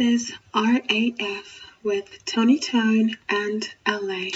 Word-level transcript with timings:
is 0.00 0.32
RAF 0.54 1.60
with 1.82 2.24
Tony 2.24 2.58
Tone 2.58 3.16
and 3.28 3.68
LA. 3.86 4.30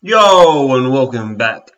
Yo, 0.00 0.74
and 0.76 0.90
welcome 0.90 1.36
back 1.36 1.75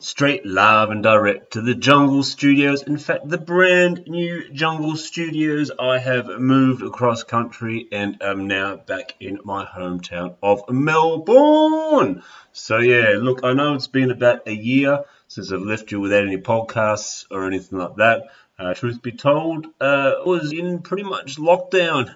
straight 0.00 0.46
live 0.46 0.88
and 0.88 1.02
direct 1.02 1.52
to 1.52 1.60
the 1.60 1.74
Jungle 1.74 2.22
Studios. 2.22 2.82
In 2.82 2.96
fact, 2.96 3.28
the 3.28 3.38
brand 3.38 4.04
new 4.06 4.50
Jungle 4.50 4.96
Studios. 4.96 5.70
I 5.78 5.98
have 5.98 6.26
moved 6.40 6.82
across 6.82 7.22
country 7.22 7.86
and 7.92 8.16
am 8.22 8.46
now 8.46 8.76
back 8.76 9.14
in 9.20 9.40
my 9.44 9.66
hometown 9.66 10.36
of 10.42 10.62
Melbourne. 10.70 12.22
So, 12.52 12.78
yeah, 12.78 13.18
look, 13.18 13.44
I 13.44 13.52
know 13.52 13.74
it's 13.74 13.88
been 13.88 14.10
about 14.10 14.48
a 14.48 14.54
year 14.54 15.04
since 15.28 15.52
I've 15.52 15.60
left 15.60 15.92
you 15.92 16.00
without 16.00 16.24
any 16.24 16.38
podcasts 16.38 17.26
or 17.30 17.46
anything 17.46 17.78
like 17.78 17.96
that. 17.96 18.22
Uh, 18.58 18.74
truth 18.74 19.02
be 19.02 19.12
told, 19.12 19.66
uh, 19.80 20.12
I 20.24 20.28
was 20.28 20.52
in 20.52 20.80
pretty 20.80 21.04
much 21.04 21.36
lockdown. 21.36 22.14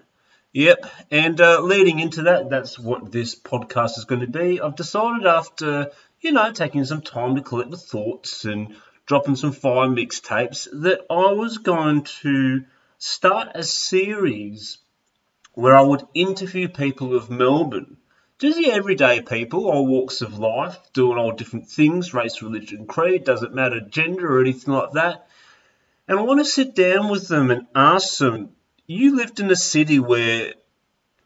Yep, 0.52 0.86
and 1.10 1.40
uh, 1.40 1.60
leading 1.62 1.98
into 1.98 2.22
that, 2.22 2.48
that's 2.48 2.78
what 2.78 3.10
this 3.10 3.34
podcast 3.34 3.98
is 3.98 4.04
going 4.04 4.20
to 4.20 4.28
be. 4.28 4.60
I've 4.60 4.76
decided 4.76 5.26
after 5.26 5.90
you 6.24 6.32
know, 6.32 6.50
taking 6.50 6.86
some 6.86 7.02
time 7.02 7.36
to 7.36 7.42
collect 7.42 7.70
the 7.70 7.76
thoughts 7.76 8.46
and 8.46 8.74
dropping 9.04 9.36
some 9.36 9.52
fire 9.52 9.88
mixtapes, 9.88 10.66
that 10.72 11.02
I 11.10 11.32
was 11.32 11.58
going 11.58 12.04
to 12.22 12.64
start 12.96 13.50
a 13.54 13.62
series 13.62 14.78
where 15.52 15.76
I 15.76 15.82
would 15.82 16.02
interview 16.14 16.68
people 16.68 17.14
of 17.14 17.28
Melbourne. 17.28 17.98
Just 18.38 18.56
the 18.56 18.72
everyday 18.72 19.20
people, 19.20 19.66
all 19.66 19.86
walks 19.86 20.22
of 20.22 20.38
life, 20.38 20.78
doing 20.94 21.18
all 21.18 21.32
different 21.32 21.68
things, 21.68 22.14
race, 22.14 22.40
religion, 22.40 22.86
creed, 22.86 23.24
doesn't 23.24 23.54
matter, 23.54 23.80
gender 23.80 24.38
or 24.38 24.40
anything 24.40 24.72
like 24.72 24.92
that. 24.92 25.28
And 26.08 26.18
I 26.18 26.22
want 26.22 26.40
to 26.40 26.46
sit 26.46 26.74
down 26.74 27.10
with 27.10 27.28
them 27.28 27.50
and 27.50 27.66
ask 27.74 28.16
them, 28.16 28.48
you 28.86 29.14
lived 29.14 29.40
in 29.40 29.50
a 29.50 29.56
city 29.56 29.98
where 29.98 30.54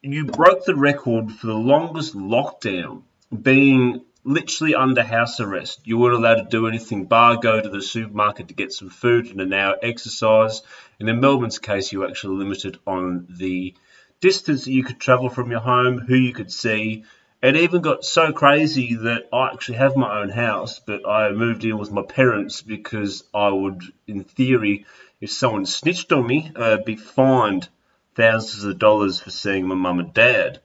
you 0.03 0.25
broke 0.25 0.65
the 0.65 0.75
record 0.75 1.31
for 1.31 1.47
the 1.47 1.55
longest 1.55 2.17
lockdown, 2.17 3.03
being 3.41 4.03
literally 4.25 4.75
under 4.75 5.03
house 5.03 5.41
arrest. 5.41 5.81
You 5.85 5.99
weren't 5.99 6.17
allowed 6.17 6.37
to 6.37 6.49
do 6.49 6.67
anything 6.67 7.07
bar 7.07 7.37
go 7.37 7.61
to 7.61 7.69
the 7.69 7.81
supermarket 7.81 8.49
to 8.49 8.55
get 8.55 8.73
some 8.73 8.91
food 8.91 9.27
and 9.27 9.41
an 9.41 9.53
hour 9.53 9.77
exercise. 9.83 10.63
And 10.99 11.09
in 11.09 11.21
Melbourne's 11.21 11.59
case, 11.59 11.93
you 11.93 12.01
were 12.01 12.09
actually 12.09 12.37
limited 12.37 12.79
on 12.87 13.27
the 13.31 13.75
distance 14.21 14.65
that 14.65 14.73
you 14.73 14.85
could 14.85 14.99
travel 14.99 15.29
from 15.29 15.51
your 15.51 15.61
home, 15.61 15.99
who 15.99 16.15
you 16.15 16.33
could 16.33 16.53
see. 16.53 17.05
It 17.41 17.57
even 17.57 17.83
got 17.83 18.05
so 18.05 18.33
crazy 18.33 18.97
that 18.97 19.29
I 19.33 19.51
actually 19.53 19.79
have 19.79 19.97
my 19.97 20.21
own 20.21 20.29
house, 20.29 20.81
but 20.81 21.09
I 21.09 21.31
moved 21.31 21.65
in 21.65 21.79
with 21.79 21.93
my 21.93 22.03
parents 22.03 22.63
because 22.63 23.23
I 23.33 23.49
would, 23.51 23.83
in 24.09 24.25
theory, 24.25 24.87
if 25.21 25.31
someone 25.31 25.65
snitched 25.65 26.13
on 26.13 26.27
me, 26.27 26.51
uh, 26.57 26.79
be 26.79 26.97
fined 26.97 27.69
thousands 28.17 28.65
of 28.65 28.79
dollars 28.79 29.21
for 29.21 29.31
seeing 29.31 29.69
my 29.69 29.77
mum 29.77 30.01
and 30.01 30.13
dad. 30.13 30.61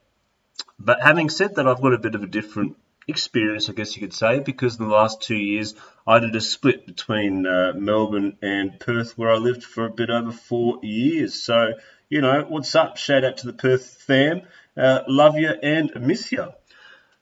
But 0.79 1.01
having 1.01 1.29
said 1.29 1.55
that, 1.55 1.67
I've 1.67 1.81
got 1.81 1.93
a 1.93 1.99
bit 1.99 2.15
of 2.15 2.23
a 2.23 2.27
different 2.27 2.75
experience, 3.07 3.69
I 3.69 3.73
guess 3.73 3.95
you 3.95 4.01
could 4.01 4.13
say, 4.13 4.39
because 4.39 4.79
in 4.79 4.87
the 4.87 4.93
last 4.93 5.21
two 5.21 5.35
years 5.35 5.75
I 6.05 6.19
did 6.19 6.35
a 6.35 6.41
split 6.41 6.85
between 6.85 7.45
uh, 7.45 7.73
Melbourne 7.75 8.37
and 8.41 8.79
Perth, 8.79 9.17
where 9.17 9.31
I 9.31 9.37
lived 9.37 9.63
for 9.63 9.85
a 9.85 9.91
bit 9.91 10.09
over 10.09 10.31
four 10.31 10.79
years. 10.83 11.33
So, 11.33 11.73
you 12.09 12.21
know, 12.21 12.45
what's 12.47 12.75
up? 12.75 12.97
Shout 12.97 13.23
out 13.23 13.37
to 13.37 13.47
the 13.47 13.53
Perth 13.53 14.01
fam. 14.01 14.41
Uh, 14.75 15.01
love 15.07 15.37
you 15.37 15.49
and 15.49 15.91
miss 15.99 16.31
you. 16.31 16.51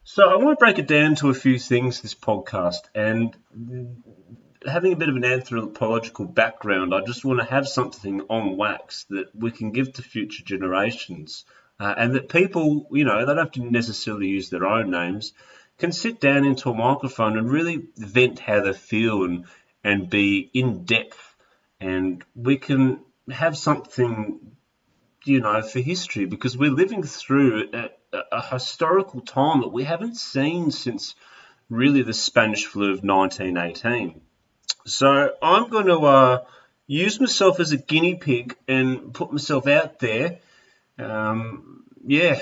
So, 0.03 0.29
I 0.29 0.35
want 0.35 0.57
to 0.57 0.63
break 0.63 0.79
it 0.79 0.87
down 0.87 1.15
to 1.15 1.29
a 1.29 1.33
few 1.33 1.59
things 1.59 2.01
this 2.01 2.15
podcast, 2.15 2.81
and 2.95 3.35
having 4.65 4.93
a 4.93 4.95
bit 4.95 5.09
of 5.09 5.15
an 5.15 5.25
anthropological 5.25 6.25
background, 6.25 6.93
I 6.93 7.01
just 7.05 7.25
want 7.25 7.39
to 7.39 7.45
have 7.45 7.67
something 7.67 8.21
on 8.29 8.57
wax 8.57 9.05
that 9.09 9.27
we 9.35 9.51
can 9.51 9.71
give 9.71 9.93
to 9.93 10.01
future 10.01 10.43
generations. 10.43 11.45
Uh, 11.79 11.95
and 11.97 12.13
that 12.13 12.29
people, 12.29 12.87
you 12.91 13.05
know, 13.05 13.19
they 13.19 13.25
don't 13.25 13.37
have 13.37 13.51
to 13.51 13.63
necessarily 13.63 14.27
use 14.27 14.51
their 14.51 14.67
own 14.67 14.91
names, 14.91 15.33
can 15.81 15.91
sit 15.91 16.21
down 16.21 16.45
into 16.45 16.69
a 16.69 16.73
microphone 16.73 17.37
and 17.37 17.51
really 17.51 17.83
vent 17.97 18.39
how 18.39 18.61
they 18.61 18.73
feel 18.73 19.23
and 19.23 19.45
and 19.83 20.09
be 20.09 20.49
in 20.53 20.85
depth. 20.85 21.35
And 21.79 22.23
we 22.35 22.57
can 22.57 23.01
have 23.29 23.57
something 23.57 24.39
you 25.25 25.41
know 25.41 25.61
for 25.61 25.79
history 25.79 26.25
because 26.25 26.57
we're 26.57 26.71
living 26.71 27.03
through 27.03 27.69
a, 27.73 27.89
a 28.31 28.41
historical 28.53 29.21
time 29.21 29.61
that 29.61 29.73
we 29.73 29.83
haven't 29.83 30.15
seen 30.15 30.71
since 30.71 31.15
really 31.69 32.03
the 32.03 32.13
Spanish 32.13 32.65
flu 32.65 32.91
of 32.91 33.03
1918 33.03 34.21
so 34.85 35.29
I'm 35.41 35.69
going 35.69 35.85
to 35.87 35.99
uh, 35.99 36.43
use 36.87 37.19
myself 37.19 37.59
as 37.59 37.71
a 37.71 37.77
guinea 37.77 38.15
pig 38.15 38.55
and 38.67 39.13
put 39.13 39.31
myself 39.31 39.67
out 39.67 39.99
there. 39.99 40.39
Um, 40.97 41.83
yeah 42.03 42.41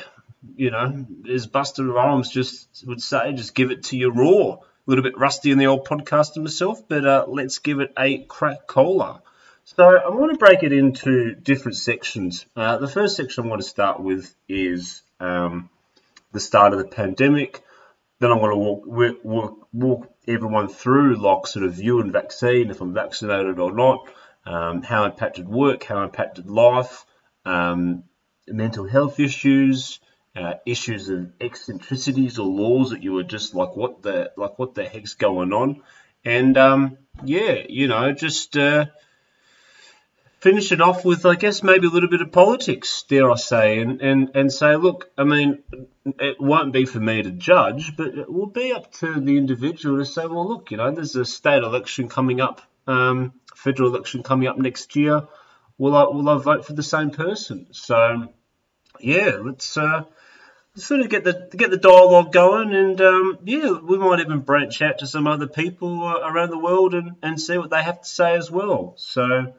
you 0.55 0.71
know, 0.71 1.05
as 1.29 1.47
Busta 1.47 1.87
Rhymes 1.91 2.29
just 2.29 2.85
would 2.87 3.01
say, 3.01 3.33
just 3.33 3.55
give 3.55 3.71
it 3.71 3.83
to 3.85 3.97
you 3.97 4.11
raw. 4.11 4.53
A 4.53 4.59
little 4.89 5.03
bit 5.03 5.17
rusty 5.17 5.51
in 5.51 5.57
the 5.57 5.67
old 5.67 5.85
podcaster 5.85 6.41
myself, 6.41 6.87
but 6.87 7.05
uh, 7.05 7.25
let's 7.27 7.59
give 7.59 7.79
it 7.79 7.93
a 7.97 8.19
crack 8.23 8.65
cola. 8.65 9.21
So 9.65 9.83
I 9.83 10.09
want 10.09 10.31
to 10.31 10.37
break 10.37 10.63
it 10.63 10.73
into 10.73 11.35
different 11.35 11.77
sections. 11.77 12.45
Uh, 12.55 12.77
the 12.77 12.87
first 12.87 13.15
section 13.15 13.45
I 13.45 13.47
want 13.49 13.61
to 13.61 13.67
start 13.67 13.99
with 13.99 14.33
is 14.47 15.03
um, 15.19 15.69
the 16.31 16.39
start 16.39 16.73
of 16.73 16.79
the 16.79 16.87
pandemic. 16.87 17.61
Then 18.19 18.31
I 18.31 18.35
want 18.35 18.51
to 18.51 18.57
walk, 18.57 19.23
walk, 19.23 19.67
walk 19.71 20.13
everyone 20.27 20.69
through 20.69 21.15
like 21.17 21.45
sort 21.47 21.65
of 21.65 21.73
view 21.73 22.01
and 22.01 22.11
vaccine, 22.11 22.71
if 22.71 22.81
I'm 22.81 22.93
vaccinated 22.93 23.59
or 23.59 23.71
not, 23.71 24.09
um, 24.45 24.81
how 24.81 25.05
impacted 25.05 25.47
work, 25.47 25.83
how 25.83 26.03
impacted 26.03 26.49
life, 26.49 27.05
um, 27.45 28.03
mental 28.47 28.87
health 28.87 29.19
issues, 29.19 29.99
uh, 30.39 30.55
issues 30.65 31.09
of 31.09 31.31
eccentricities 31.41 32.39
or 32.39 32.47
laws 32.47 32.91
that 32.91 33.03
you 33.03 33.13
were 33.13 33.23
just 33.23 33.53
like, 33.53 33.75
what 33.75 34.01
the 34.01 34.31
like, 34.37 34.57
what 34.57 34.73
the 34.73 34.85
heck's 34.85 35.13
going 35.15 35.53
on? 35.53 35.81
And 36.23 36.57
um, 36.57 36.97
yeah, 37.23 37.63
you 37.67 37.87
know, 37.87 38.11
just 38.13 38.57
uh, 38.57 38.85
finish 40.39 40.71
it 40.71 40.81
off 40.81 41.03
with, 41.03 41.25
I 41.25 41.35
guess, 41.35 41.63
maybe 41.63 41.87
a 41.87 41.89
little 41.89 42.09
bit 42.09 42.21
of 42.21 42.31
politics, 42.31 43.03
dare 43.07 43.31
I 43.31 43.35
say, 43.35 43.79
and 43.79 44.01
and 44.01 44.31
and 44.35 44.51
say, 44.51 44.75
look, 44.75 45.09
I 45.17 45.23
mean, 45.23 45.59
it 46.05 46.37
won't 46.39 46.73
be 46.73 46.85
for 46.85 46.99
me 46.99 47.21
to 47.21 47.31
judge, 47.31 47.95
but 47.97 48.17
it 48.17 48.31
will 48.31 48.47
be 48.47 48.71
up 48.71 48.91
to 48.93 49.19
the 49.19 49.37
individual 49.37 49.97
to 49.97 50.05
say, 50.05 50.25
well, 50.25 50.47
look, 50.47 50.71
you 50.71 50.77
know, 50.77 50.91
there's 50.91 51.15
a 51.15 51.25
state 51.25 51.63
election 51.63 52.09
coming 52.09 52.41
up, 52.41 52.61
um, 52.87 53.33
federal 53.55 53.93
election 53.93 54.23
coming 54.23 54.47
up 54.47 54.57
next 54.57 54.95
year. 54.95 55.23
Will 55.77 55.95
I 55.95 56.03
will 56.03 56.27
I 56.29 56.37
vote 56.37 56.65
for 56.65 56.73
the 56.73 56.83
same 56.83 57.11
person? 57.11 57.67
So 57.71 58.29
yeah, 58.99 59.37
let's 59.41 59.77
uh, 59.77 60.03
sort 60.79 61.01
of 61.01 61.09
get 61.09 61.23
the 61.23 61.49
get 61.55 61.71
the 61.71 61.77
dialogue 61.77 62.31
going, 62.31 62.73
and 62.73 62.99
um, 63.01 63.39
yeah, 63.43 63.71
we 63.71 63.97
might 63.97 64.19
even 64.19 64.39
branch 64.39 64.81
out 64.81 64.99
to 64.99 65.07
some 65.07 65.27
other 65.27 65.47
people 65.47 66.03
uh, 66.03 66.19
around 66.19 66.49
the 66.49 66.57
world 66.57 66.93
and, 66.93 67.15
and 67.21 67.39
see 67.39 67.57
what 67.57 67.69
they 67.69 67.83
have 67.83 68.01
to 68.01 68.07
say 68.07 68.35
as 68.35 68.49
well. 68.49 68.93
So, 68.97 69.53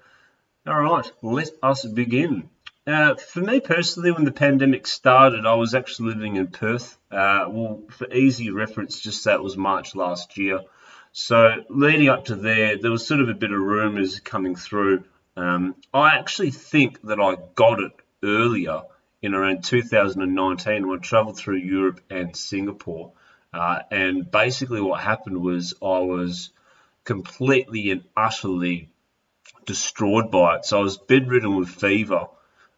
all 0.66 0.82
right, 0.82 1.10
let 1.22 1.50
us 1.62 1.84
begin. 1.84 2.50
Uh, 2.86 3.14
for 3.14 3.40
me 3.40 3.60
personally, 3.60 4.10
when 4.10 4.24
the 4.24 4.32
pandemic 4.32 4.86
started, 4.86 5.46
I 5.46 5.54
was 5.54 5.74
actually 5.74 6.14
living 6.14 6.36
in 6.36 6.48
Perth. 6.48 6.98
Uh, 7.10 7.44
well, 7.48 7.82
for 7.90 8.12
easy 8.12 8.50
reference, 8.50 9.00
just 9.00 9.26
it 9.26 9.42
was 9.42 9.56
March 9.56 9.94
last 9.94 10.36
year. 10.36 10.60
So, 11.12 11.64
leading 11.68 12.08
up 12.08 12.26
to 12.26 12.36
there, 12.36 12.78
there 12.78 12.90
was 12.90 13.06
sort 13.06 13.20
of 13.20 13.28
a 13.28 13.34
bit 13.34 13.52
of 13.52 13.60
rumours 13.60 14.20
coming 14.20 14.56
through. 14.56 15.04
Um, 15.36 15.76
I 15.92 16.18
actually 16.18 16.50
think 16.50 17.02
that 17.02 17.20
I 17.20 17.36
got 17.54 17.80
it 17.80 17.92
earlier 18.22 18.82
in 19.22 19.34
around 19.34 19.64
2019 19.64 20.88
when 20.88 20.98
I 20.98 21.02
traveled 21.02 21.36
through 21.36 21.56
Europe 21.56 22.00
and 22.10 22.34
Singapore. 22.36 23.12
Uh, 23.52 23.80
and 23.90 24.30
basically, 24.30 24.80
what 24.80 25.00
happened 25.00 25.40
was 25.40 25.74
I 25.82 25.98
was 25.98 26.50
completely 27.04 27.90
and 27.90 28.04
utterly 28.16 28.90
destroyed 29.66 30.30
by 30.30 30.56
it. 30.56 30.64
So 30.64 30.80
I 30.80 30.82
was 30.82 30.98
bedridden 30.98 31.56
with 31.56 31.68
fever. 31.68 32.28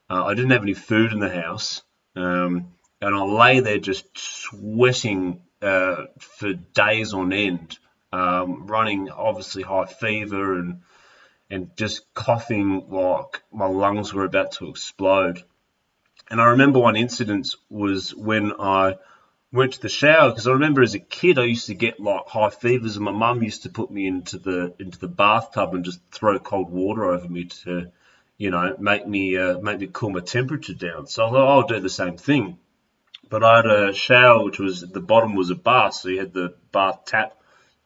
Uh, 0.09 0.25
I 0.25 0.35
didn't 0.35 0.51
have 0.51 0.63
any 0.63 0.75
food 0.75 1.13
in 1.13 1.21
the 1.21 1.29
house. 1.29 1.83
Um, 2.17 2.73
and 3.01 3.15
I 3.15 3.23
lay 3.23 3.61
there 3.61 3.79
just 3.79 4.07
sweating 4.15 5.43
uh, 5.61 6.07
for 6.19 6.53
days 6.53 7.15
on 7.15 7.33
end, 7.33 7.79
um, 8.13 8.67
running 8.67 9.11
obviously 9.11 9.63
high 9.63 9.87
fever 9.87 10.59
and 10.59 10.83
and 11.51 11.77
just 11.77 12.13
coughing 12.15 12.89
like 12.89 13.43
my 13.53 13.67
lungs 13.67 14.15
were 14.15 14.25
about 14.25 14.53
to 14.53 14.71
explode. 14.71 15.43
And 16.33 16.41
I 16.41 16.47
remember 16.47 16.79
one 16.79 16.97
incident 16.97 17.55
was 17.71 18.15
when 18.15 18.55
I 18.59 18.97
went 19.53 19.75
to 19.75 19.83
the 19.83 19.91
shower 19.91 20.31
because 20.31 20.47
I 20.47 20.53
remember 20.53 20.83
as 20.83 20.95
a 20.95 20.99
kid 20.99 21.39
I 21.39 21.45
used 21.45 21.67
to 21.67 21.75
get 21.75 22.01
like 22.01 22.27
high 22.27 22.49
fevers 22.49 22.97
and 22.97 23.05
my 23.05 23.13
mum 23.13 23.43
used 23.43 23.65
to 23.65 23.69
put 23.69 23.91
me 23.91 24.07
into 24.07 24.39
the 24.39 24.75
into 24.79 24.99
the 24.99 25.09
bathtub 25.09 25.75
and 25.75 25.85
just 25.85 26.01
throw 26.11 26.39
cold 26.39 26.71
water 26.71 27.05
over 27.05 27.29
me 27.29 27.45
to 27.65 27.93
you 28.39 28.51
know, 28.51 28.75
make 28.79 29.07
me 29.07 29.37
uh, 29.37 29.59
make 29.59 29.79
me 29.79 29.89
cool 29.93 30.09
my 30.11 30.21
temperature 30.21 30.75
down. 30.75 31.07
So 31.07 31.27
I 31.27 31.31
thought 31.31 31.49
I'll 31.49 31.67
do 31.69 31.81
the 31.81 31.89
same 31.89 32.17
thing. 32.17 32.59
But 33.29 33.45
I 33.45 33.57
had 33.57 33.67
a 33.67 33.93
shower 33.93 34.43
which 34.43 34.59
was 34.59 34.81
the 34.81 35.01
bottom 35.01 35.35
was 35.35 35.51
a 35.51 35.55
bath, 35.55 35.95
so 35.95 36.09
you 36.09 36.19
had 36.19 36.33
the 36.33 36.55
bath 36.73 37.05
tap 37.05 37.37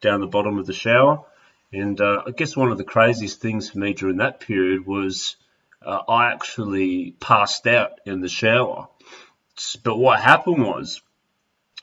down 0.01 0.21
the 0.21 0.27
bottom 0.27 0.59
of 0.59 0.67
the 0.67 0.73
shower. 0.73 1.25
And 1.73 2.01
uh, 2.01 2.23
I 2.27 2.31
guess 2.31 2.57
one 2.57 2.71
of 2.71 2.79
the 2.79 2.85
craziest 2.85 3.41
things 3.41 3.69
for 3.69 3.79
me 3.81 3.93
during 3.93 4.19
that 4.19 4.39
period 4.39 4.87
was 4.87 5.37
uh, 5.87 6.03
I 6.09 6.33
actually 6.33 7.13
passed 7.21 7.67
out 7.67 8.01
in 8.05 8.21
the 8.21 8.29
shower. 8.29 8.89
But 9.85 9.97
what 9.97 10.21
happened 10.21 10.63
was, 10.63 11.01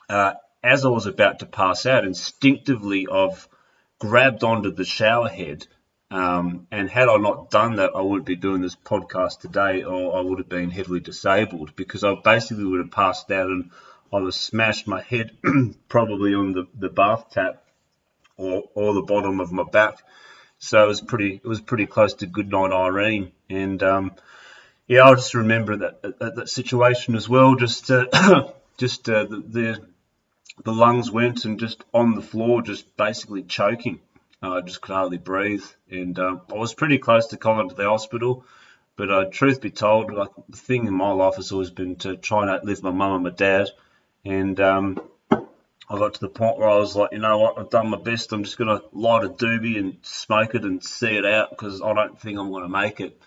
uh, 0.08 0.34
as 0.62 0.84
I 0.84 0.88
was 0.88 1.06
about 1.06 1.40
to 1.40 1.46
pass 1.46 1.86
out, 1.86 2.04
instinctively 2.04 3.08
I've 3.10 3.48
grabbed 3.98 4.44
onto 4.44 4.70
the 4.70 4.84
shower 4.84 5.28
head. 5.28 5.66
Um, 6.10 6.68
and 6.70 6.88
had 6.88 7.08
I 7.08 7.16
not 7.16 7.50
done 7.50 7.76
that, 7.76 7.92
I 7.96 8.02
wouldn't 8.02 8.26
be 8.26 8.36
doing 8.36 8.60
this 8.60 8.76
podcast 8.76 9.40
today, 9.40 9.82
or 9.82 10.16
I 10.16 10.20
would 10.20 10.38
have 10.38 10.48
been 10.48 10.70
heavily 10.70 11.00
disabled 11.00 11.74
because 11.74 12.04
I 12.04 12.14
basically 12.22 12.64
would 12.64 12.80
have 12.80 12.90
passed 12.90 13.30
out 13.30 13.48
and 13.48 13.70
I 14.12 14.16
would 14.16 14.26
have 14.26 14.34
smashed 14.34 14.86
my 14.86 15.00
head 15.00 15.32
probably 15.88 16.34
on 16.34 16.52
the, 16.52 16.66
the 16.78 16.90
bath 16.90 17.30
tap 17.30 17.64
or, 18.36 18.64
or 18.74 18.92
the 18.92 19.02
bottom 19.02 19.40
of 19.40 19.50
my 19.50 19.64
back. 19.64 20.02
So 20.64 20.82
it 20.82 20.86
was 20.88 21.02
pretty 21.02 21.34
it 21.34 21.46
was 21.46 21.60
pretty 21.60 21.84
close 21.86 22.14
to 22.14 22.26
goodnight 22.26 22.72
Irene. 22.72 23.32
And 23.50 23.82
um, 23.82 24.12
yeah, 24.88 25.04
I 25.04 25.14
just 25.14 25.34
remember 25.34 25.76
that 25.76 26.02
that, 26.02 26.36
that 26.36 26.48
situation 26.48 27.14
as 27.16 27.28
well. 27.28 27.54
Just 27.54 27.90
uh, 27.90 28.06
just 28.78 29.08
uh, 29.10 29.24
the, 29.24 29.44
the 29.46 29.86
the 30.64 30.72
lungs 30.72 31.10
went 31.10 31.44
and 31.44 31.60
just 31.60 31.84
on 31.92 32.14
the 32.14 32.22
floor, 32.22 32.62
just 32.62 32.96
basically 32.96 33.42
choking. 33.42 34.00
I 34.40 34.60
just 34.60 34.80
could 34.80 34.94
hardly 34.94 35.18
breathe, 35.18 35.64
and 35.90 36.18
um, 36.18 36.40
I 36.50 36.54
was 36.54 36.74
pretty 36.74 36.98
close 36.98 37.28
to 37.28 37.36
calling 37.36 37.68
to 37.68 37.74
the 37.74 37.88
hospital. 37.88 38.44
But 38.96 39.10
uh, 39.10 39.24
truth 39.30 39.60
be 39.60 39.70
told, 39.70 40.12
like 40.12 40.30
the 40.48 40.56
thing 40.56 40.86
in 40.86 40.94
my 40.94 41.10
life 41.10 41.36
has 41.36 41.50
always 41.52 41.70
been 41.70 41.96
to 41.96 42.16
try 42.16 42.42
and 42.42 42.50
outlive 42.50 42.82
my 42.82 42.90
mum 42.90 43.14
and 43.14 43.24
my 43.24 43.30
dad, 43.30 43.68
and 44.24 44.58
um, 44.60 45.00
I 45.88 45.98
got 45.98 46.14
to 46.14 46.20
the 46.20 46.28
point 46.28 46.58
where 46.58 46.68
I 46.68 46.76
was 46.76 46.96
like, 46.96 47.12
you 47.12 47.18
know 47.18 47.38
what, 47.38 47.58
I've 47.58 47.70
done 47.70 47.90
my 47.90 47.98
best. 47.98 48.32
I'm 48.32 48.44
just 48.44 48.56
gonna 48.56 48.80
light 48.92 49.24
a 49.24 49.28
doobie 49.28 49.78
and 49.78 49.98
smoke 50.02 50.54
it 50.54 50.64
and 50.64 50.82
see 50.82 51.16
it 51.16 51.26
out 51.26 51.50
because 51.50 51.82
I 51.82 51.92
don't 51.92 52.18
think 52.18 52.38
I'm 52.38 52.50
gonna 52.50 52.68
make 52.68 53.00
it. 53.00 53.20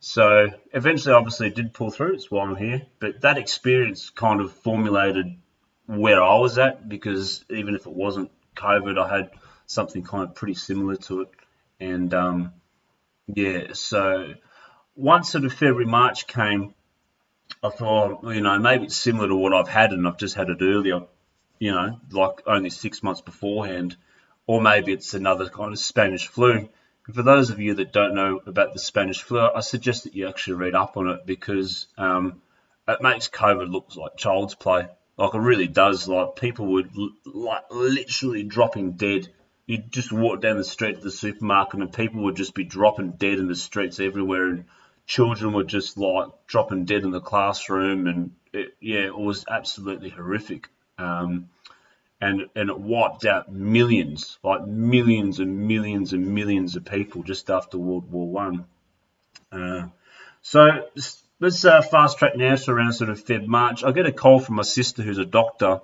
So 0.00 0.48
eventually, 0.72 1.14
obviously, 1.14 1.50
did 1.50 1.74
pull 1.74 1.90
through. 1.90 2.14
It's 2.14 2.30
why 2.30 2.46
I'm 2.46 2.56
here. 2.56 2.82
But 3.00 3.20
that 3.20 3.36
experience 3.36 4.08
kind 4.08 4.40
of 4.40 4.50
formulated 4.50 5.36
where 5.86 6.22
I 6.22 6.38
was 6.38 6.56
at 6.56 6.88
because 6.88 7.44
even 7.50 7.74
if 7.74 7.86
it 7.86 7.92
wasn't 7.92 8.30
COVID, 8.56 8.98
I 8.98 9.16
had 9.18 9.30
something 9.66 10.02
kind 10.02 10.24
of 10.24 10.34
pretty 10.34 10.54
similar 10.54 10.96
to 10.96 11.22
it. 11.22 11.28
And 11.78 12.14
um, 12.14 12.52
yeah, 13.26 13.74
so 13.74 14.34
once 14.96 15.32
sort 15.32 15.44
of 15.44 15.52
February, 15.52 15.84
March 15.84 16.26
came, 16.26 16.74
I 17.62 17.68
thought, 17.68 18.24
you 18.24 18.40
know, 18.40 18.58
maybe 18.58 18.84
it's 18.84 18.96
similar 18.96 19.28
to 19.28 19.36
what 19.36 19.52
I've 19.52 19.68
had 19.68 19.92
and 19.92 20.08
I've 20.08 20.16
just 20.16 20.34
had 20.34 20.48
it 20.48 20.58
earlier 20.62 21.02
you 21.60 21.70
know, 21.70 22.00
like 22.10 22.42
only 22.46 22.70
six 22.70 23.02
months 23.02 23.20
beforehand, 23.20 23.96
or 24.46 24.60
maybe 24.60 24.92
it's 24.92 25.14
another 25.14 25.48
kind 25.48 25.72
of 25.72 25.78
Spanish 25.78 26.26
flu. 26.26 26.68
And 27.06 27.14
for 27.14 27.22
those 27.22 27.50
of 27.50 27.60
you 27.60 27.74
that 27.74 27.92
don't 27.92 28.14
know 28.14 28.40
about 28.46 28.72
the 28.72 28.80
Spanish 28.80 29.22
flu, 29.22 29.40
I 29.40 29.60
suggest 29.60 30.04
that 30.04 30.16
you 30.16 30.26
actually 30.26 30.54
read 30.54 30.74
up 30.74 30.96
on 30.96 31.08
it 31.08 31.26
because 31.26 31.86
um, 31.98 32.40
it 32.88 33.02
makes 33.02 33.28
COVID 33.28 33.70
look 33.70 33.94
like 33.94 34.16
child's 34.16 34.54
play. 34.54 34.88
Like 35.18 35.34
it 35.34 35.38
really 35.38 35.68
does. 35.68 36.08
Like 36.08 36.36
people 36.36 36.66
would 36.72 36.90
like 37.26 37.64
literally 37.70 38.42
dropping 38.42 38.92
dead. 38.92 39.28
You 39.66 39.78
just 39.78 40.12
walk 40.12 40.40
down 40.40 40.56
the 40.56 40.64
street 40.64 40.96
to 40.96 41.00
the 41.02 41.10
supermarket 41.10 41.80
and 41.80 41.92
people 41.92 42.22
would 42.22 42.36
just 42.36 42.54
be 42.54 42.64
dropping 42.64 43.12
dead 43.12 43.38
in 43.38 43.48
the 43.48 43.54
streets 43.54 44.00
everywhere, 44.00 44.48
and 44.48 44.64
children 45.06 45.52
were 45.52 45.64
just 45.64 45.98
like 45.98 46.28
dropping 46.46 46.86
dead 46.86 47.02
in 47.02 47.10
the 47.10 47.20
classroom, 47.20 48.06
and 48.06 48.32
it, 48.54 48.74
yeah, 48.80 49.00
it 49.00 49.16
was 49.16 49.44
absolutely 49.46 50.08
horrific. 50.08 50.68
Um, 51.00 51.48
and, 52.20 52.48
and 52.54 52.68
it 52.68 52.78
wiped 52.78 53.24
out 53.24 53.50
millions, 53.50 54.38
like 54.42 54.66
millions 54.66 55.38
and 55.38 55.66
millions 55.66 56.12
and 56.12 56.34
millions 56.34 56.76
of 56.76 56.84
people 56.84 57.22
just 57.22 57.48
after 57.48 57.78
World 57.78 58.10
War 58.12 58.28
One. 58.28 58.66
Uh, 59.50 59.86
so 60.42 60.86
let's 61.40 61.64
uh, 61.64 61.82
fast 61.82 62.18
track 62.18 62.36
now 62.36 62.54
to 62.54 62.70
around 62.70 62.92
sort 62.92 63.10
of 63.10 63.24
Feb 63.24 63.46
March. 63.46 63.82
I 63.82 63.92
get 63.92 64.06
a 64.06 64.12
call 64.12 64.38
from 64.38 64.56
my 64.56 64.62
sister 64.62 65.02
who's 65.02 65.18
a 65.18 65.24
doctor, 65.24 65.80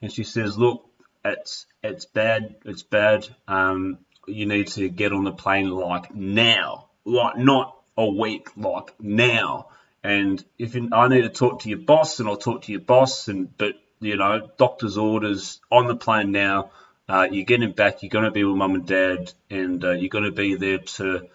and 0.00 0.12
she 0.12 0.24
says, 0.24 0.56
"Look, 0.56 0.86
it's 1.24 1.66
it's 1.82 2.04
bad, 2.04 2.56
it's 2.64 2.82
bad. 2.82 3.28
Um, 3.48 3.98
you 4.26 4.46
need 4.46 4.68
to 4.68 4.88
get 4.88 5.12
on 5.12 5.24
the 5.24 5.32
plane 5.32 5.68
like 5.68 6.14
now, 6.14 6.86
like 7.04 7.36
not 7.36 7.76
a 7.96 8.08
week, 8.08 8.48
like 8.56 8.94
now." 9.00 9.66
And 10.04 10.44
if 10.58 10.74
you, 10.74 10.88
I 10.92 11.06
need 11.08 11.22
to 11.22 11.28
talk 11.28 11.60
to 11.60 11.68
your 11.68 11.78
boss, 11.78 12.18
and 12.18 12.28
I'll 12.28 12.36
talk 12.36 12.62
to 12.62 12.72
your 12.72 12.80
boss, 12.80 13.28
and 13.28 13.56
but 13.56 13.74
you 14.02 14.16
know, 14.16 14.50
doctor's 14.58 14.98
orders 14.98 15.60
on 15.70 15.86
the 15.86 15.96
plane 15.96 16.32
now. 16.32 16.70
Uh, 17.08 17.28
you're 17.30 17.44
getting 17.44 17.72
back. 17.72 18.02
You're 18.02 18.10
going 18.10 18.24
to 18.24 18.30
be 18.30 18.44
with 18.44 18.56
mum 18.56 18.74
and 18.74 18.86
dad, 18.86 19.32
and 19.50 19.84
uh, 19.84 19.92
you're 19.92 20.08
going 20.08 20.24
to 20.24 20.32
be 20.32 20.54
there 20.56 20.78
to 20.78 21.28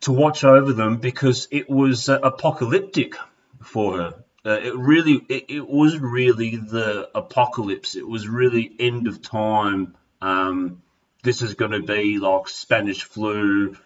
to 0.00 0.12
watch 0.12 0.44
over 0.44 0.72
them 0.72 0.98
because 0.98 1.48
it 1.50 1.68
was 1.68 2.08
uh, 2.08 2.20
apocalyptic 2.22 3.14
for 3.62 3.98
her. 3.98 4.24
Uh, 4.46 4.60
it 4.62 4.76
really, 4.76 5.20
it, 5.28 5.46
it, 5.48 5.68
was 5.68 5.98
really 5.98 6.56
the 6.56 7.10
apocalypse. 7.14 7.96
It 7.96 8.06
was 8.06 8.28
really 8.28 8.70
end 8.78 9.08
of 9.08 9.20
time. 9.20 9.96
Um, 10.22 10.82
this 11.24 11.42
is 11.42 11.54
going 11.54 11.72
to 11.72 11.82
be 11.82 12.18
like 12.18 12.48
Spanish 12.48 13.02
flu. 13.02 13.76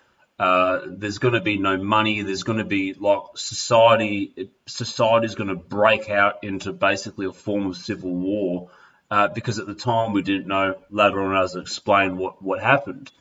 Uh, 0.43 0.81
there's 0.89 1.19
going 1.19 1.35
to 1.35 1.41
be 1.41 1.57
no 1.57 1.77
money. 1.77 2.23
There's 2.23 2.43
going 2.43 2.59
to 2.59 2.65
be 2.65 2.95
like 2.95 3.23
society. 3.37 4.51
Society 4.67 5.27
is 5.27 5.37
going 5.37 5.51
to 5.51 5.55
break 5.55 6.11
out 6.11 6.43
into 6.43 6.73
basically 6.73 7.27
a 7.27 7.33
form 7.33 7.67
of 7.67 7.77
civil 7.77 8.13
war 8.13 8.69
uh, 9.09 9.29
because 9.29 9.61
at 9.61 9.69
the 9.69 9.77
time 9.77 10.13
we 10.13 10.23
didn't 10.23 10.49
know. 10.49 10.75
Later 10.91 11.23
on, 11.23 11.41
as 11.41 11.55
I 11.55 11.61
explained 11.61 12.19
what 12.19 12.43
what 12.43 12.61
happened. 12.61 13.13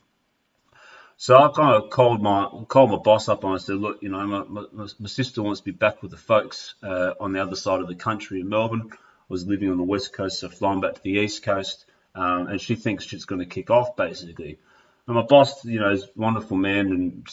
So 1.16 1.36
I 1.36 1.52
kind 1.54 1.80
of 1.80 1.90
called 1.90 2.20
my 2.20 2.48
called 2.66 2.90
my 2.90 2.96
boss 2.96 3.28
up 3.28 3.44
and 3.44 3.54
I 3.54 3.58
said, 3.58 3.76
look, 3.76 4.02
you 4.02 4.08
know, 4.08 4.26
my, 4.26 4.64
my, 4.72 4.88
my 4.98 5.06
sister 5.06 5.44
wants 5.44 5.60
to 5.60 5.64
be 5.66 5.70
back 5.70 6.02
with 6.02 6.10
the 6.10 6.16
folks 6.16 6.74
uh, 6.82 7.12
on 7.20 7.32
the 7.34 7.40
other 7.40 7.54
side 7.54 7.80
of 7.80 7.86
the 7.86 7.94
country 7.94 8.40
in 8.40 8.48
Melbourne. 8.48 8.90
I 8.92 8.96
was 9.28 9.46
living 9.46 9.70
on 9.70 9.76
the 9.76 9.84
west 9.84 10.12
coast, 10.12 10.40
so 10.40 10.48
flying 10.48 10.80
back 10.80 10.94
to 10.94 11.02
the 11.04 11.20
east 11.20 11.44
coast, 11.44 11.84
um, 12.16 12.48
and 12.48 12.60
she 12.60 12.74
thinks 12.74 13.04
she's 13.04 13.26
going 13.26 13.38
to 13.38 13.46
kick 13.46 13.70
off 13.70 13.94
basically. 13.94 14.58
And 15.06 15.16
my 15.16 15.22
boss, 15.22 15.64
you 15.64 15.80
know, 15.80 15.90
is 15.90 16.04
a 16.04 16.08
wonderful 16.14 16.56
man 16.56 16.86
and 16.92 17.24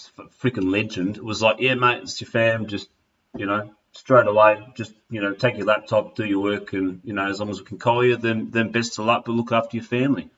freaking 0.42 0.72
legend, 0.72 1.18
was 1.18 1.42
like, 1.42 1.58
yeah, 1.60 1.76
mate, 1.76 2.04
it's 2.04 2.20
your 2.20 2.30
fam. 2.30 2.68
Just, 2.68 2.90
you 3.38 3.46
know, 3.46 3.72
straight 3.92 4.28
away, 4.28 4.68
just, 4.76 4.94
you 5.10 5.22
know, 5.22 5.34
take 5.34 5.58
your 5.58 5.68
laptop, 5.68 6.16
do 6.16 6.26
your 6.26 6.42
work. 6.42 6.74
And, 6.74 7.02
you 7.04 7.14
know, 7.14 7.28
as 7.28 7.40
long 7.40 7.50
as 7.50 7.60
we 7.60 7.66
can 7.66 7.78
call 7.78 8.04
you, 8.04 8.18
then, 8.18 8.50
then 8.50 8.72
best 8.72 8.98
of 8.98 9.06
luck, 9.06 9.26
but 9.26 9.34
look 9.34 9.52
after 9.52 9.78
your 9.78 9.84
family. 9.84 10.30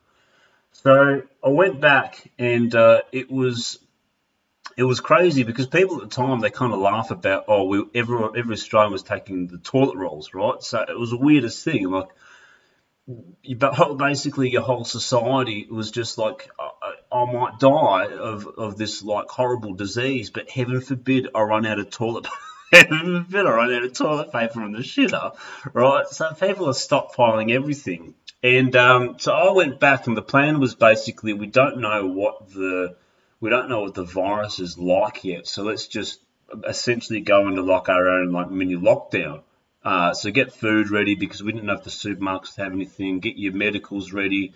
So 0.73 1.23
I 1.43 1.49
went 1.49 1.79
back 1.79 2.29
and 2.39 2.73
uh, 2.73 3.01
it 3.11 3.29
was 3.29 3.77
it 4.77 4.83
was 4.83 4.99
crazy 4.99 5.43
because 5.43 5.67
people 5.67 5.97
at 6.01 6.09
the 6.09 6.15
time 6.15 6.39
they 6.39 6.49
kind 6.49 6.73
of 6.73 6.79
laugh 6.79 7.11
about 7.11 7.45
oh 7.47 7.65
we 7.65 7.83
every 7.93 8.23
every 8.37 8.53
Australian 8.53 8.91
was 8.91 9.03
taking 9.03 9.47
the 9.47 9.57
toilet 9.57 9.97
rolls 9.97 10.33
right 10.33 10.61
so 10.63 10.81
it 10.81 10.97
was 10.97 11.09
the 11.11 11.17
weirdest 11.17 11.63
thing 11.63 11.89
like 11.89 12.07
but 13.57 13.97
basically 13.97 14.49
your 14.49 14.61
whole 14.61 14.85
society 14.85 15.67
was 15.69 15.91
just 15.91 16.17
like 16.17 16.49
I, 17.29 17.31
might 17.33 17.59
die 17.59 18.07
of, 18.07 18.47
of 18.47 18.77
this 18.77 19.03
like 19.03 19.29
horrible 19.29 19.73
disease, 19.73 20.29
but 20.29 20.49
heaven 20.49 20.81
forbid 20.81 21.29
I 21.33 21.41
run 21.41 21.65
out 21.65 21.79
of 21.79 21.89
toilet. 21.89 22.27
heaven 22.71 23.23
forbid 23.23 23.45
I 23.45 23.51
run 23.51 23.73
out 23.73 23.83
of 23.83 23.93
toilet 23.93 24.31
paper 24.31 24.61
on 24.61 24.71
the 24.71 24.79
shitter, 24.79 25.35
right? 25.73 26.07
So 26.07 26.33
people 26.33 26.67
are 26.67 26.73
stockpiling 26.73 27.51
everything, 27.51 28.15
and 28.43 28.75
um, 28.75 29.19
so 29.19 29.33
I 29.33 29.51
went 29.51 29.79
back, 29.79 30.07
and 30.07 30.17
the 30.17 30.21
plan 30.21 30.59
was 30.59 30.75
basically 30.75 31.33
we 31.33 31.47
don't 31.47 31.79
know 31.79 32.07
what 32.07 32.49
the 32.49 32.95
we 33.39 33.49
don't 33.49 33.69
know 33.69 33.81
what 33.81 33.93
the 33.93 34.03
virus 34.03 34.59
is 34.59 34.77
like 34.77 35.23
yet, 35.23 35.47
so 35.47 35.63
let's 35.63 35.87
just 35.87 36.19
essentially 36.67 37.21
go 37.21 37.47
into 37.47 37.61
like 37.61 37.89
our 37.89 38.09
own 38.09 38.31
like 38.31 38.49
mini 38.49 38.75
lockdown. 38.75 39.41
Uh, 39.83 40.13
so 40.13 40.29
get 40.29 40.53
food 40.53 40.91
ready 40.91 41.15
because 41.15 41.41
we 41.41 41.51
didn't 41.51 41.65
know 41.65 41.73
if 41.73 41.83
the 41.83 41.89
supermarkets 41.89 42.55
have 42.57 42.71
anything. 42.71 43.19
Get 43.19 43.37
your 43.37 43.53
medicals 43.53 44.11
ready. 44.11 44.53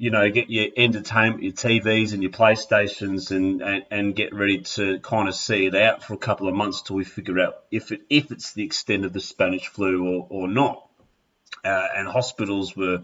You 0.00 0.10
know, 0.10 0.30
get 0.30 0.48
your 0.48 0.68
entertainment, 0.78 1.42
your 1.42 1.52
TVs 1.52 2.14
and 2.14 2.22
your 2.22 2.32
PlayStations, 2.32 3.32
and, 3.32 3.60
and, 3.60 3.84
and 3.90 4.16
get 4.16 4.34
ready 4.34 4.62
to 4.62 4.98
kind 5.00 5.28
of 5.28 5.34
see 5.34 5.66
it 5.66 5.74
out 5.74 6.02
for 6.02 6.14
a 6.14 6.16
couple 6.16 6.48
of 6.48 6.54
months 6.54 6.80
till 6.80 6.96
we 6.96 7.04
figure 7.04 7.38
out 7.38 7.56
if 7.70 7.92
it 7.92 8.00
if 8.08 8.32
it's 8.32 8.54
the 8.54 8.64
extent 8.64 9.04
of 9.04 9.12
the 9.12 9.20
Spanish 9.20 9.66
flu 9.68 10.08
or, 10.08 10.26
or 10.30 10.48
not. 10.48 10.88
Uh, 11.62 11.88
and 11.94 12.08
hospitals 12.08 12.74
were 12.74 13.02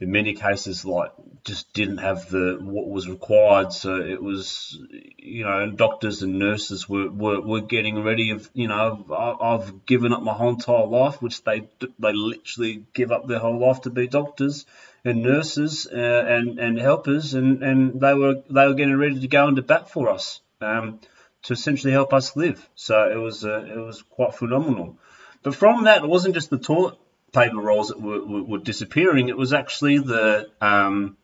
in 0.00 0.10
many 0.10 0.34
cases 0.34 0.84
like 0.84 1.12
just 1.44 1.72
didn't 1.72 1.98
have 1.98 2.28
the 2.28 2.58
what 2.60 2.88
was 2.88 3.08
required 3.08 3.72
so 3.72 3.96
it 3.96 4.22
was 4.22 4.78
you 5.18 5.44
know 5.44 5.70
doctors 5.70 6.22
and 6.22 6.38
nurses 6.38 6.88
were, 6.88 7.10
were, 7.10 7.40
were 7.40 7.60
getting 7.60 8.02
ready 8.02 8.30
of 8.30 8.50
you 8.52 8.68
know 8.68 9.06
I've 9.40 9.86
given 9.86 10.12
up 10.12 10.22
my 10.22 10.32
whole 10.32 10.50
entire 10.50 10.86
life 10.86 11.22
which 11.22 11.44
they 11.44 11.68
they 11.98 12.12
literally 12.12 12.84
give 12.92 13.12
up 13.12 13.26
their 13.26 13.38
whole 13.38 13.58
life 13.58 13.82
to 13.82 13.90
be 13.90 14.06
doctors 14.08 14.66
and 15.04 15.22
nurses 15.22 15.86
uh, 15.86 15.96
and 15.96 16.58
and 16.58 16.78
helpers 16.78 17.34
and 17.34 17.62
and 17.62 18.00
they 18.00 18.14
were 18.14 18.42
they 18.50 18.66
were 18.66 18.74
getting 18.74 18.96
ready 18.96 19.20
to 19.20 19.28
go 19.28 19.48
into 19.48 19.62
bat 19.62 19.90
for 19.90 20.08
us 20.10 20.40
um, 20.60 21.00
to 21.42 21.52
essentially 21.52 21.92
help 21.92 22.12
us 22.12 22.36
live. 22.36 22.68
So 22.74 23.10
it 23.10 23.16
was 23.16 23.44
uh, 23.44 23.64
it 23.64 23.78
was 23.78 24.02
quite 24.02 24.34
phenomenal. 24.34 24.98
But 25.42 25.54
from 25.54 25.84
that, 25.84 26.04
it 26.04 26.08
wasn't 26.08 26.34
just 26.34 26.50
the 26.50 26.58
toilet 26.58 26.96
paper 27.32 27.56
rolls 27.56 27.88
that 27.88 28.00
were, 28.00 28.24
were, 28.24 28.42
were 28.42 28.58
disappearing. 28.58 29.28
It 29.28 29.36
was 29.36 29.52
actually 29.52 29.98
the 29.98 30.50
um, 30.60 31.16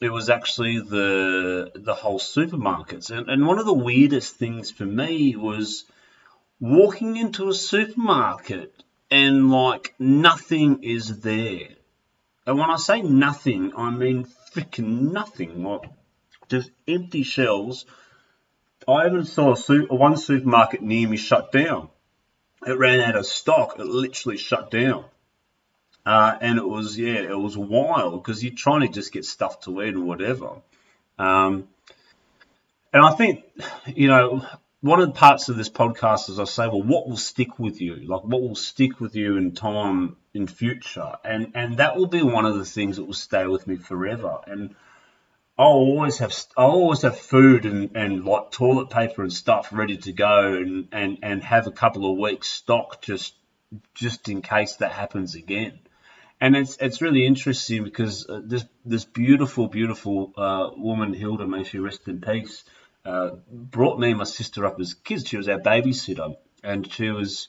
it 0.00 0.10
was 0.10 0.30
actually 0.30 0.80
the 0.80 1.70
the 1.74 1.94
whole 1.94 2.18
supermarkets. 2.18 3.10
And, 3.10 3.28
and 3.28 3.46
one 3.46 3.58
of 3.58 3.66
the 3.66 3.72
weirdest 3.72 4.36
things 4.36 4.70
for 4.70 4.86
me 4.86 5.36
was 5.36 5.84
walking 6.58 7.16
into 7.16 7.48
a 7.48 7.54
supermarket 7.54 8.82
and 9.10 9.50
like 9.50 9.94
nothing 9.98 10.82
is 10.82 11.20
there. 11.20 11.68
And 12.46 12.58
when 12.58 12.70
I 12.70 12.76
say 12.76 13.02
nothing, 13.02 13.72
I 13.76 13.90
mean 13.90 14.26
freaking 14.54 15.12
nothing. 15.12 15.64
Like 15.64 15.90
just 16.48 16.70
empty 16.88 17.22
shelves. 17.22 17.84
I 18.88 19.06
even 19.06 19.24
saw 19.24 19.52
a 19.52 19.56
super, 19.56 19.94
one 19.94 20.16
supermarket 20.16 20.82
near 20.82 21.08
me 21.08 21.16
shut 21.16 21.52
down. 21.52 21.90
It 22.66 22.78
ran 22.78 23.00
out 23.00 23.16
of 23.16 23.26
stock. 23.26 23.78
It 23.78 23.86
literally 23.86 24.38
shut 24.38 24.70
down. 24.70 25.04
Uh, 26.04 26.36
and 26.40 26.58
it 26.58 26.66
was, 26.66 26.98
yeah, 26.98 27.20
it 27.20 27.38
was 27.38 27.56
wild 27.56 28.22
because 28.22 28.42
you're 28.42 28.54
trying 28.54 28.80
to 28.80 28.88
just 28.88 29.12
get 29.12 29.24
stuff 29.24 29.60
to 29.60 29.82
eat 29.82 29.94
or 29.94 30.00
whatever. 30.00 30.56
Um, 31.18 31.68
and 32.92 33.04
I 33.04 33.12
think, 33.12 33.44
you 33.86 34.08
know, 34.08 34.44
one 34.80 35.00
of 35.00 35.08
the 35.08 35.14
parts 35.14 35.48
of 35.48 35.56
this 35.56 35.68
podcast 35.68 36.30
is 36.30 36.38
I 36.38 36.44
say, 36.44 36.66
well, 36.66 36.82
what 36.82 37.08
will 37.08 37.18
stick 37.18 37.58
with 37.58 37.80
you? 37.80 37.96
Like, 37.96 38.24
what 38.24 38.40
will 38.40 38.54
stick 38.54 38.98
with 38.98 39.14
you 39.14 39.36
in 39.36 39.52
time 39.52 40.16
in 40.32 40.46
future? 40.46 41.12
And 41.22 41.52
and 41.54 41.76
that 41.76 41.96
will 41.96 42.06
be 42.06 42.22
one 42.22 42.46
of 42.46 42.56
the 42.56 42.64
things 42.64 42.96
that 42.96 43.04
will 43.04 43.12
stay 43.12 43.46
with 43.46 43.66
me 43.66 43.76
forever. 43.76 44.38
And 44.46 44.74
I'll 45.60 45.66
always 45.92 46.16
have 46.18 46.34
I'll 46.56 46.70
always 46.70 47.02
have 47.02 47.18
food 47.18 47.66
and, 47.66 47.94
and 47.94 48.24
like 48.24 48.50
toilet 48.50 48.88
paper 48.88 49.20
and 49.20 49.30
stuff 49.30 49.68
ready 49.72 49.98
to 49.98 50.12
go 50.12 50.54
and, 50.54 50.88
and, 50.90 51.18
and 51.22 51.44
have 51.44 51.66
a 51.66 51.70
couple 51.70 52.10
of 52.10 52.16
weeks 52.16 52.48
stock 52.48 53.02
just 53.02 53.34
just 53.92 54.30
in 54.30 54.40
case 54.40 54.76
that 54.76 54.90
happens 54.90 55.34
again. 55.34 55.78
And 56.40 56.56
it's 56.56 56.78
it's 56.78 57.02
really 57.02 57.26
interesting 57.26 57.84
because 57.84 58.26
uh, 58.26 58.40
this 58.42 58.64
this 58.86 59.04
beautiful 59.04 59.68
beautiful 59.68 60.32
uh, 60.34 60.70
woman 60.78 61.12
Hilda, 61.12 61.46
may 61.46 61.64
she 61.64 61.78
rest 61.78 62.08
in 62.08 62.22
peace, 62.22 62.64
uh, 63.04 63.32
brought 63.52 64.00
me 64.00 64.08
and 64.08 64.18
my 64.18 64.24
sister 64.24 64.64
up 64.64 64.80
as 64.80 64.94
kids. 64.94 65.28
She 65.28 65.36
was 65.36 65.50
our 65.50 65.60
babysitter, 65.60 66.36
and 66.64 66.90
she 66.90 67.10
was 67.10 67.48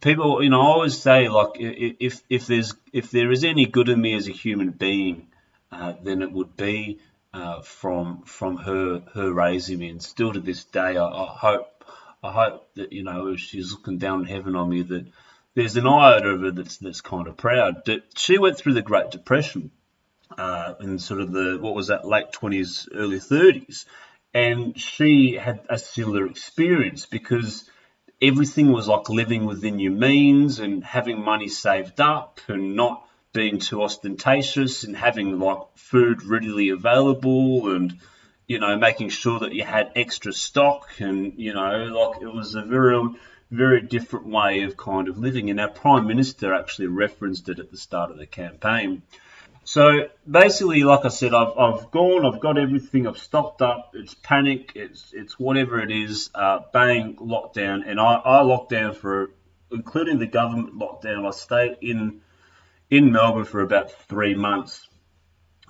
people. 0.00 0.40
You 0.40 0.50
know, 0.50 0.60
I 0.60 0.66
always 0.66 0.96
say 0.96 1.28
like 1.28 1.54
if 1.56 2.22
if 2.30 2.46
there's 2.46 2.74
if 2.92 3.10
there 3.10 3.32
is 3.32 3.42
any 3.42 3.66
good 3.66 3.88
in 3.88 4.00
me 4.00 4.14
as 4.14 4.28
a 4.28 4.32
human 4.32 4.70
being, 4.70 5.26
uh, 5.72 5.94
then 6.00 6.22
it 6.22 6.30
would 6.30 6.56
be 6.56 7.00
uh, 7.32 7.62
from 7.62 8.22
from 8.22 8.56
her 8.56 9.02
her 9.14 9.32
raising 9.32 9.78
me, 9.78 9.88
and 9.90 10.02
still 10.02 10.32
to 10.32 10.40
this 10.40 10.64
day, 10.64 10.96
I, 10.96 11.06
I, 11.06 11.26
hope 11.26 11.84
I 12.22 12.32
hope 12.32 12.74
that 12.74 12.92
you 12.92 13.02
know 13.02 13.36
she's 13.36 13.72
looking 13.72 13.98
down 13.98 14.20
in 14.20 14.26
heaven 14.26 14.56
on 14.56 14.68
me 14.68 14.82
that 14.82 15.06
there's 15.54 15.76
an 15.76 15.86
iota 15.86 16.28
of 16.28 16.40
her 16.40 16.50
that's 16.50 16.78
that's 16.78 17.00
kind 17.00 17.26
of 17.28 17.36
proud. 17.36 17.84
That 17.86 18.02
she 18.16 18.38
went 18.38 18.58
through 18.58 18.74
the 18.74 18.82
Great 18.82 19.10
Depression 19.10 19.70
uh, 20.36 20.74
in 20.80 20.98
sort 20.98 21.20
of 21.20 21.32
the 21.32 21.58
what 21.60 21.74
was 21.74 21.88
that 21.88 22.06
late 22.06 22.32
twenties, 22.32 22.88
early 22.92 23.20
thirties, 23.20 23.86
and 24.34 24.78
she 24.78 25.34
had 25.34 25.60
a 25.68 25.78
similar 25.78 26.26
experience 26.26 27.06
because 27.06 27.68
everything 28.20 28.72
was 28.72 28.88
like 28.88 29.08
living 29.08 29.46
within 29.46 29.78
your 29.78 29.92
means 29.92 30.58
and 30.58 30.84
having 30.84 31.22
money 31.22 31.48
saved 31.48 32.00
up 32.00 32.40
and 32.48 32.76
not 32.76 33.06
being 33.32 33.58
too 33.58 33.82
ostentatious 33.82 34.84
and 34.84 34.96
having 34.96 35.38
like 35.38 35.58
food 35.76 36.22
readily 36.24 36.70
available 36.70 37.70
and 37.74 37.98
you 38.46 38.58
know 38.58 38.76
making 38.76 39.08
sure 39.08 39.40
that 39.40 39.52
you 39.52 39.64
had 39.64 39.92
extra 39.94 40.32
stock 40.32 40.88
and 40.98 41.34
you 41.36 41.54
know 41.54 41.84
like 41.84 42.22
it 42.22 42.32
was 42.32 42.54
a 42.54 42.62
very 42.62 42.96
very 43.50 43.82
different 43.82 44.26
way 44.26 44.62
of 44.62 44.76
kind 44.76 45.08
of 45.08 45.18
living. 45.18 45.50
And 45.50 45.60
our 45.60 45.68
prime 45.68 46.06
minister 46.06 46.54
actually 46.54 46.88
referenced 46.88 47.48
it 47.48 47.58
at 47.58 47.70
the 47.70 47.76
start 47.76 48.10
of 48.10 48.18
the 48.18 48.26
campaign. 48.26 49.02
So 49.64 50.08
basically 50.28 50.82
like 50.84 51.04
i 51.04 51.08
said 51.08 51.34
i've, 51.34 51.56
I've 51.56 51.90
gone 51.90 52.24
i've 52.24 52.40
got 52.40 52.56
everything 52.56 53.06
i've 53.06 53.18
stocked 53.18 53.60
up 53.62 53.90
it's 53.94 54.14
panic 54.14 54.72
it's 54.74 55.12
it's 55.12 55.38
whatever 55.38 55.80
it 55.80 55.90
is 55.92 56.30
uh, 56.34 56.60
bang 56.72 57.16
lockdown. 57.16 57.82
And 57.86 58.00
i 58.00 58.14
i 58.14 58.40
locked 58.40 58.70
down 58.70 58.94
for 58.94 59.30
including 59.70 60.18
the 60.18 60.26
government 60.26 60.78
lockdown 60.78 61.26
i 61.26 61.30
stayed 61.30 61.76
in 61.82 62.22
in 62.90 63.12
Melbourne 63.12 63.44
for 63.44 63.60
about 63.60 63.92
three 64.08 64.34
months, 64.34 64.88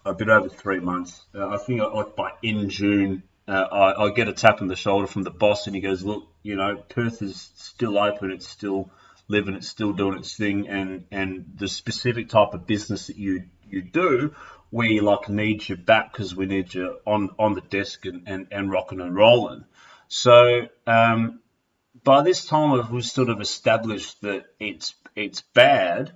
a 0.05 0.15
bit 0.15 0.29
over 0.29 0.49
three 0.49 0.81
months. 0.81 1.25
Uh, 1.35 1.49
I 1.49 1.59
think 1.59 1.81
like 1.81 2.17
by 2.17 2.33
in 2.43 2.71
June, 2.71 3.23
uh, 3.47 3.67
I, 3.71 4.05
I, 4.05 4.11
get 4.11 4.29
a 4.29 4.33
tap 4.33 4.63
on 4.63 4.69
the 4.69 4.77
shoulder 4.77 5.07
from 5.07 5.23
the 5.23 5.31
boss, 5.31 5.67
and 5.67 5.77
he 5.77 5.83
goes, 5.83 6.03
"Look, 6.03 6.29
you 6.43 6.57
know, 6.57 6.77
Perth 6.89 7.23
is 7.23 7.51
still 7.55 7.99
open. 7.99 8.31
It's 8.31 8.49
still 8.49 8.91
living. 9.29 9.55
It's 9.55 9.69
still 9.69 9.93
doing 9.93 10.19
its 10.19 10.37
thing, 10.37 10.69
and 10.69 11.05
and 11.11 11.53
the 11.57 11.69
specific 11.69 12.29
type 12.31 12.55
of 12.55 12.67
business 12.67 13.09
that 13.09 13.17
you 13.17 13.45
you 13.69 13.83
do." 13.83 14.35
We 14.73 15.01
like 15.01 15.29
need 15.29 15.69
you 15.69 15.77
back 15.77 16.13
because 16.13 16.37
we 16.37 16.47
need 16.47 16.73
you 16.73 17.01
on, 17.05 17.31
on 17.41 17.55
the 17.55 17.61
desk 17.61 18.07
and, 18.07 18.29
and, 18.29 18.47
and 18.53 18.71
rocking 18.71 19.01
and 19.01 19.17
rolling. 19.17 19.65
So 20.07 20.69
um, 20.87 21.41
by 22.05 22.23
this 22.23 22.45
time, 22.45 22.79
it 22.79 22.89
was 22.89 23.11
sort 23.11 23.31
of 23.31 23.41
established 23.41 24.21
that 24.23 24.45
it's 24.61 24.95
it's 25.17 25.41
bad, 25.41 26.13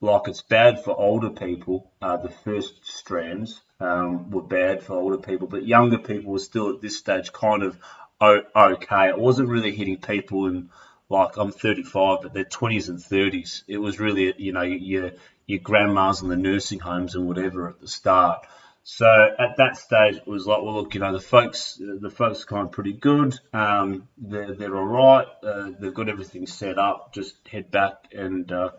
like 0.00 0.28
it's 0.28 0.42
bad 0.42 0.82
for 0.82 0.96
older 0.96 1.30
people. 1.30 1.90
Uh, 2.00 2.16
the 2.16 2.30
first 2.30 2.84
strands 2.84 3.60
um, 3.80 4.30
were 4.30 4.42
bad 4.42 4.82
for 4.82 4.94
older 4.94 5.18
people, 5.18 5.48
but 5.48 5.66
younger 5.66 5.98
people 5.98 6.32
were 6.32 6.38
still 6.38 6.70
at 6.70 6.80
this 6.80 6.96
stage 6.96 7.32
kind 7.32 7.62
of 7.62 7.78
okay. 8.20 9.08
It 9.08 9.18
wasn't 9.18 9.48
really 9.48 9.74
hitting 9.74 9.98
people 9.98 10.46
in 10.46 10.70
like 11.08 11.36
I'm 11.36 11.52
35, 11.52 12.18
but 12.22 12.32
they're 12.34 12.44
20s 12.44 12.88
and 12.88 12.98
30s. 12.98 13.62
It 13.66 13.78
was 13.78 13.98
really 13.98 14.34
you 14.38 14.52
know 14.52 14.62
your 14.62 15.12
your 15.46 15.60
grandmas 15.60 16.22
in 16.22 16.28
the 16.28 16.36
nursing 16.36 16.78
homes 16.78 17.14
and 17.14 17.26
whatever 17.26 17.68
at 17.68 17.80
the 17.80 17.88
start. 17.88 18.46
So 18.84 19.06
at 19.38 19.56
that 19.58 19.76
stage, 19.76 20.16
it 20.16 20.26
was 20.26 20.46
like, 20.46 20.62
well, 20.62 20.76
look, 20.76 20.94
you 20.94 21.00
know, 21.00 21.12
the 21.12 21.20
folks, 21.20 21.78
the 21.78 22.08
folks 22.08 22.42
are 22.42 22.46
kind 22.46 22.66
of 22.66 22.72
pretty 22.72 22.94
good. 22.94 23.38
Um, 23.52 24.08
they're 24.16 24.54
they're 24.54 24.76
all 24.76 24.84
right. 24.84 25.26
Uh, 25.42 25.70
they've 25.78 25.92
got 25.92 26.08
everything 26.08 26.46
set 26.46 26.78
up. 26.78 27.12
Just 27.12 27.36
head 27.48 27.70
back 27.70 28.12
and 28.12 28.50
uh, 28.50 28.70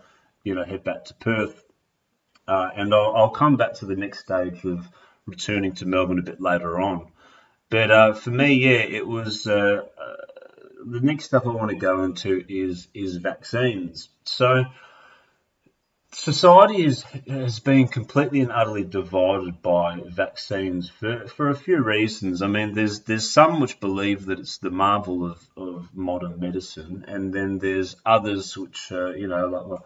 you 0.44 0.54
know, 0.54 0.64
head 0.64 0.84
back 0.84 1.04
to 1.06 1.14
Perth. 1.14 1.64
Uh, 2.48 2.70
and 2.74 2.92
I'll, 2.94 3.14
I'll, 3.14 3.30
come 3.30 3.56
back 3.56 3.74
to 3.74 3.86
the 3.86 3.94
next 3.94 4.20
stage 4.20 4.64
of 4.64 4.88
returning 5.26 5.72
to 5.74 5.86
Melbourne 5.86 6.18
a 6.18 6.22
bit 6.22 6.40
later 6.40 6.80
on. 6.80 7.06
But 7.68 7.90
uh, 7.90 8.12
for 8.14 8.30
me, 8.30 8.54
yeah, 8.54 8.80
it 8.80 9.06
was 9.06 9.46
uh, 9.46 9.82
uh 9.98 10.16
the 10.84 11.00
next 11.00 11.26
stuff 11.26 11.46
I 11.46 11.50
want 11.50 11.70
to 11.70 11.76
go 11.76 12.02
into 12.02 12.44
is 12.48 12.88
is 12.94 13.16
vaccines. 13.16 14.08
So 14.24 14.64
society 16.12 16.84
is, 16.84 17.04
has 17.28 17.60
been 17.60 17.88
completely 17.88 18.40
and 18.40 18.50
utterly 18.50 18.84
divided 18.84 19.62
by 19.62 20.00
vaccines 20.06 20.88
for, 20.88 21.26
for 21.28 21.50
a 21.50 21.54
few 21.54 21.82
reasons. 21.82 22.42
I 22.42 22.48
mean, 22.48 22.74
there's 22.74 23.00
there's 23.00 23.30
some 23.30 23.60
which 23.60 23.80
believe 23.80 24.26
that 24.26 24.40
it's 24.40 24.58
the 24.58 24.70
marvel 24.70 25.30
of, 25.30 25.48
of 25.56 25.88
modern 25.94 26.40
medicine, 26.40 27.04
and 27.06 27.32
then 27.32 27.58
there's 27.58 27.96
others 28.04 28.56
which, 28.56 28.90
uh, 28.90 29.10
you 29.10 29.28
know, 29.28 29.46
like 29.46 29.80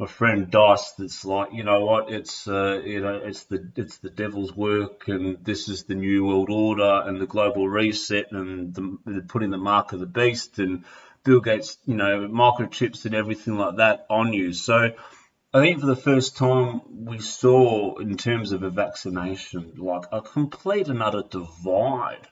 my 0.00 0.06
friend 0.06 0.50
Dice 0.50 0.92
that's 0.92 1.26
like, 1.26 1.52
you 1.52 1.62
know 1.62 1.84
what, 1.84 2.10
it's 2.10 2.48
uh, 2.48 2.80
you 2.82 3.02
know, 3.02 3.20
it's 3.22 3.44
the 3.44 3.70
it's 3.76 3.98
the 3.98 4.08
devil's 4.08 4.56
work, 4.56 5.08
and 5.08 5.44
this 5.44 5.68
is 5.68 5.84
the 5.84 5.94
new 5.94 6.24
world 6.24 6.48
order 6.48 7.02
and 7.04 7.20
the 7.20 7.26
global 7.26 7.68
reset, 7.68 8.32
and 8.32 8.74
the, 8.74 8.98
the 9.04 9.20
putting 9.20 9.50
the 9.50 9.58
mark 9.58 9.92
of 9.92 10.00
the 10.00 10.06
beast, 10.06 10.58
and 10.58 10.86
Bill 11.22 11.40
Gates, 11.40 11.76
you 11.84 11.96
know, 11.96 12.26
microchips 12.28 13.04
and 13.04 13.14
everything 13.14 13.58
like 13.58 13.76
that 13.76 14.06
on 14.08 14.32
you. 14.32 14.54
So 14.54 14.90
I 15.52 15.60
think 15.60 15.80
for 15.80 15.86
the 15.86 15.96
first 15.96 16.34
time 16.34 16.80
we 17.04 17.18
saw, 17.18 17.98
in 17.98 18.16
terms 18.16 18.52
of 18.52 18.62
a 18.62 18.70
vaccination, 18.70 19.74
like 19.76 20.06
a 20.10 20.22
complete 20.22 20.88
and 20.88 21.02
utter 21.02 21.24
divide 21.28 22.26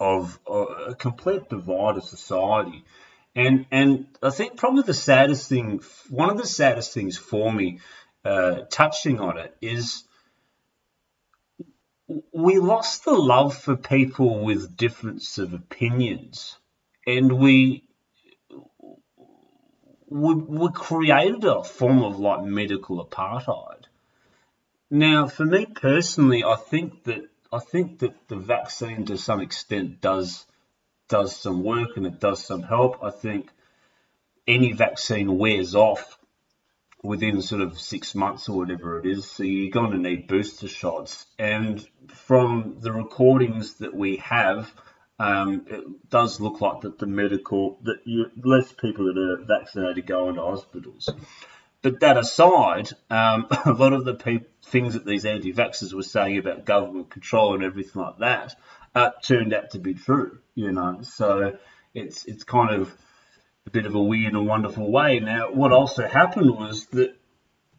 of 0.00 0.36
uh, 0.50 0.66
a 0.88 0.94
complete 0.96 1.48
divide 1.48 1.96
of 1.96 2.02
society 2.02 2.84
and 3.36 3.66
and 3.70 4.06
I 4.22 4.30
think 4.30 4.56
probably 4.56 4.82
the 4.82 4.94
saddest 4.94 5.48
thing, 5.48 5.82
one 6.08 6.30
of 6.30 6.38
the 6.38 6.46
saddest 6.46 6.92
things 6.94 7.18
for 7.18 7.52
me, 7.52 7.80
uh, 8.24 8.62
touching 8.70 9.20
on 9.20 9.38
it, 9.38 9.54
is 9.60 10.04
we 12.32 12.58
lost 12.58 13.04
the 13.04 13.12
love 13.12 13.54
for 13.56 13.76
people 13.76 14.42
with 14.42 14.76
difference 14.76 15.36
of 15.36 15.52
opinions, 15.52 16.56
and 17.06 17.30
we 17.38 17.84
we, 20.08 20.34
we 20.34 20.68
created 20.72 21.44
a 21.44 21.62
form 21.62 22.02
of 22.02 22.18
like 22.18 22.42
medical 22.42 23.04
apartheid. 23.04 23.82
Now, 24.88 25.26
for 25.26 25.44
me 25.44 25.66
personally, 25.66 26.42
I 26.42 26.56
think 26.56 27.04
that 27.04 27.28
I 27.52 27.58
think 27.58 27.98
that 27.98 28.28
the 28.28 28.36
vaccine 28.36 29.04
to 29.06 29.18
some 29.18 29.40
extent 29.40 30.00
does 30.00 30.46
does 31.08 31.36
some 31.36 31.62
work 31.62 31.96
and 31.96 32.06
it 32.06 32.20
does 32.20 32.44
some 32.44 32.62
help. 32.62 33.02
I 33.02 33.10
think 33.10 33.50
any 34.46 34.72
vaccine 34.72 35.38
wears 35.38 35.74
off 35.74 36.18
within 37.02 37.40
sort 37.42 37.62
of 37.62 37.78
six 37.78 38.14
months 38.14 38.48
or 38.48 38.56
whatever 38.56 38.98
it 38.98 39.06
is. 39.06 39.30
So 39.30 39.42
you're 39.42 39.70
going 39.70 39.92
to 39.92 39.98
need 39.98 40.26
booster 40.26 40.68
shots. 40.68 41.26
And 41.38 41.84
from 42.08 42.76
the 42.80 42.92
recordings 42.92 43.74
that 43.74 43.94
we 43.94 44.16
have, 44.16 44.72
um, 45.18 45.64
it 45.68 46.10
does 46.10 46.40
look 46.40 46.60
like 46.60 46.82
that 46.82 46.98
the 46.98 47.06
medical 47.06 47.78
that 47.82 48.00
you 48.04 48.26
less 48.42 48.72
people 48.72 49.06
that 49.06 49.18
are 49.18 49.44
vaccinated 49.44 50.06
go 50.06 50.28
into 50.28 50.42
hospitals. 50.42 51.08
But 51.82 52.00
that 52.00 52.18
aside, 52.18 52.90
um, 53.10 53.46
a 53.64 53.72
lot 53.72 53.92
of 53.92 54.04
the 54.04 54.14
pe- 54.14 54.44
things 54.64 54.94
that 54.94 55.06
these 55.06 55.24
anti-vaxxers 55.24 55.94
were 55.94 56.02
saying 56.02 56.38
about 56.38 56.64
government 56.64 57.10
control 57.10 57.54
and 57.54 57.62
everything 57.62 58.02
like 58.02 58.18
that 58.18 58.54
uh, 58.96 59.10
turned 59.22 59.52
out 59.54 59.70
to 59.70 59.78
be 59.78 59.94
true. 59.94 60.38
You 60.54 60.72
know, 60.72 61.00
so 61.02 61.58
it's 61.94 62.24
it's 62.24 62.44
kind 62.44 62.74
of 62.74 62.92
a 63.66 63.70
bit 63.70 63.86
of 63.86 63.94
a 63.94 64.02
weird 64.02 64.32
and 64.32 64.46
wonderful 64.46 64.90
way. 64.90 65.20
Now, 65.20 65.52
what 65.52 65.72
also 65.72 66.06
happened 66.06 66.56
was 66.56 66.86
that 66.86 67.14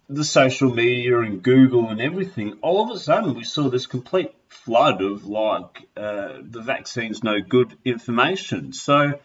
the 0.07 0.24
social 0.24 0.74
media 0.74 1.19
and 1.19 1.43
Google 1.43 1.89
and 1.89 2.00
everything, 2.00 2.59
all 2.62 2.83
of 2.83 2.95
a 2.95 3.00
sudden 3.00 3.33
we 3.33 3.43
saw 3.43 3.69
this 3.69 3.88
complete 3.88 4.33
flood 4.47 5.01
of 5.01 5.25
like 5.25 5.88
uh, 5.97 6.38
the 6.41 6.62
vaccine's 6.62 7.24
no 7.24 7.41
good 7.41 7.77
information. 7.83 8.71
So 8.71 9.19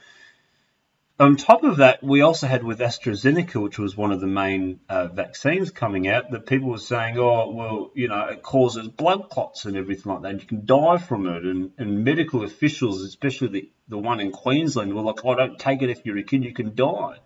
on 1.23 1.37
top 1.37 1.63
of 1.63 1.77
that, 1.77 2.03
we 2.03 2.21
also 2.21 2.49
had 2.49 2.65
with 2.65 2.81
AstraZeneca, 2.81 3.63
which 3.63 3.79
was 3.79 3.97
one 3.97 4.11
of 4.11 4.21
the 4.21 4.27
main 4.27 4.81
uh, 4.89 5.07
vaccines 5.07 5.71
coming 5.71 6.09
out, 6.09 6.31
that 6.33 6.47
people 6.47 6.71
were 6.71 6.79
saying, 6.79 7.17
oh, 7.17 7.49
well, 7.53 7.93
you 7.95 8.09
know, 8.09 8.25
it 8.25 8.43
causes 8.43 8.89
blood 8.89 9.29
clots 9.29 9.65
and 9.65 9.77
everything 9.77 10.13
like 10.13 10.23
that, 10.23 10.31
and 10.33 10.41
you 10.41 10.47
can 10.49 10.67
die 10.67 10.99
from 10.99 11.27
it. 11.29 11.45
And, 11.45 11.71
and 11.79 12.03
medical 12.03 12.43
officials, 12.43 13.03
especially 13.03 13.49
the, 13.49 13.71
the 13.87 13.99
one 13.99 14.19
in 14.19 14.33
Queensland, 14.33 14.93
were 14.93 15.03
like, 15.03 15.25
oh, 15.25 15.37
don't 15.37 15.61
take 15.61 15.81
it 15.83 15.91
if 15.91 16.05
you're 16.05 16.19
a 16.19 16.25
kid, 16.25 16.43
you 16.43 16.53
can 16.53 16.75
die. 16.75 17.19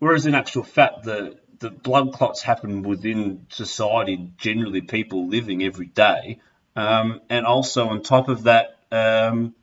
Whereas 0.00 0.26
in 0.26 0.34
actual 0.34 0.64
fact, 0.64 1.04
the, 1.04 1.38
the 1.60 1.70
blood 1.70 2.12
clots 2.12 2.42
happen 2.42 2.82
within 2.82 3.46
society, 3.48 4.28
generally 4.38 4.80
people 4.80 5.28
living 5.28 5.62
every 5.62 5.86
day. 5.86 6.40
Um, 6.74 7.20
and 7.30 7.46
also 7.46 7.90
on 7.90 8.02
top 8.02 8.28
of 8.28 8.42
that, 8.42 8.74
um, 8.90 9.54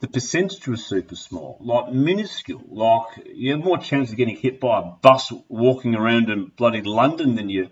the 0.00 0.08
percentage 0.08 0.66
was 0.68 0.84
super 0.84 1.16
small, 1.16 1.58
like 1.60 1.92
minuscule. 1.92 2.62
Like 2.68 3.26
you 3.26 3.52
have 3.52 3.64
more 3.64 3.78
chance 3.78 4.10
of 4.10 4.16
getting 4.16 4.36
hit 4.36 4.60
by 4.60 4.80
a 4.80 4.82
bus 4.82 5.32
walking 5.48 5.94
around 5.96 6.30
in 6.30 6.52
bloody 6.56 6.82
London 6.82 7.34
than 7.34 7.48
you 7.50 7.70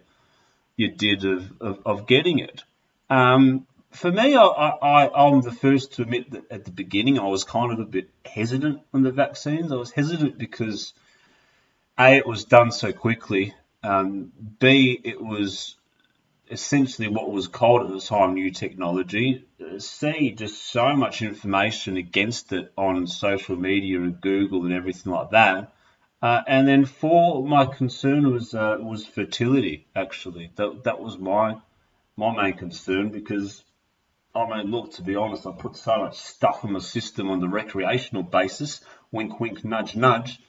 you 0.77 0.89
did 0.89 1.25
of, 1.25 1.53
of, 1.61 1.83
of 1.87 2.07
getting 2.07 2.39
it. 2.39 2.63
Um, 3.09 3.67
for 3.91 4.13
me, 4.13 4.37
I, 4.37 4.45
I, 4.45 5.27
I'm 5.27 5.41
the 5.41 5.53
first 5.53 5.95
to 5.95 6.03
admit 6.03 6.31
that 6.33 6.51
at 6.51 6.65
the 6.67 6.71
beginning 6.71 7.19
I 7.19 7.25
was 7.25 7.45
kind 7.45 7.73
of 7.73 7.79
a 7.79 7.85
bit 7.85 8.11
hesitant 8.27 8.83
on 8.93 9.03
the 9.03 9.11
vaccines. 9.11 9.73
I 9.73 9.77
was 9.77 9.91
hesitant 9.91 10.37
because 10.37 10.93
A, 11.99 12.17
it 12.17 12.27
was 12.27 12.45
done 12.45 12.73
so 12.73 12.93
quickly. 12.93 13.55
Um, 13.83 14.33
B, 14.59 15.01
it 15.03 15.21
was 15.21 15.76
essentially 16.51 17.09
what 17.09 17.31
was 17.31 17.49
called 17.49 17.83
at 17.83 17.93
the 17.93 18.01
time 18.01 18.35
new 18.35 18.51
technology. 18.51 19.45
see 19.79 20.31
just 20.31 20.71
so 20.71 20.95
much 20.95 21.23
information 21.23 21.97
against 21.97 22.53
it 22.53 22.73
on 22.77 23.07
social 23.07 23.57
media 23.57 24.01
and 24.01 24.21
Google 24.21 24.65
and 24.65 24.73
everything 24.73 25.13
like 25.13 25.31
that. 25.31 25.73
Uh, 26.23 26.43
and 26.47 26.67
then 26.67 26.85
four, 26.85 27.47
my 27.47 27.67
concern 27.67 28.33
was 28.33 28.55
uh, 28.55 28.79
was 28.81 29.05
fertility. 29.07 29.87
Actually, 29.95 30.51
that 30.57 30.85
that 30.85 31.01
was 31.01 31.19
my 31.19 31.57
my 32.17 32.35
main 32.35 32.55
concern 32.55 33.11
because 33.11 33.63
I 34.35 34.47
mean, 34.49 34.71
look, 34.71 34.93
to 34.95 35.03
be 35.03 35.17
honest, 35.17 35.47
I 35.47 35.53
put 35.53 35.77
so 35.77 35.99
much 35.99 36.17
stuff 36.17 36.65
in 36.65 36.73
my 36.73 36.79
system 36.79 37.31
on 37.31 37.41
the 37.41 37.49
recreational 37.49 38.23
basis. 38.23 38.81
Wink, 39.13 39.41
wink, 39.41 39.65
nudge, 39.65 39.95
nudge 39.97 40.41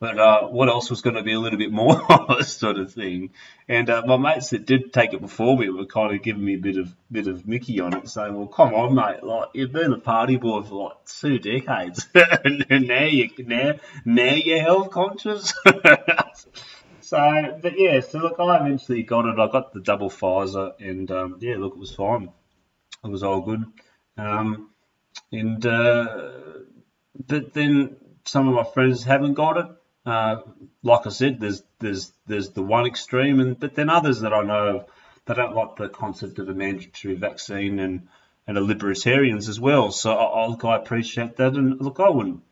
but 0.00 0.18
uh, 0.18 0.42
what 0.48 0.68
else 0.68 0.90
was 0.90 1.02
going 1.02 1.16
to 1.16 1.22
be 1.22 1.32
a 1.32 1.40
little 1.40 1.58
bit 1.58 1.72
more 1.72 2.02
sort 2.42 2.78
of 2.78 2.92
thing? 2.92 3.30
And 3.68 3.88
uh, 3.88 4.02
my 4.04 4.16
mates 4.16 4.50
that 4.50 4.66
did 4.66 4.92
take 4.92 5.14
it 5.14 5.20
before 5.20 5.56
me 5.56 5.70
were 5.70 5.86
kind 5.86 6.14
of 6.14 6.22
giving 6.22 6.44
me 6.44 6.56
a 6.56 6.58
bit 6.58 6.76
of 6.76 6.94
bit 7.10 7.26
of 7.26 7.46
Mickey 7.46 7.80
on 7.80 7.96
it, 7.96 8.08
saying, 8.08 8.34
"Well, 8.34 8.48
come 8.48 8.74
on, 8.74 8.94
mate, 8.94 9.22
like 9.22 9.50
you've 9.54 9.72
been 9.72 9.92
a 9.92 9.98
party 9.98 10.36
boy 10.36 10.62
for 10.62 10.88
like 10.88 11.04
two 11.06 11.38
decades, 11.38 12.06
and 12.14 12.86
now 12.88 13.04
you 13.04 13.30
now 13.38 13.74
now 14.04 14.34
you're 14.34 14.60
health 14.60 14.90
conscious." 14.90 15.54
so, 17.00 17.58
but 17.62 17.78
yeah, 17.78 18.00
so 18.00 18.18
look, 18.18 18.36
I 18.38 18.56
eventually 18.56 19.04
got 19.04 19.26
it. 19.26 19.38
I 19.38 19.46
got 19.50 19.72
the 19.72 19.80
double 19.80 20.10
Pfizer, 20.10 20.72
and 20.80 21.10
um, 21.10 21.38
yeah, 21.40 21.56
look, 21.56 21.74
it 21.74 21.78
was 21.78 21.94
fine. 21.94 22.30
It 23.04 23.08
was 23.08 23.22
all 23.22 23.40
good. 23.42 23.64
Um, 24.18 24.70
and 25.30 25.64
uh, 25.64 26.22
but 27.26 27.54
then 27.54 27.96
some 28.24 28.48
of 28.48 28.54
my 28.54 28.64
friends 28.64 29.04
haven't 29.04 29.34
got 29.34 29.56
it 29.56 29.66
uh, 30.06 30.36
like 30.82 31.06
I 31.06 31.10
said, 31.10 31.40
there's 31.40 31.62
there's 31.78 32.12
there's 32.26 32.50
the 32.50 32.62
one 32.62 32.86
extreme, 32.86 33.40
and 33.40 33.58
but 33.58 33.74
then 33.74 33.90
others 33.90 34.20
that 34.20 34.32
I 34.32 34.42
know 34.42 34.76
of, 34.76 34.86
they 35.26 35.34
don't 35.34 35.54
like 35.54 35.76
the 35.76 35.88
concept 35.88 36.38
of 36.38 36.48
a 36.48 36.54
mandatory 36.54 37.14
vaccine, 37.14 37.78
and 37.78 38.08
and 38.46 38.58
are 38.58 38.62
libertarians 38.62 39.48
as 39.48 39.58
well. 39.58 39.90
So 39.90 40.12
I, 40.12 40.46
I, 40.46 40.72
I 40.72 40.76
appreciate 40.76 41.36
that, 41.36 41.54
and 41.54 41.80
look, 41.80 42.00
I 42.00 42.10
wouldn't 42.10 42.42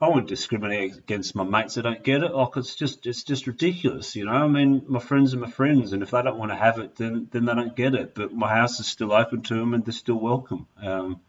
I 0.00 0.08
wouldn't 0.08 0.28
discriminate 0.28 0.96
against 0.96 1.34
my 1.34 1.44
mates 1.44 1.74
that 1.74 1.82
don't 1.82 2.02
get 2.02 2.22
it. 2.22 2.34
Like 2.34 2.56
it's 2.56 2.74
just 2.74 3.06
it's 3.06 3.22
just 3.22 3.46
ridiculous, 3.46 4.16
you 4.16 4.24
know. 4.24 4.32
I 4.32 4.48
mean, 4.48 4.82
my 4.88 4.98
friends 4.98 5.34
are 5.34 5.38
my 5.38 5.50
friends, 5.50 5.92
and 5.92 6.02
if 6.02 6.10
they 6.10 6.22
don't 6.22 6.38
want 6.38 6.50
to 6.52 6.56
have 6.56 6.78
it, 6.78 6.96
then 6.96 7.28
then 7.30 7.44
they 7.44 7.54
don't 7.54 7.76
get 7.76 7.94
it. 7.94 8.14
But 8.14 8.32
my 8.32 8.48
house 8.48 8.80
is 8.80 8.86
still 8.86 9.12
open 9.12 9.42
to 9.42 9.54
them, 9.54 9.74
and 9.74 9.84
they're 9.84 9.92
still 9.92 10.18
welcome. 10.18 10.66
Um, 10.80 11.20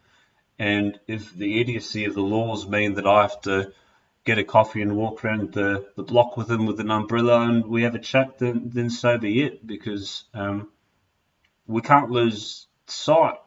and 0.57 0.99
if 1.05 1.33
the 1.33 1.59
idiocy 1.59 2.05
of 2.05 2.13
the 2.13 2.21
laws 2.21 2.67
mean 2.67 2.93
that 2.93 3.05
I 3.05 3.23
have 3.23 3.41
to 3.41 3.73
get 4.23 4.37
a 4.37 4.43
coffee 4.43 4.81
and 4.81 4.95
walk 4.95 5.25
around 5.25 5.53
the, 5.53 5.87
the 5.95 6.03
block 6.03 6.37
with 6.37 6.47
them 6.47 6.65
with 6.65 6.79
an 6.79 6.91
umbrella 6.91 7.41
and 7.41 7.65
we 7.65 7.83
have 7.83 7.95
a 7.95 7.99
chat, 7.99 8.37
then, 8.37 8.69
then 8.73 8.89
so 8.89 9.17
be 9.17 9.41
it 9.43 9.65
because 9.65 10.25
um, 10.33 10.69
we 11.65 11.81
can't 11.81 12.11
lose 12.11 12.67
sight 12.85 13.37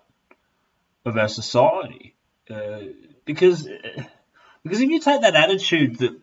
of 1.05 1.17
our 1.17 1.29
society. 1.29 2.15
Uh, 2.51 2.79
because, 3.25 3.69
because 4.63 4.81
if 4.81 4.91
you 4.91 4.99
take 4.99 5.21
that 5.21 5.37
attitude 5.37 5.99
that, 5.99 6.19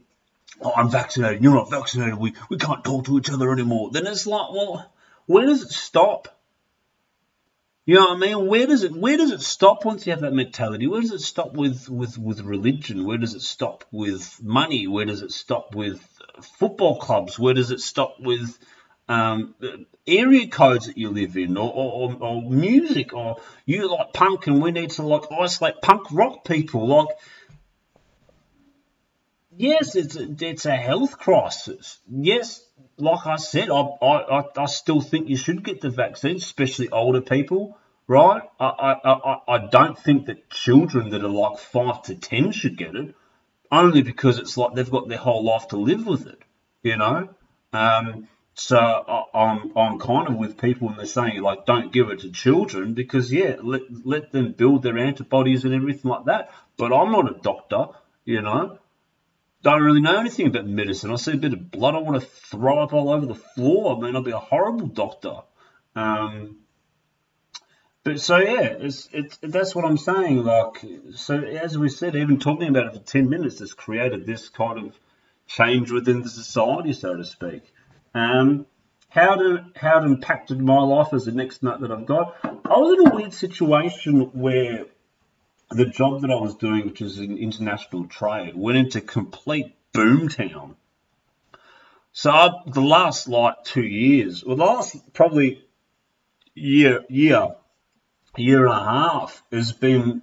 oh, 0.61 0.73
I'm 0.75 0.89
vaccinated, 0.89 1.41
you're 1.41 1.53
not 1.53 1.69
vaccinated, 1.69 2.15
we, 2.15 2.33
we 2.49 2.57
can't 2.57 2.83
talk 2.83 3.05
to 3.05 3.17
each 3.17 3.29
other 3.29 3.51
anymore, 3.53 3.89
then 3.91 4.05
it's 4.05 4.27
like, 4.27 4.51
well, 4.51 4.91
where 5.27 5.45
does 5.45 5.63
it 5.63 5.71
stop? 5.71 6.40
You 7.91 7.97
know 7.97 8.11
what 8.11 8.15
I 8.15 8.19
mean? 8.19 8.47
Where 8.47 8.67
does 8.67 8.85
it 8.85 8.93
where 8.93 9.17
does 9.17 9.31
it 9.31 9.41
stop 9.41 9.83
once 9.83 10.07
you 10.07 10.13
have 10.13 10.21
that 10.21 10.31
mentality? 10.31 10.87
Where 10.87 11.01
does 11.01 11.11
it 11.11 11.19
stop 11.19 11.51
with, 11.51 11.89
with, 11.89 12.17
with 12.17 12.39
religion? 12.39 13.03
Where 13.03 13.17
does 13.17 13.33
it 13.33 13.41
stop 13.41 13.83
with 13.91 14.41
money? 14.41 14.87
Where 14.87 15.03
does 15.03 15.21
it 15.21 15.33
stop 15.33 15.75
with 15.75 15.99
football 16.57 16.99
clubs? 16.99 17.37
Where 17.37 17.53
does 17.53 17.69
it 17.69 17.81
stop 17.81 18.15
with 18.17 18.57
um, 19.09 19.55
area 20.07 20.47
codes 20.47 20.85
that 20.85 20.97
you 20.97 21.09
live 21.09 21.35
in, 21.35 21.57
or, 21.57 21.69
or, 21.69 22.15
or, 22.17 22.49
music, 22.49 23.13
or 23.13 23.41
you 23.65 23.91
like 23.91 24.13
punk 24.13 24.47
and 24.47 24.61
we 24.61 24.71
need 24.71 24.91
to 24.91 25.03
like 25.03 25.29
isolate 25.29 25.81
punk 25.81 26.03
rock 26.13 26.45
people? 26.45 26.87
Like, 26.87 27.09
yes, 29.57 29.97
it's 29.97 30.15
a, 30.15 30.33
it's 30.39 30.65
a 30.65 30.77
health 30.77 31.17
crisis. 31.17 31.99
Yes, 32.09 32.65
like 32.97 33.27
I 33.27 33.35
said, 33.35 33.69
I, 33.69 33.81
I, 33.81 34.43
I 34.55 34.65
still 34.67 35.01
think 35.01 35.27
you 35.27 35.35
should 35.35 35.61
get 35.61 35.81
the 35.81 35.89
vaccine, 35.89 36.37
especially 36.37 36.87
older 36.87 37.19
people, 37.19 37.77
right? 38.11 38.41
I, 38.59 38.65
I, 38.65 39.11
I, 39.13 39.37
I 39.47 39.57
don't 39.67 39.97
think 39.97 40.25
that 40.25 40.49
children 40.49 41.11
that 41.11 41.23
are 41.23 41.29
like 41.29 41.57
five 41.57 42.01
to 42.03 42.15
ten 42.15 42.51
should 42.51 42.77
get 42.77 42.93
it, 42.93 43.15
only 43.71 44.01
because 44.01 44.37
it's 44.37 44.57
like 44.57 44.73
they've 44.75 44.91
got 44.97 45.07
their 45.07 45.17
whole 45.17 45.45
life 45.45 45.69
to 45.69 45.77
live 45.77 46.05
with 46.05 46.27
it, 46.27 46.41
you 46.83 46.97
know. 46.97 47.29
Um, 47.71 48.27
so 48.53 48.77
I, 48.77 49.23
I'm 49.33 49.77
I'm 49.77 49.97
kind 49.97 50.27
of 50.27 50.35
with 50.35 50.57
people 50.57 50.89
when 50.89 50.97
they're 50.97 51.05
saying 51.05 51.41
like 51.41 51.65
don't 51.65 51.93
give 51.93 52.09
it 52.09 52.19
to 52.19 52.31
children 52.31 52.93
because 52.93 53.31
yeah, 53.31 53.55
let 53.63 53.83
let 54.03 54.33
them 54.33 54.51
build 54.51 54.83
their 54.83 54.97
antibodies 54.97 55.63
and 55.63 55.73
everything 55.73 56.11
like 56.11 56.25
that. 56.25 56.51
But 56.75 56.91
I'm 56.91 57.13
not 57.13 57.31
a 57.31 57.39
doctor, 57.39 57.85
you 58.25 58.41
know 58.41 58.77
don't 59.63 59.83
really 59.83 60.01
know 60.01 60.19
anything 60.19 60.47
about 60.47 60.65
medicine. 60.65 61.11
I 61.11 61.17
see 61.17 61.33
a 61.33 61.37
bit 61.37 61.53
of 61.53 61.69
blood, 61.69 61.93
I 61.93 61.99
want 61.99 62.19
to 62.19 62.27
throw 62.27 62.79
up 62.79 62.93
all 62.93 63.11
over 63.11 63.27
the 63.27 63.35
floor. 63.35 63.95
I 63.95 63.99
mean, 63.99 64.15
I'll 64.15 64.23
be 64.23 64.31
a 64.31 64.39
horrible 64.39 64.87
doctor. 64.87 65.35
Um, 65.95 66.60
but 68.03 68.19
so 68.19 68.37
yeah, 68.37 68.75
it's, 68.79 69.09
it's 69.11 69.37
that's 69.41 69.75
what 69.75 69.85
I'm 69.85 69.97
saying. 69.97 70.43
Like 70.43 70.83
so, 71.15 71.39
as 71.39 71.77
we 71.77 71.89
said, 71.89 72.15
even 72.15 72.39
talking 72.39 72.67
about 72.67 72.87
it 72.87 72.93
for 72.93 72.99
ten 72.99 73.29
minutes 73.29 73.59
has 73.59 73.73
created 73.73 74.25
this 74.25 74.49
kind 74.49 74.79
of 74.79 74.99
change 75.47 75.91
within 75.91 76.21
the 76.21 76.29
society, 76.29 76.93
so 76.93 77.15
to 77.15 77.23
speak. 77.23 77.63
Um, 78.15 78.65
how 79.09 79.35
to 79.35 79.65
how 79.75 79.99
it 79.99 80.05
impacted 80.05 80.59
my 80.59 80.81
life 80.81 81.13
as 81.13 81.25
the 81.25 81.31
next 81.31 81.63
note 81.63 81.81
that 81.81 81.91
I've 81.91 82.05
got. 82.05 82.37
I 82.43 82.77
was 82.77 82.99
in 82.99 83.07
a 83.07 83.15
weird 83.15 83.33
situation 83.33 84.31
where 84.31 84.85
the 85.69 85.85
job 85.85 86.21
that 86.21 86.31
I 86.31 86.35
was 86.35 86.55
doing, 86.55 86.85
which 86.85 87.01
was 87.01 87.19
in 87.19 87.37
international 87.37 88.05
trade, 88.05 88.55
went 88.55 88.77
into 88.77 89.01
complete 89.01 89.75
boomtown. 89.93 90.75
So 92.13 92.31
I, 92.31 92.49
the 92.65 92.81
last 92.81 93.27
like 93.27 93.63
two 93.63 93.83
years, 93.83 94.43
or 94.43 94.55
the 94.55 94.65
last 94.65 95.13
probably 95.13 95.63
year, 96.53 97.03
year, 97.09 97.55
year 98.37 98.65
and 98.65 98.73
a 98.73 98.83
half, 98.83 99.43
has 99.51 99.71
been 99.71 100.21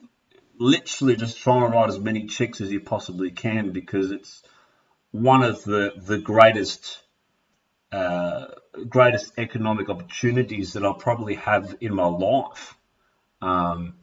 literally 0.58 1.16
just 1.16 1.38
trying 1.38 1.70
to 1.70 1.76
write 1.76 1.88
as 1.88 1.98
many 1.98 2.26
checks 2.26 2.60
as 2.60 2.72
you 2.72 2.80
possibly 2.80 3.30
can 3.30 3.72
because 3.72 4.10
it's 4.10 4.42
one 5.12 5.42
of 5.42 5.62
the 5.64 5.92
the 5.96 6.18
greatest 6.18 7.02
uh, 7.92 8.46
greatest 8.88 9.32
economic 9.38 9.88
opportunities 9.88 10.74
that 10.74 10.84
I'll 10.84 10.94
probably 10.94 11.36
have 11.36 11.76
in 11.80 11.94
my 11.94 12.06
life. 12.06 12.76
Um, 13.40 13.94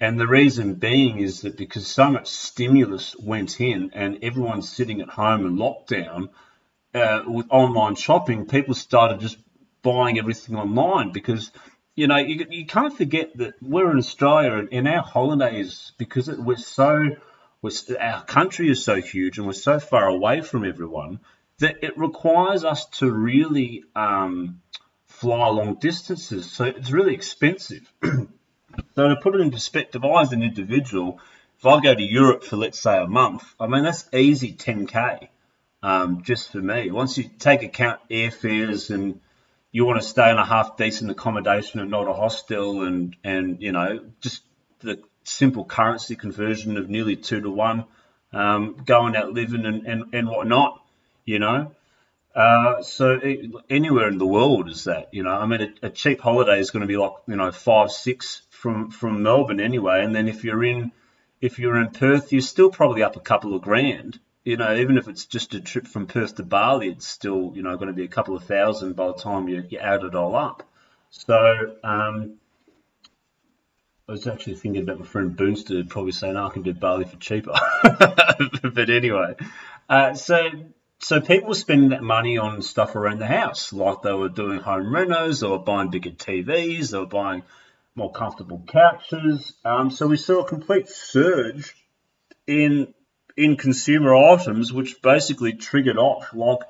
And 0.00 0.18
the 0.18 0.26
reason 0.26 0.74
being 0.74 1.20
is 1.20 1.42
that 1.42 1.56
because 1.56 1.86
so 1.86 2.10
much 2.10 2.26
stimulus 2.28 3.14
went 3.16 3.60
in 3.60 3.90
and 3.94 4.18
everyone's 4.22 4.68
sitting 4.68 5.00
at 5.00 5.08
home 5.08 5.46
in 5.46 5.56
lockdown 5.56 6.30
uh, 6.94 7.22
with 7.26 7.46
online 7.50 7.94
shopping, 7.94 8.46
people 8.46 8.74
started 8.74 9.20
just 9.20 9.38
buying 9.82 10.18
everything 10.18 10.56
online 10.56 11.12
because 11.12 11.52
you 11.94 12.06
know 12.06 12.16
you, 12.16 12.46
you 12.50 12.66
can't 12.66 12.96
forget 12.96 13.36
that 13.36 13.54
we're 13.60 13.90
in 13.90 13.98
Australia 13.98 14.54
and 14.54 14.68
in 14.70 14.86
our 14.86 15.02
holidays 15.02 15.92
because 15.98 16.28
it, 16.28 16.38
we're 16.38 16.56
so 16.56 17.16
our 18.00 18.24
country 18.24 18.68
is 18.70 18.84
so 18.84 19.00
huge 19.00 19.38
and 19.38 19.46
we're 19.46 19.52
so 19.52 19.78
far 19.78 20.08
away 20.08 20.40
from 20.40 20.64
everyone 20.64 21.20
that 21.58 21.76
it 21.82 21.96
requires 21.96 22.64
us 22.64 22.86
to 22.86 23.10
really 23.10 23.84
um, 23.94 24.60
fly 25.06 25.46
long 25.46 25.74
distances. 25.74 26.50
So 26.50 26.64
it's 26.64 26.90
really 26.90 27.14
expensive. 27.14 27.90
So 28.94 29.08
to 29.08 29.16
put 29.16 29.34
it 29.34 29.40
in 29.40 29.50
perspective, 29.50 30.02
I 30.02 30.22
as 30.22 30.32
an 30.32 30.42
individual, 30.42 31.18
if 31.58 31.66
I 31.66 31.80
go 31.80 31.94
to 31.94 32.02
Europe 32.02 32.42
for 32.42 32.56
let's 32.56 32.78
say 32.78 32.98
a 32.98 33.06
month, 33.06 33.42
I 33.60 33.66
mean 33.66 33.84
that's 33.84 34.08
easy 34.14 34.54
10k 34.54 35.28
um, 35.82 36.22
just 36.22 36.50
for 36.52 36.60
me. 36.60 36.90
Once 36.90 37.18
you 37.18 37.24
take 37.38 37.62
account 37.62 38.00
airfares 38.10 38.88
and 38.88 39.20
you 39.72 39.84
want 39.84 40.00
to 40.00 40.06
stay 40.06 40.30
in 40.30 40.36
a 40.36 40.44
half 40.44 40.76
decent 40.76 41.10
accommodation 41.10 41.80
and 41.80 41.90
not 41.90 42.06
a 42.06 42.12
hostel, 42.12 42.82
and 42.82 43.16
and 43.24 43.60
you 43.60 43.72
know 43.72 44.00
just 44.20 44.42
the 44.80 45.02
simple 45.24 45.64
currency 45.64 46.14
conversion 46.14 46.76
of 46.76 46.88
nearly 46.88 47.16
two 47.16 47.40
to 47.40 47.50
one, 47.50 47.84
um, 48.32 48.76
going 48.84 49.16
out 49.16 49.32
living 49.32 49.64
and, 49.64 49.86
and, 49.86 50.04
and 50.12 50.28
whatnot, 50.28 50.82
you 51.24 51.38
know. 51.38 51.72
Uh, 52.34 52.82
so 52.82 53.20
it, 53.22 53.50
anywhere 53.68 54.08
in 54.08 54.18
the 54.18 54.26
world 54.26 54.68
is 54.68 54.84
that, 54.84 55.08
you 55.12 55.22
know, 55.22 55.30
I 55.30 55.46
mean, 55.46 55.60
a, 55.82 55.86
a 55.86 55.90
cheap 55.90 56.20
holiday 56.20 56.58
is 56.58 56.70
going 56.70 56.80
to 56.80 56.86
be 56.86 56.96
like, 56.96 57.12
you 57.26 57.36
know, 57.36 57.52
five, 57.52 57.90
six, 57.90 58.42
from 58.50 58.90
from 58.90 59.22
Melbourne 59.22 59.60
anyway. 59.60 60.02
And 60.04 60.14
then 60.14 60.28
if 60.28 60.44
you're 60.44 60.64
in 60.64 60.92
if 61.40 61.58
you're 61.58 61.80
in 61.80 61.90
Perth, 61.90 62.32
you're 62.32 62.40
still 62.40 62.70
probably 62.70 63.02
up 63.02 63.16
a 63.16 63.20
couple 63.20 63.54
of 63.54 63.62
grand. 63.62 64.18
You 64.44 64.56
know, 64.56 64.74
even 64.74 64.98
if 64.98 65.06
it's 65.06 65.26
just 65.26 65.54
a 65.54 65.60
trip 65.60 65.86
from 65.86 66.06
Perth 66.06 66.36
to 66.36 66.42
Bali, 66.42 66.88
it's 66.88 67.06
still 67.06 67.52
you 67.54 67.62
know 67.62 67.76
going 67.76 67.88
to 67.88 67.94
be 67.94 68.04
a 68.04 68.08
couple 68.08 68.36
of 68.36 68.44
thousand 68.44 68.96
by 68.96 69.06
the 69.06 69.14
time 69.14 69.48
you, 69.48 69.64
you 69.68 69.78
add 69.78 70.02
it 70.02 70.14
all 70.14 70.34
up. 70.34 70.68
So 71.10 71.76
um, 71.84 72.38
I 74.08 74.12
was 74.12 74.26
actually 74.26 74.54
thinking 74.54 74.82
about 74.82 74.98
my 74.98 75.06
friend 75.06 75.36
Boonster 75.36 75.84
probably 75.84 76.12
saying 76.12 76.36
oh, 76.36 76.46
I 76.46 76.50
can 76.50 76.62
do 76.62 76.72
Bali 76.72 77.04
for 77.04 77.16
cheaper. 77.16 77.54
but 78.62 78.90
anyway, 78.90 79.36
uh, 79.88 80.14
so 80.14 80.50
so 80.98 81.20
people 81.20 81.48
were 81.48 81.54
spending 81.54 81.90
that 81.90 82.02
money 82.02 82.38
on 82.38 82.62
stuff 82.62 82.94
around 82.94 83.18
the 83.18 83.26
house, 83.26 83.72
like 83.72 84.02
they 84.02 84.12
were 84.12 84.28
doing 84.28 84.60
home 84.60 84.86
renos, 84.86 85.40
they 85.40 85.48
were 85.48 85.58
buying 85.58 85.90
bigger 85.90 86.10
TVs, 86.10 86.90
they 86.90 86.98
were 86.98 87.06
buying 87.06 87.42
more 87.94 88.12
comfortable 88.12 88.62
couches. 88.66 89.52
Um, 89.64 89.90
so 89.90 90.06
we 90.06 90.16
saw 90.16 90.40
a 90.40 90.48
complete 90.48 90.88
surge 90.88 91.74
in 92.46 92.94
in 93.36 93.56
consumer 93.56 94.14
items, 94.14 94.72
which 94.72 95.00
basically 95.02 95.54
triggered 95.54 95.98
off 95.98 96.34
like 96.34 96.60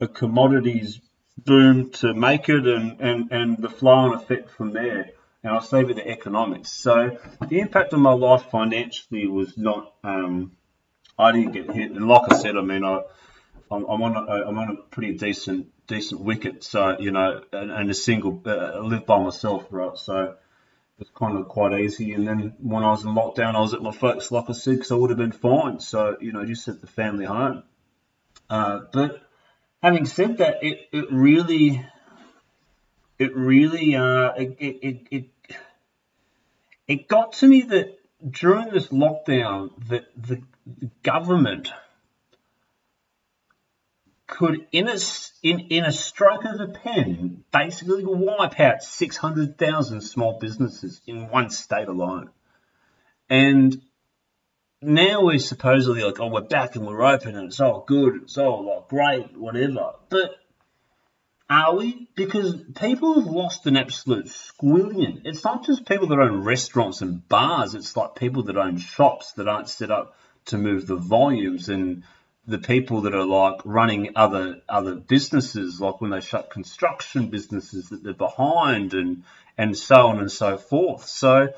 a 0.00 0.08
commodities 0.08 1.00
boom 1.44 1.90
to 1.90 2.14
make 2.14 2.48
it, 2.48 2.66
and 2.66 3.00
and 3.00 3.32
and 3.32 3.58
the 3.58 3.68
flow 3.68 4.06
and 4.06 4.14
effect 4.14 4.50
from 4.50 4.72
there. 4.72 5.10
And 5.42 5.52
I'll 5.52 5.60
save 5.60 5.88
you 5.88 5.94
the 5.94 6.08
economics. 6.08 6.72
So 6.72 7.16
the 7.48 7.60
impact 7.60 7.94
on 7.94 8.00
my 8.00 8.12
life 8.12 8.46
financially 8.50 9.26
was 9.26 9.56
not. 9.56 9.92
Um, 10.02 10.52
I 11.18 11.32
didn't 11.32 11.52
get 11.52 11.70
hit, 11.70 11.90
and 11.90 12.06
like 12.06 12.32
I 12.32 12.36
said, 12.36 12.56
I 12.56 12.60
mean, 12.60 12.84
I, 12.84 13.00
I'm, 13.70 13.84
I'm 13.84 14.02
on 14.02 14.16
a, 14.16 14.48
I'm 14.48 14.58
on 14.58 14.70
a 14.70 14.76
pretty 14.94 15.14
decent 15.16 15.68
decent 15.86 16.20
wicket. 16.20 16.64
So 16.64 16.98
you 16.98 17.10
know, 17.10 17.42
and, 17.52 17.70
and 17.70 17.90
a 17.90 17.94
single 17.94 18.42
uh, 18.46 18.80
live 18.80 19.06
by 19.06 19.18
myself, 19.18 19.66
right? 19.70 19.96
So 19.96 20.36
was 20.98 21.08
kind 21.14 21.38
of 21.38 21.48
quite 21.48 21.78
easy. 21.80 22.12
And 22.12 22.26
then 22.26 22.54
when 22.58 22.82
I 22.82 22.90
was 22.90 23.04
in 23.04 23.12
lockdown, 23.12 23.54
I 23.54 23.60
was 23.60 23.74
at 23.74 23.82
my 23.82 23.92
folks, 23.92 24.30
like 24.30 24.46
I 24.48 24.52
said, 24.52 24.76
because 24.76 24.90
I 24.90 24.96
would 24.96 25.10
have 25.10 25.18
been 25.18 25.32
fine. 25.32 25.80
So, 25.80 26.16
you 26.20 26.32
know, 26.32 26.44
just 26.44 26.66
at 26.68 26.80
the 26.80 26.86
family 26.86 27.24
home. 27.24 27.62
Uh, 28.50 28.80
but 28.92 29.22
having 29.82 30.06
said 30.06 30.38
that, 30.38 30.62
it, 30.62 30.88
it 30.92 31.06
really, 31.12 31.86
it 33.18 33.36
really, 33.36 33.94
uh, 33.94 34.32
it, 34.32 34.56
it, 34.58 35.06
it, 35.10 35.24
it 36.88 37.08
got 37.08 37.34
to 37.34 37.46
me 37.46 37.62
that 37.62 37.98
during 38.28 38.70
this 38.70 38.88
lockdown, 38.88 39.70
that 39.88 40.06
the 40.16 40.42
government 41.02 41.70
could, 44.28 44.66
in 44.70 44.88
a, 44.88 44.96
in, 45.42 45.60
in 45.70 45.84
a 45.84 45.90
stroke 45.90 46.44
of 46.44 46.60
a 46.60 46.68
pen, 46.68 47.42
basically 47.50 48.04
wipe 48.04 48.60
out 48.60 48.82
600,000 48.82 50.00
small 50.02 50.38
businesses 50.38 51.00
in 51.06 51.28
one 51.30 51.50
state 51.50 51.88
alone. 51.88 52.30
And 53.28 53.80
now 54.80 55.24
we're 55.24 55.38
supposedly 55.38 56.04
like, 56.04 56.20
oh, 56.20 56.28
we're 56.28 56.42
back 56.42 56.76
and 56.76 56.86
we're 56.86 57.02
open 57.02 57.36
and 57.36 57.46
it's 57.46 57.58
all 57.58 57.84
good, 57.86 58.22
it's 58.22 58.38
all 58.38 58.64
like 58.64 58.88
great, 58.88 59.36
whatever. 59.36 59.92
But 60.10 60.36
are 61.50 61.74
we? 61.74 62.08
Because 62.14 62.62
people 62.78 63.20
have 63.20 63.30
lost 63.30 63.66
an 63.66 63.76
absolute 63.78 64.26
squillion. 64.26 65.22
It's 65.24 65.42
not 65.42 65.64
just 65.64 65.86
people 65.86 66.08
that 66.08 66.18
own 66.18 66.44
restaurants 66.44 67.00
and 67.00 67.26
bars, 67.28 67.74
it's 67.74 67.96
like 67.96 68.14
people 68.14 68.42
that 68.44 68.58
own 68.58 68.76
shops 68.76 69.32
that 69.32 69.48
aren't 69.48 69.70
set 69.70 69.90
up 69.90 70.14
to 70.46 70.58
move 70.58 70.86
the 70.86 70.96
volumes 70.96 71.70
and 71.70 72.04
the 72.48 72.58
people 72.58 73.02
that 73.02 73.14
are 73.14 73.26
like 73.26 73.60
running 73.66 74.12
other 74.16 74.62
other 74.68 74.94
businesses, 74.94 75.80
like 75.82 76.00
when 76.00 76.10
they 76.10 76.20
shut 76.20 76.50
construction 76.50 77.28
businesses 77.28 77.90
that 77.90 78.02
they're 78.02 78.14
behind 78.14 78.94
and 78.94 79.22
and 79.58 79.76
so 79.76 80.06
on 80.06 80.18
and 80.18 80.32
so 80.32 80.56
forth. 80.56 81.06
So 81.06 81.52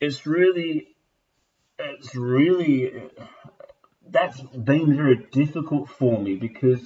it's 0.00 0.26
really 0.26 0.96
it's 1.78 2.16
really 2.16 3.10
that's 4.08 4.40
been 4.40 4.96
very 4.96 5.26
difficult 5.30 5.90
for 5.90 6.18
me 6.18 6.36
because 6.36 6.80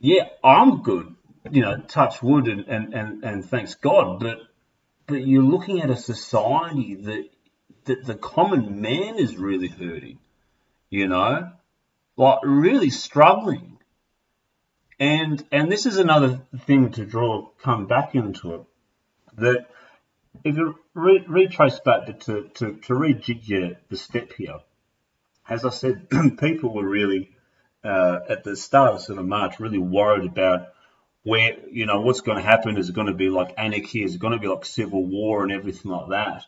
yeah, 0.00 0.28
I'm 0.42 0.82
good, 0.82 1.14
you 1.50 1.62
know, 1.62 1.78
touch 1.78 2.22
wood 2.22 2.46
and, 2.48 2.66
and, 2.68 2.94
and, 2.94 3.24
and 3.24 3.44
thanks 3.44 3.74
God, 3.74 4.20
but 4.20 4.38
but 5.06 5.26
you're 5.26 5.42
looking 5.42 5.82
at 5.82 5.90
a 5.90 5.96
society 5.96 6.94
that 6.94 7.28
that 7.84 8.06
the 8.06 8.14
common 8.14 8.80
man 8.80 9.18
is 9.18 9.36
really 9.36 9.68
hurting, 9.68 10.18
you 10.88 11.06
know 11.06 11.52
like 12.16 12.38
really 12.42 12.90
struggling. 12.90 13.78
And 14.98 15.44
and 15.50 15.70
this 15.70 15.86
is 15.86 15.98
another 15.98 16.40
thing 16.66 16.92
to 16.92 17.04
draw 17.04 17.48
come 17.62 17.86
back 17.86 18.14
into 18.14 18.54
it 18.54 18.62
that 19.38 19.66
if 20.44 20.56
you 20.56 20.78
re- 20.94 21.24
retrace 21.26 21.80
back 21.80 22.06
to, 22.06 22.48
to, 22.54 22.74
to 22.74 22.92
rejig 22.92 23.76
the 23.88 23.96
step 23.96 24.32
here, 24.32 24.60
as 25.48 25.64
I 25.64 25.70
said, 25.70 26.08
people 26.38 26.72
were 26.72 26.88
really 26.88 27.30
uh, 27.82 28.20
at 28.28 28.44
the 28.44 28.56
start 28.56 28.94
of 28.94 29.00
sort 29.02 29.18
of 29.18 29.26
March 29.26 29.60
really 29.60 29.78
worried 29.78 30.24
about 30.24 30.68
where 31.22 31.56
you 31.70 31.86
know 31.86 32.00
what's 32.00 32.20
going 32.20 32.38
to 32.38 32.44
happen. 32.44 32.78
Is 32.78 32.88
it 32.88 32.94
going 32.94 33.08
to 33.08 33.14
be 33.14 33.30
like 33.30 33.54
anarchy? 33.58 34.04
Is 34.04 34.14
it 34.14 34.20
going 34.20 34.32
to 34.32 34.38
be 34.38 34.48
like 34.48 34.64
civil 34.64 35.04
war 35.04 35.42
and 35.42 35.52
everything 35.52 35.90
like 35.90 36.10
that? 36.10 36.44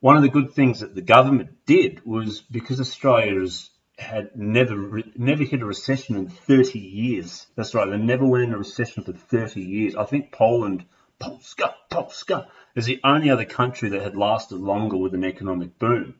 One 0.00 0.16
of 0.16 0.22
the 0.22 0.28
good 0.28 0.52
things 0.52 0.80
that 0.80 0.94
the 0.94 1.02
government 1.02 1.66
did 1.66 2.04
was 2.06 2.40
because 2.40 2.80
Australia 2.80 3.42
is 3.42 3.68
had 4.00 4.34
never 4.34 5.02
never 5.14 5.44
hit 5.44 5.62
a 5.62 5.66
recession 5.66 6.16
in 6.16 6.28
30 6.28 6.78
years. 6.78 7.46
That's 7.54 7.74
right, 7.74 7.88
they 7.88 7.98
never 7.98 8.26
went 8.26 8.44
in 8.44 8.54
a 8.54 8.58
recession 8.58 9.04
for 9.04 9.12
30 9.12 9.60
years. 9.60 9.94
I 9.94 10.04
think 10.04 10.32
Poland, 10.32 10.84
Polska, 11.18 11.74
Polska, 11.90 12.48
is 12.74 12.86
the 12.86 13.00
only 13.04 13.30
other 13.30 13.44
country 13.44 13.90
that 13.90 14.02
had 14.02 14.16
lasted 14.16 14.58
longer 14.58 14.96
with 14.96 15.14
an 15.14 15.24
economic 15.24 15.78
boom. 15.78 16.14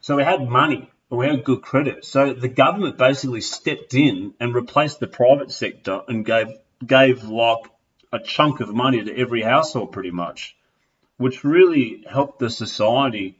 So 0.00 0.16
we 0.16 0.24
had 0.24 0.48
money, 0.48 0.90
we 1.10 1.26
had 1.26 1.44
good 1.44 1.62
credit. 1.62 2.04
So 2.04 2.32
the 2.32 2.48
government 2.48 2.96
basically 2.96 3.42
stepped 3.42 3.94
in 3.94 4.34
and 4.40 4.54
replaced 4.54 4.98
the 4.98 5.06
private 5.06 5.52
sector 5.52 6.00
and 6.08 6.24
gave 6.24 6.48
gave 6.84 7.24
like 7.24 7.64
a 8.12 8.18
chunk 8.18 8.60
of 8.60 8.74
money 8.74 9.04
to 9.04 9.16
every 9.16 9.42
household 9.42 9.92
pretty 9.92 10.10
much, 10.10 10.56
which 11.18 11.44
really 11.44 12.04
helped 12.08 12.38
the 12.38 12.50
society 12.50 13.38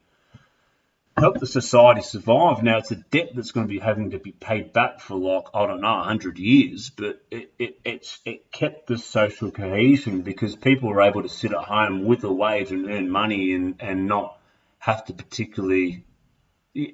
help 1.17 1.39
the 1.39 1.47
society 1.47 2.03
survive. 2.03 2.63
Now, 2.63 2.79
it's 2.79 2.91
a 2.91 2.97
debt 2.97 3.31
that's 3.35 3.53
going 3.53 3.67
to 3.67 3.73
be 3.73 3.79
having 3.79 4.11
to 4.11 4.19
be 4.19 4.33
paid 4.33 4.73
back 4.73 5.01
for 5.01 5.17
like, 5.17 5.47
I 5.55 5.67
don't 5.67 5.81
know, 5.81 5.97
100 5.97 6.39
years, 6.39 6.91
but 6.91 7.23
it, 7.31 7.53
it, 7.59 7.79
it's, 7.85 8.21
it 8.25 8.51
kept 8.51 8.87
the 8.87 8.99
social 8.99 9.51
cohesion 9.51 10.23
because 10.23 10.57
people 10.57 10.89
were 10.89 11.03
able 11.03 11.23
to 11.23 11.29
sit 11.29 11.53
at 11.53 11.65
home 11.65 12.05
with 12.05 12.25
a 12.25 12.33
wage 12.33 12.73
and 12.73 12.89
earn 12.91 13.11
money 13.11 13.55
and, 13.55 13.77
and 13.81 14.07
not 14.07 14.39
have 14.79 15.05
to 15.07 15.13
particularly 15.13 16.05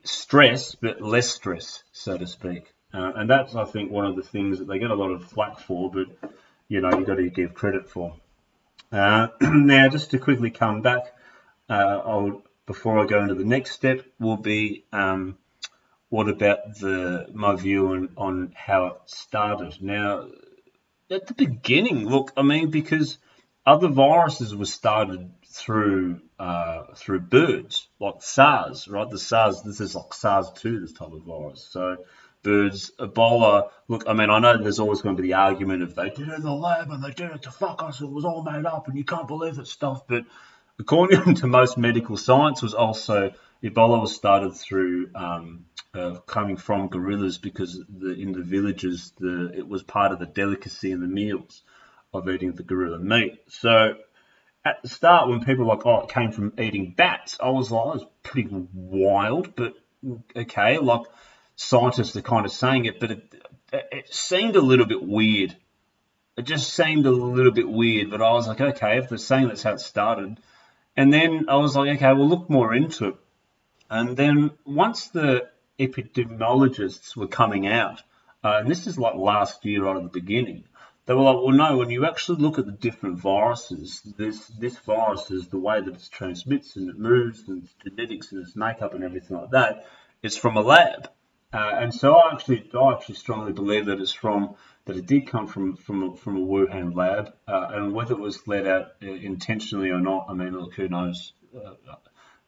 stress, 0.05 0.75
but 0.75 1.01
less 1.01 1.31
stress, 1.31 1.83
so 1.93 2.19
to 2.19 2.27
speak. 2.27 2.73
Uh, 2.93 3.13
and 3.17 3.31
that's, 3.31 3.55
I 3.55 3.65
think, 3.65 3.91
one 3.91 4.07
of 4.07 4.17
the 4.17 4.23
things 4.23 4.59
that 4.59 4.67
they 4.67 4.79
get 4.79 4.91
a 4.91 4.95
lot 4.95 5.11
of 5.11 5.25
flack 5.25 5.61
for, 5.61 5.91
but, 5.91 6.07
you 6.69 6.81
know, 6.81 6.91
you've 6.91 7.07
got 7.07 7.17
to 7.17 7.31
give 7.31 7.55
credit 7.55 7.89
for. 7.89 8.17
Uh, 8.91 9.29
now, 9.41 9.89
just 9.89 10.11
to 10.11 10.19
quickly 10.19 10.51
come 10.51 10.83
back, 10.83 11.15
uh, 11.69 12.01
I'll 12.05 12.43
before 12.69 13.01
I 13.01 13.07
go 13.07 13.23
into 13.23 13.35
the 13.35 13.47
next 13.47 13.73
step 13.73 14.05
will 14.21 14.37
be 14.37 14.85
um, 14.93 15.39
what 16.11 16.29
about 16.29 16.79
the 16.79 17.27
my 17.33 17.57
view 17.57 17.89
on, 17.89 18.11
on 18.17 18.53
how 18.55 18.87
it 18.87 18.97
started. 19.07 19.83
Now, 19.83 20.29
at 21.11 21.27
the 21.27 21.35
beginning, 21.35 22.07
look, 22.07 22.31
I 22.37 22.43
mean, 22.43 22.71
because 22.71 23.19
other 23.67 23.89
viruses 23.89 24.55
were 24.55 24.67
started 24.67 25.31
through 25.47 26.21
uh, 26.39 26.95
through 26.95 27.21
birds, 27.21 27.89
like 27.99 28.23
SARS, 28.23 28.87
right? 28.87 29.09
The 29.09 29.19
SARS, 29.19 29.63
this 29.63 29.81
is 29.81 29.95
like 29.95 30.13
SARS 30.13 30.51
two, 30.55 30.81
this 30.81 30.93
type 30.93 31.11
of 31.11 31.23
virus. 31.23 31.67
So 31.71 32.05
birds, 32.43 32.93
Ebola. 33.01 33.71
Look, 33.89 34.05
I 34.07 34.13
mean, 34.13 34.29
I 34.29 34.41
know 34.41 34.63
there's 34.63 34.79
always 34.79 35.01
going 35.01 35.17
to 35.17 35.23
be 35.23 35.29
the 35.29 35.35
argument 35.35 35.83
of 35.83 35.95
they 35.95 36.11
did 36.11 36.29
it 36.29 36.35
in 36.35 36.43
the 36.43 36.53
lab 36.53 36.91
and 36.91 37.03
they 37.03 37.13
did 37.13 37.31
it 37.31 37.43
to 37.43 37.51
fuck 37.51 37.83
us. 37.83 38.03
It 38.03 38.11
was 38.11 38.27
all 38.27 38.43
made 38.43 38.67
up, 38.67 38.89
and 38.89 38.97
you 38.99 39.05
can't 39.05 39.27
believe 39.27 39.57
that 39.57 39.67
stuff. 39.67 40.07
But 40.07 40.25
according 40.79 41.35
to 41.37 41.47
most 41.47 41.77
medical 41.79 42.17
science, 42.17 42.63
was 42.63 42.75
also 42.75 43.33
Ebola 43.63 44.01
was 44.01 44.15
started 44.15 44.55
through 44.55 45.11
um, 45.15 45.65
uh, 45.95 46.15
coming 46.27 46.57
from 46.57 46.89
gorillas 46.89 47.39
because 47.39 47.83
the, 47.89 48.13
in 48.13 48.33
the 48.33 48.43
villages, 48.43 49.13
the 49.19 49.51
it 49.55 49.67
was 49.67 49.83
part 49.83 50.13
of 50.13 50.19
the 50.19 50.27
delicacy 50.27 50.93
in 50.93 51.01
the 51.01 51.09
meals 51.09 51.63
of 52.13 52.29
eating 52.29 52.53
the 52.53 52.63
gorilla 52.63 52.99
meat. 52.99 53.39
So 53.49 53.95
at 54.65 54.83
the 54.83 54.89
start, 54.89 55.29
when 55.29 55.45
people 55.45 55.65
were 55.65 55.75
like, 55.75 55.87
oh, 55.87 56.01
it 56.03 56.11
came 56.11 56.31
from 56.31 56.53
eating 56.59 56.95
bats, 56.97 57.39
I 57.43 57.51
was 57.51 57.71
like, 57.71 57.85
was 57.87 58.07
pretty 58.23 58.49
wild, 58.51 59.55
but 59.57 59.75
okay, 60.37 60.79
like 60.79 61.03
scientists 61.57 62.17
are 62.17 62.23
kind 62.23 62.47
of 62.47 62.53
saying 62.53 62.85
it, 62.85 63.01
but 63.01 63.11
it, 63.11 63.35
it 63.73 64.15
seemed 64.15 64.57
a 64.57 64.61
little 64.61 64.87
bit 64.87 65.03
weird. 65.03 65.57
It 66.37 66.43
just 66.43 66.73
seemed 66.73 67.07
a 67.07 67.11
little 67.11 67.51
bit 67.51 67.69
weird, 67.69 68.11
but 68.11 68.23
I 68.23 68.31
was 68.31 68.47
like, 68.47 68.61
okay, 68.61 68.99
if 68.99 69.09
they're 69.09 69.19
saying 69.19 69.49
that's 69.49 69.65
how 69.65 69.73
it 69.73 69.81
started. 69.81 70.39
And 70.99 71.13
then 71.13 71.45
I 71.49 71.55
was 71.55 71.77
like, 71.77 71.91
okay, 71.91 72.13
we'll 72.13 72.29
look 72.29 72.51
more 72.51 72.75
into 72.75 73.07
it. 73.11 73.15
And 73.89 74.17
then 74.17 74.51
once 74.65 75.07
the 75.07 75.49
epidemiologists 75.79 77.15
were 77.15 77.29
coming 77.29 77.69
out, 77.69 78.03
uh, 78.43 78.57
and 78.59 78.69
this 78.69 78.89
is 78.89 78.99
like 78.99 79.15
last 79.15 79.65
year 79.65 79.85
right 79.85 79.97
at 79.97 80.03
the 80.03 80.21
beginning, 80.21 80.65
they 81.07 81.15
were 81.15 81.23
like, 81.23 81.37
well, 81.37 81.53
no, 81.53 81.77
when 81.77 81.91
you 81.91 82.05
actually 82.05 82.43
look 82.43 82.59
at 82.59 82.67
the 82.67 82.73
different 82.73 83.21
viruses, 83.21 84.03
this 84.19 84.49
this 84.49 84.77
virus 84.79 85.31
is 85.31 85.47
the 85.47 85.61
way 85.61 85.81
that 85.81 85.95
it 85.95 86.09
transmits 86.11 86.75
and 86.75 86.91
it 86.91 86.99
moves 86.99 87.47
and 87.47 87.63
its 87.63 87.75
genetics 87.85 88.33
and 88.33 88.45
its 88.45 88.57
makeup 88.57 88.93
and 88.93 89.05
everything 89.05 89.37
like 89.37 89.53
that. 89.53 89.87
It's 90.25 90.37
from 90.37 90.57
a 90.57 90.63
lab, 90.63 91.09
uh, 91.53 91.75
and 91.75 91.95
so 91.95 92.17
I 92.17 92.33
actually 92.33 92.69
I 92.75 92.93
actually 92.95 93.15
strongly 93.15 93.53
believe 93.53 93.87
that 93.87 94.01
it's 94.01 94.11
from 94.11 94.57
that 94.89 94.97
it 94.97 95.07
did 95.07 95.29
come 95.29 95.47
from 95.47 95.77
from 95.77 96.17
from 96.17 96.37
a 96.39 96.41
Wuhan 96.41 96.97
lab, 96.97 97.35
uh, 97.47 97.69
and 97.73 97.93
whether 97.93 98.15
it 98.15 98.19
was 98.19 98.49
let 98.49 98.67
out 98.67 98.93
uh, 99.03 99.07
intentionally 99.07 99.91
or 99.91 100.01
not, 100.01 100.27
I 100.31 100.33
mean, 100.33 100.59
look, 100.59 100.75
who 100.75 100.89
knows? 100.89 101.35
Uh, 101.55 101.75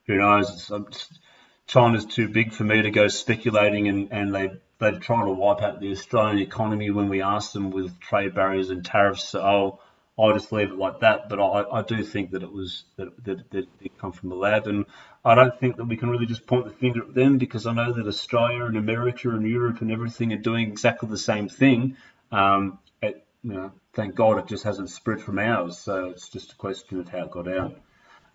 who 0.06 0.16
knows? 0.16 0.68
Just, 0.68 1.20
China's 1.66 2.06
too 2.06 2.28
big 2.28 2.52
for 2.52 2.64
me 2.64 2.80
to 2.80 2.90
go 2.90 3.08
speculating, 3.08 3.88
and, 3.88 4.08
and 4.10 4.34
they 4.34 4.52
they're 4.78 4.98
trying 4.98 5.26
to 5.26 5.32
wipe 5.32 5.60
out 5.60 5.80
the 5.80 5.90
Australian 5.92 6.38
economy 6.38 6.90
when 6.90 7.10
we 7.10 7.20
ask 7.20 7.52
them 7.52 7.70
with 7.70 8.00
trade 8.00 8.34
barriers 8.34 8.70
and 8.70 8.86
tariffs. 8.86 9.28
So 9.28 9.42
I'll, 9.42 9.80
I'll 10.18 10.32
just 10.32 10.50
leave 10.50 10.70
it 10.70 10.78
like 10.78 11.00
that. 11.00 11.28
But 11.28 11.40
I, 11.40 11.80
I 11.80 11.82
do 11.82 12.02
think 12.02 12.30
that 12.30 12.42
it 12.42 12.50
was 12.50 12.84
that, 12.96 13.22
that, 13.24 13.50
that 13.50 13.66
it 13.82 13.98
come 13.98 14.12
from 14.12 14.30
the 14.30 14.36
lab, 14.36 14.66
and 14.66 14.86
I 15.26 15.34
don't 15.34 15.56
think 15.60 15.76
that 15.76 15.84
we 15.84 15.98
can 15.98 16.08
really 16.08 16.24
just 16.24 16.46
point 16.46 16.64
the 16.64 16.70
finger 16.70 17.02
at 17.02 17.14
them 17.14 17.36
because 17.36 17.66
I 17.66 17.74
know 17.74 17.92
that 17.92 18.06
Australia 18.06 18.64
and 18.64 18.78
America 18.78 19.28
and 19.28 19.46
Europe 19.46 19.82
and 19.82 19.92
everything 19.92 20.32
are 20.32 20.38
doing 20.38 20.68
exactly 20.68 21.10
the 21.10 21.18
same 21.18 21.50
thing. 21.50 21.98
Um, 22.32 22.78
it, 23.02 23.24
you 23.42 23.52
know, 23.52 23.72
thank 23.92 24.14
God 24.14 24.38
it 24.38 24.46
just 24.46 24.64
hasn't 24.64 24.90
spread 24.90 25.20
from 25.20 25.38
ours. 25.38 25.78
So 25.78 26.06
it's 26.06 26.28
just 26.28 26.52
a 26.52 26.56
question 26.56 27.00
of 27.00 27.08
how 27.08 27.24
it 27.24 27.30
got 27.30 27.48
out. 27.48 27.76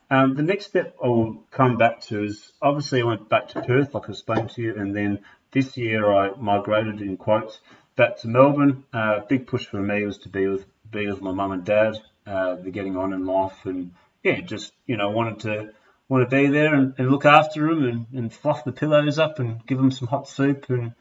Um, 0.10 0.36
the 0.36 0.44
next 0.44 0.68
step 0.68 0.96
I'll 1.04 1.44
come 1.52 1.78
back 1.78 2.02
to 2.02 2.24
is 2.24 2.52
obviously 2.62 3.02
I 3.02 3.06
went 3.06 3.28
back 3.28 3.50
to 3.50 3.62
Perth, 3.62 3.94
like 3.94 4.08
I 4.08 4.12
explained 4.12 4.52
to 4.52 4.62
you, 4.62 4.76
and 4.76 4.96
then 4.96 5.20
this 5.52 5.78
year 5.78 6.12
I 6.12 6.36
migrated 6.36 7.02
in 7.02 7.18
quotes 7.18 7.60
back 7.96 8.18
to 8.18 8.28
Melbourne. 8.28 8.84
Uh, 8.94 9.22
big 9.28 9.48
push 9.48 9.66
for 9.66 9.82
me 9.82 10.06
was 10.06 10.20
to 10.20 10.30
be 10.30 10.48
with 10.48 10.66
be 10.92 11.08
with 11.08 11.22
my 11.22 11.32
mum 11.32 11.52
and 11.52 11.66
dad. 11.66 11.98
Uh, 12.28 12.56
they're 12.56 12.72
getting 12.72 12.98
on 12.98 13.14
in 13.14 13.26
life, 13.26 13.66
and 13.66 13.94
yeah, 14.24 14.42
just 14.42 14.74
you 14.86 14.98
know 14.98 15.10
wanted 15.10 15.40
to 15.40 15.74
want 16.08 16.30
to 16.30 16.36
be 16.36 16.48
there 16.48 16.76
and, 16.76 16.94
and 17.00 17.10
look 17.10 17.26
after 17.26 17.68
them 17.68 17.84
and, 17.84 18.06
and 18.14 18.34
fluff 18.34 18.64
the 18.64 18.72
pillows 18.72 19.18
up 19.18 19.40
and 19.40 19.66
give 19.66 19.80
them 19.80 19.90
some 19.90 20.08
hot 20.08 20.28
soup 20.28 20.70
and 20.70 20.94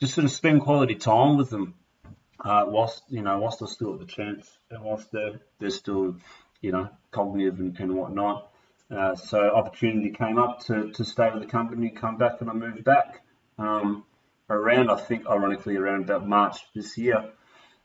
just 0.00 0.14
sort 0.14 0.24
of 0.24 0.30
spend 0.30 0.62
quality 0.62 0.94
time 0.94 1.36
with 1.36 1.50
them 1.50 1.74
uh, 2.40 2.64
whilst 2.66 3.02
you 3.08 3.22
know 3.22 3.38
whilst 3.38 3.60
they're 3.60 3.68
still 3.68 3.96
the 3.96 4.06
chance 4.06 4.58
and 4.70 4.82
whilst 4.82 5.10
they're 5.12 5.70
still 5.70 6.16
you 6.60 6.72
know 6.72 6.88
cognitive 7.10 7.60
and, 7.60 7.78
and 7.78 7.94
whatnot. 7.94 8.50
Uh, 8.90 9.16
so 9.16 9.50
opportunity 9.50 10.10
came 10.10 10.38
up 10.38 10.64
to, 10.64 10.92
to 10.92 11.04
stay 11.04 11.28
with 11.32 11.42
the 11.42 11.48
company, 11.48 11.90
come 11.90 12.16
back, 12.16 12.40
and 12.40 12.48
I 12.48 12.52
moved 12.52 12.84
back 12.84 13.22
um, 13.58 14.04
around, 14.48 14.90
I 14.90 14.96
think, 14.96 15.26
ironically, 15.26 15.76
around 15.76 16.04
about 16.04 16.28
March 16.28 16.58
this 16.72 16.96
year. 16.96 17.30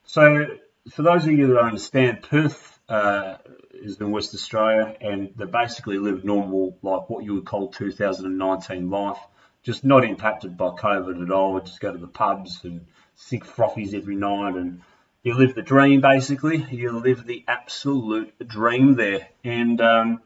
So, 0.04 0.46
for 0.90 1.02
those 1.02 1.24
of 1.24 1.32
you 1.32 1.48
that 1.48 1.58
understand, 1.58 2.22
Perth 2.22 2.78
uh, 2.88 3.36
is 3.72 4.00
in 4.00 4.10
West 4.10 4.34
Australia 4.34 4.96
and 5.00 5.32
they 5.36 5.44
basically 5.44 5.98
live 5.98 6.24
normal, 6.24 6.76
like 6.82 7.08
what 7.08 7.24
you 7.24 7.34
would 7.34 7.46
call 7.46 7.68
2019 7.68 8.90
life, 8.90 9.18
just 9.62 9.84
not 9.84 10.04
impacted 10.04 10.56
by 10.56 10.70
COVID 10.70 11.22
at 11.22 11.30
all. 11.30 11.60
Just 11.60 11.80
go 11.80 11.92
to 11.92 11.98
the 11.98 12.08
pubs 12.08 12.60
and 12.64 12.86
sink 13.14 13.46
frothies 13.46 13.94
every 13.94 14.16
night 14.16 14.56
and 14.56 14.82
you 15.22 15.34
live 15.34 15.54
the 15.54 15.62
dream 15.62 16.00
basically. 16.00 16.66
You 16.70 16.92
live 16.92 17.26
the 17.26 17.44
absolute 17.46 18.34
dream 18.46 18.94
there. 18.94 19.28
And 19.44 19.80
um, 19.80 20.20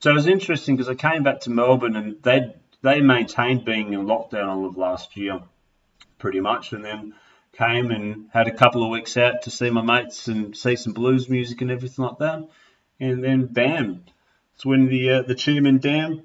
so 0.00 0.10
it 0.10 0.14
was 0.14 0.26
interesting 0.26 0.76
because 0.76 0.88
I 0.88 0.94
came 0.94 1.22
back 1.22 1.40
to 1.40 1.50
Melbourne 1.50 1.96
and 1.96 2.22
they'd 2.22 2.54
they 2.82 3.00
maintained 3.00 3.64
being 3.64 3.94
in 3.94 4.06
lockdown 4.06 4.48
all 4.48 4.66
of 4.66 4.76
last 4.76 5.16
year, 5.16 5.40
pretty 6.18 6.40
much, 6.40 6.72
and 6.72 6.84
then 6.84 7.14
came 7.52 7.90
and 7.90 8.28
had 8.32 8.46
a 8.46 8.54
couple 8.54 8.84
of 8.84 8.90
weeks 8.90 9.16
out 9.16 9.42
to 9.42 9.50
see 9.50 9.70
my 9.70 9.82
mates 9.82 10.28
and 10.28 10.56
see 10.56 10.76
some 10.76 10.92
blues 10.92 11.28
music 11.28 11.62
and 11.62 11.70
everything 11.70 12.04
like 12.04 12.18
that. 12.18 12.48
And 13.00 13.24
then, 13.24 13.46
bam, 13.46 14.04
it's 14.54 14.64
when 14.64 14.88
the 14.88 15.10
uh, 15.10 15.22
the 15.22 15.34
Chairman 15.34 15.78
Dan 15.78 16.22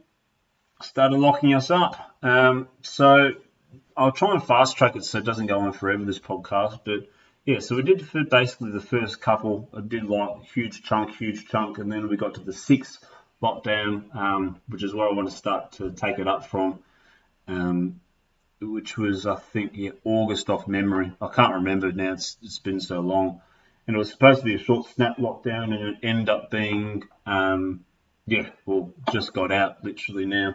started 0.81 1.17
locking 1.17 1.53
us 1.53 1.71
up. 1.71 2.15
Um, 2.21 2.67
so 2.81 3.31
I'll 3.95 4.11
try 4.11 4.33
and 4.33 4.43
fast 4.43 4.77
track 4.77 4.95
it 4.95 5.03
so 5.03 5.19
it 5.19 5.25
doesn't 5.25 5.47
go 5.47 5.59
on 5.59 5.73
forever, 5.73 6.03
this 6.03 6.19
podcast. 6.19 6.79
But 6.85 7.09
yeah, 7.45 7.59
so 7.59 7.75
we 7.75 7.81
did 7.81 8.05
for 8.05 8.23
basically 8.23 8.71
the 8.71 8.81
first 8.81 9.21
couple. 9.21 9.69
I 9.75 9.81
did 9.81 10.05
like 10.05 10.43
huge 10.53 10.83
chunk, 10.83 11.15
huge 11.15 11.47
chunk, 11.47 11.77
and 11.77 11.91
then 11.91 12.07
we 12.07 12.17
got 12.17 12.35
to 12.35 12.41
the 12.41 12.53
sixth 12.53 13.03
lockdown, 13.41 14.15
um, 14.15 14.59
which 14.67 14.83
is 14.83 14.93
where 14.93 15.07
I 15.09 15.13
want 15.13 15.29
to 15.29 15.35
start 15.35 15.73
to 15.73 15.91
take 15.91 16.19
it 16.19 16.27
up 16.27 16.45
from, 16.45 16.79
um, 17.47 17.99
which 18.61 18.97
was, 18.97 19.25
I 19.25 19.35
think, 19.35 19.71
yeah, 19.73 19.91
August 20.03 20.49
off 20.49 20.67
memory. 20.67 21.11
I 21.19 21.27
can't 21.27 21.55
remember 21.55 21.91
now, 21.91 22.13
it's, 22.13 22.37
it's 22.43 22.59
been 22.59 22.79
so 22.79 22.99
long. 22.99 23.41
And 23.87 23.95
it 23.95 23.99
was 23.99 24.11
supposed 24.11 24.39
to 24.39 24.45
be 24.45 24.53
a 24.53 24.59
short 24.59 24.87
snap 24.89 25.17
lockdown, 25.17 25.73
and 25.73 25.89
it 25.89 25.95
ended 26.03 26.29
up 26.29 26.51
being, 26.51 27.03
um, 27.25 27.83
yeah, 28.27 28.49
well, 28.65 28.93
just 29.11 29.33
got 29.33 29.51
out 29.51 29.83
literally 29.83 30.27
now. 30.27 30.53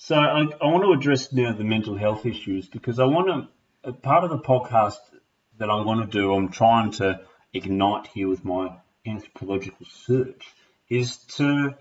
So 0.00 0.14
I, 0.14 0.42
I 0.42 0.66
want 0.66 0.84
to 0.84 0.92
address 0.92 1.32
now 1.32 1.52
the 1.52 1.64
mental 1.64 1.96
health 1.96 2.24
issues 2.24 2.68
because 2.68 3.00
I 3.00 3.04
want 3.04 3.48
to, 3.82 3.92
part 3.94 4.22
of 4.22 4.30
the 4.30 4.38
podcast 4.38 4.98
that 5.58 5.68
I'm 5.68 5.82
going 5.82 5.98
to 5.98 6.06
do, 6.06 6.32
I'm 6.32 6.50
trying 6.50 6.92
to 6.92 7.20
ignite 7.52 8.06
here 8.06 8.28
with 8.28 8.44
my 8.44 8.76
anthropological 9.04 9.86
search, 9.86 10.54
is 10.88 11.16
to 11.38 11.74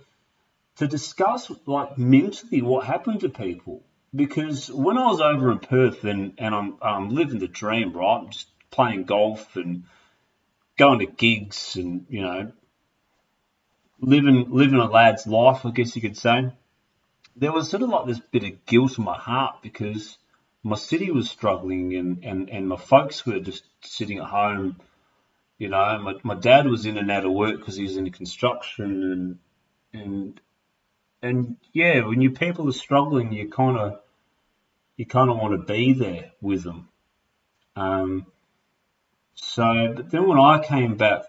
to 0.77 0.87
discuss 0.87 1.51
like 1.67 1.99
mentally 1.99 2.63
what 2.63 2.87
happened 2.87 3.19
to 3.19 3.29
people. 3.29 3.83
Because 4.15 4.71
when 4.71 4.97
I 4.97 5.05
was 5.05 5.21
over 5.21 5.51
in 5.51 5.59
Perth 5.59 6.03
and, 6.03 6.33
and 6.39 6.55
I'm, 6.55 6.77
I'm 6.81 7.09
living 7.09 7.37
the 7.37 7.47
dream, 7.47 7.93
right? 7.93 8.17
I'm 8.17 8.31
just 8.31 8.47
playing 8.71 9.03
golf 9.03 9.55
and 9.55 9.83
going 10.75 10.99
to 10.99 11.05
gigs 11.05 11.75
and, 11.75 12.07
you 12.09 12.21
know, 12.21 12.51
living 14.01 14.47
living 14.49 14.79
a 14.79 14.85
lad's 14.85 15.27
life, 15.27 15.67
I 15.67 15.69
guess 15.69 15.95
you 15.95 16.01
could 16.01 16.17
say. 16.17 16.49
There 17.39 17.51
was 17.51 17.69
sort 17.69 17.83
of 17.83 17.89
like 17.89 18.07
this 18.07 18.19
bit 18.19 18.43
of 18.43 18.65
guilt 18.65 18.97
in 18.97 19.03
my 19.03 19.17
heart 19.17 19.61
because 19.61 20.17
my 20.63 20.75
city 20.75 21.11
was 21.11 21.29
struggling 21.29 21.95
and, 21.95 22.23
and, 22.23 22.49
and 22.49 22.67
my 22.67 22.77
folks 22.77 23.25
were 23.25 23.39
just 23.39 23.63
sitting 23.81 24.17
at 24.17 24.25
home. 24.25 24.77
You 25.59 25.69
know, 25.69 25.99
my, 25.99 26.15
my 26.23 26.35
dad 26.35 26.67
was 26.67 26.85
in 26.85 26.97
and 26.97 27.11
out 27.11 27.25
of 27.25 27.31
work 27.31 27.57
because 27.59 27.75
he 27.75 27.83
was 27.83 27.97
in 27.97 28.09
construction 28.11 29.39
and 29.93 30.01
and 30.01 30.41
and 31.21 31.57
yeah, 31.73 32.05
when 32.05 32.21
your 32.21 32.31
people 32.31 32.69
are 32.69 32.73
struggling, 32.73 33.31
you 33.33 33.49
kind 33.49 33.77
of 33.77 33.99
you 34.97 35.05
kind 35.05 35.29
of 35.29 35.37
want 35.37 35.53
to 35.53 35.73
be 35.73 35.93
there 35.93 36.31
with 36.41 36.63
them. 36.63 36.89
Um, 37.75 38.25
so, 39.35 39.93
but 39.95 40.09
then 40.09 40.27
when 40.27 40.39
I 40.39 40.59
came 40.63 40.95
back, 40.97 41.23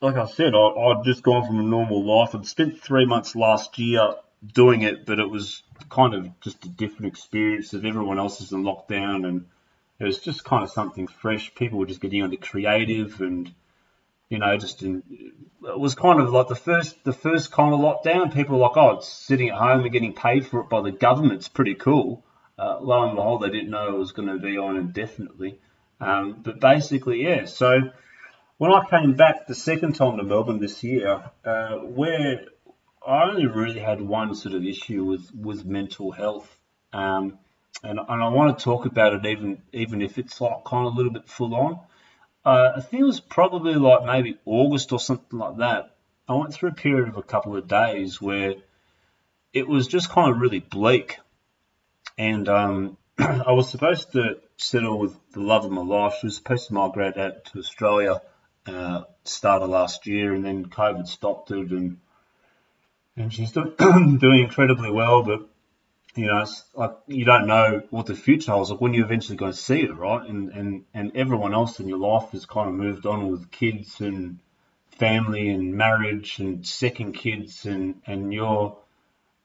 like 0.00 0.16
I 0.16 0.26
said, 0.26 0.54
I, 0.54 0.58
I'd 0.58 1.04
just 1.04 1.22
gone 1.22 1.46
from 1.46 1.60
a 1.60 1.62
normal 1.62 2.04
life. 2.04 2.34
I'd 2.34 2.46
spent 2.46 2.80
three 2.80 3.06
months 3.06 3.36
last 3.36 3.78
year 3.78 4.14
doing 4.44 4.82
it, 4.82 5.06
but 5.06 5.18
it 5.18 5.30
was 5.30 5.62
kind 5.88 6.14
of 6.14 6.40
just 6.40 6.64
a 6.64 6.68
different 6.68 7.12
experience 7.12 7.72
of 7.74 7.84
everyone 7.84 8.18
else 8.18 8.40
is 8.40 8.52
in 8.52 8.62
lockdown, 8.62 9.26
and 9.26 9.46
it 9.98 10.04
was 10.04 10.18
just 10.18 10.44
kind 10.44 10.62
of 10.62 10.70
something 10.70 11.06
fresh. 11.06 11.54
People 11.54 11.78
were 11.78 11.86
just 11.86 12.00
getting 12.00 12.22
into 12.22 12.36
creative 12.36 13.20
and 13.20 13.52
you 14.32 14.38
know, 14.38 14.56
just 14.56 14.82
in, 14.82 15.02
it 15.62 15.78
was 15.78 15.94
kind 15.94 16.18
of 16.18 16.30
like 16.30 16.48
the 16.48 16.54
first 16.54 17.04
the 17.04 17.12
first 17.12 17.52
kind 17.52 17.74
of 17.74 17.80
lockdown. 17.80 18.32
People 18.32 18.56
were 18.56 18.62
like, 18.62 18.78
oh, 18.78 18.92
it's 18.92 19.06
sitting 19.06 19.50
at 19.50 19.58
home 19.58 19.82
and 19.82 19.92
getting 19.92 20.14
paid 20.14 20.46
for 20.46 20.60
it 20.60 20.70
by 20.70 20.80
the 20.80 20.90
government. 20.90 21.34
It's 21.34 21.48
pretty 21.48 21.74
cool. 21.74 22.24
Uh, 22.58 22.78
lo 22.80 23.02
and 23.02 23.14
behold, 23.14 23.42
they 23.42 23.50
didn't 23.50 23.68
know 23.68 23.88
it 23.88 23.98
was 23.98 24.12
going 24.12 24.28
to 24.28 24.38
be 24.38 24.56
on 24.56 24.78
indefinitely. 24.78 25.60
Um, 26.00 26.40
but 26.42 26.60
basically, 26.60 27.22
yeah. 27.22 27.44
So 27.44 27.90
when 28.56 28.72
I 28.72 28.88
came 28.88 29.16
back 29.16 29.46
the 29.46 29.54
second 29.54 29.96
time 29.96 30.16
to 30.16 30.22
Melbourne 30.22 30.60
this 30.60 30.82
year, 30.82 31.30
uh, 31.44 31.74
where 31.80 32.46
I 33.06 33.24
only 33.24 33.46
really 33.46 33.80
had 33.80 34.00
one 34.00 34.34
sort 34.34 34.54
of 34.54 34.64
issue 34.64 35.04
with, 35.04 35.34
with 35.34 35.64
mental 35.64 36.12
health. 36.12 36.48
Um, 36.92 37.38
and, 37.82 37.98
and 37.98 38.22
I 38.22 38.28
want 38.28 38.56
to 38.58 38.64
talk 38.64 38.86
about 38.86 39.14
it 39.14 39.26
even 39.26 39.62
even 39.72 40.02
if 40.02 40.18
it's 40.18 40.40
like 40.40 40.64
kind 40.64 40.86
of 40.86 40.92
a 40.92 40.96
little 40.96 41.12
bit 41.12 41.28
full 41.28 41.54
on. 41.54 41.80
Uh, 42.44 42.72
I 42.76 42.80
think 42.80 43.00
it 43.00 43.06
was 43.06 43.20
probably 43.20 43.74
like 43.74 44.04
maybe 44.04 44.38
August 44.44 44.92
or 44.92 45.00
something 45.00 45.38
like 45.38 45.58
that. 45.58 45.96
I 46.28 46.34
went 46.34 46.52
through 46.52 46.70
a 46.70 46.74
period 46.74 47.08
of 47.08 47.16
a 47.16 47.22
couple 47.22 47.56
of 47.56 47.68
days 47.68 48.20
where 48.20 48.54
it 49.52 49.68
was 49.68 49.86
just 49.86 50.10
kind 50.10 50.30
of 50.30 50.40
really 50.40 50.60
bleak. 50.60 51.18
And 52.18 52.48
um, 52.48 52.96
I 53.18 53.52
was 53.52 53.70
supposed 53.70 54.12
to 54.12 54.40
settle 54.56 54.98
with 54.98 55.16
the 55.32 55.40
love 55.40 55.64
of 55.64 55.70
my 55.70 55.82
life. 55.82 56.14
She 56.20 56.26
was 56.26 56.36
supposed 56.36 56.68
to 56.68 56.74
migrate 56.74 57.16
out 57.16 57.44
to 57.46 57.58
Australia 57.58 58.20
uh, 58.66 59.02
start 59.24 59.62
of 59.62 59.70
last 59.70 60.06
year, 60.06 60.34
and 60.34 60.44
then 60.44 60.66
COVID 60.66 61.06
stopped 61.06 61.50
it, 61.50 61.70
and 61.70 61.98
and 63.16 63.32
she's 63.32 63.52
doing, 63.52 63.74
doing 64.18 64.44
incredibly 64.44 64.90
well. 64.90 65.22
But 65.22 65.48
you 66.14 66.26
know, 66.26 66.46
like 66.74 66.96
you 67.06 67.24
don't 67.24 67.46
know 67.46 67.82
what 67.90 68.06
the 68.06 68.14
future 68.14 68.52
holds. 68.52 68.70
Like 68.70 68.80
when 68.80 68.94
you're 68.94 69.04
eventually 69.04 69.36
going 69.36 69.52
to 69.52 69.58
see 69.58 69.80
it, 69.80 69.96
right? 69.96 70.28
And 70.28 70.50
and 70.50 70.84
and 70.94 71.16
everyone 71.16 71.54
else 71.54 71.80
in 71.80 71.88
your 71.88 71.98
life 71.98 72.30
has 72.30 72.46
kind 72.46 72.68
of 72.68 72.74
moved 72.74 73.06
on 73.06 73.30
with 73.30 73.50
kids 73.50 74.00
and 74.00 74.38
family 74.98 75.48
and 75.48 75.74
marriage 75.74 76.38
and 76.38 76.66
second 76.66 77.12
kids, 77.12 77.66
and 77.66 78.00
and 78.06 78.32
you're 78.32 78.76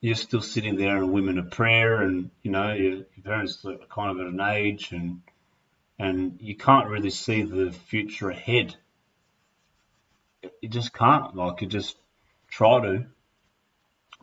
you're 0.02 0.16
still 0.16 0.42
sitting 0.42 0.76
there 0.76 0.98
in 0.98 1.12
women 1.12 1.38
of 1.38 1.52
prayer, 1.52 2.02
and 2.02 2.30
you 2.44 2.52
know 2.52 2.74
your, 2.74 2.92
your 2.92 3.24
parents 3.24 3.64
are 3.66 3.78
kind 3.90 4.12
of 4.12 4.26
at 4.26 4.34
an 4.34 4.42
age, 4.42 4.92
and 4.92 5.22
and 6.00 6.38
you 6.42 6.56
can't 6.56 6.90
really 6.90 7.10
see 7.10 7.42
the 7.42 7.72
future 7.72 8.30
ahead 8.30 8.76
you 10.62 10.70
just 10.70 10.94
can't. 10.94 11.36
Like 11.36 11.62
you 11.62 11.68
just 11.68 11.98
try 12.50 12.82
to 12.82 13.06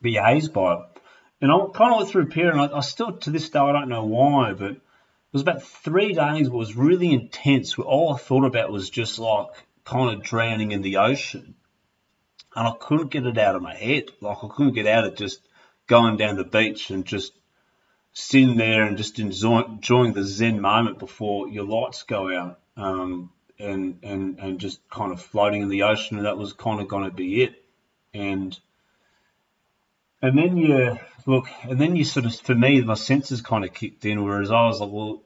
be 0.04 0.14
hazed 0.14 0.52
by 0.52 0.74
it. 0.74 0.80
And 1.40 1.50
I 1.50 1.58
kind 1.74 1.92
of 1.92 1.98
went 1.98 2.10
through 2.10 2.22
a 2.22 2.26
period, 2.26 2.54
and 2.54 2.60
I, 2.60 2.76
I 2.76 2.80
still 2.80 3.16
to 3.18 3.30
this 3.30 3.50
day 3.50 3.58
I 3.58 3.72
don't 3.72 3.88
know 3.88 4.04
why, 4.04 4.52
but 4.52 4.70
it 4.70 4.80
was 5.32 5.42
about 5.42 5.62
three 5.62 6.12
days. 6.12 6.46
It 6.46 6.52
was 6.52 6.76
really 6.76 7.12
intense. 7.12 7.76
Where 7.76 7.86
all 7.86 8.14
I 8.14 8.18
thought 8.18 8.44
about 8.44 8.70
was 8.70 8.88
just 8.88 9.18
like 9.18 9.48
kind 9.84 10.14
of 10.14 10.22
drowning 10.22 10.70
in 10.70 10.82
the 10.82 10.98
ocean, 10.98 11.54
and 12.54 12.68
I 12.68 12.72
couldn't 12.78 13.10
get 13.10 13.26
it 13.26 13.38
out 13.38 13.56
of 13.56 13.62
my 13.62 13.74
head. 13.74 14.04
Like 14.20 14.38
I 14.44 14.48
couldn't 14.48 14.74
get 14.74 14.86
out 14.86 15.04
of 15.04 15.16
just 15.16 15.40
going 15.86 16.16
down 16.16 16.36
the 16.36 16.44
beach 16.44 16.90
and 16.90 17.04
just 17.04 17.32
sitting 18.12 18.56
there 18.56 18.84
and 18.84 18.96
just 18.96 19.18
enjoying 19.18 20.12
the 20.12 20.22
zen 20.22 20.60
moment 20.60 21.00
before 21.00 21.48
your 21.48 21.64
lights 21.64 22.04
go 22.04 22.32
out. 22.32 22.60
Um, 22.76 23.30
and 23.58 23.98
and 24.02 24.38
and 24.38 24.58
just 24.58 24.80
kind 24.88 25.12
of 25.12 25.20
floating 25.20 25.62
in 25.62 25.68
the 25.68 25.82
ocean, 25.82 26.16
and 26.16 26.26
that 26.26 26.38
was 26.38 26.52
kind 26.52 26.80
of 26.80 26.88
going 26.88 27.04
to 27.04 27.10
be 27.10 27.42
it. 27.42 27.64
And 28.12 28.58
and 30.24 30.38
then 30.38 30.56
you 30.56 30.98
look, 31.26 31.48
and 31.64 31.78
then 31.78 31.96
you 31.96 32.04
sort 32.04 32.24
of, 32.24 32.34
for 32.34 32.54
me, 32.54 32.80
my 32.80 32.94
senses 32.94 33.42
kind 33.42 33.62
of 33.62 33.74
kicked 33.74 34.06
in. 34.06 34.24
Whereas 34.24 34.50
I 34.50 34.66
was 34.66 34.80
like, 34.80 34.90
well, 34.90 35.22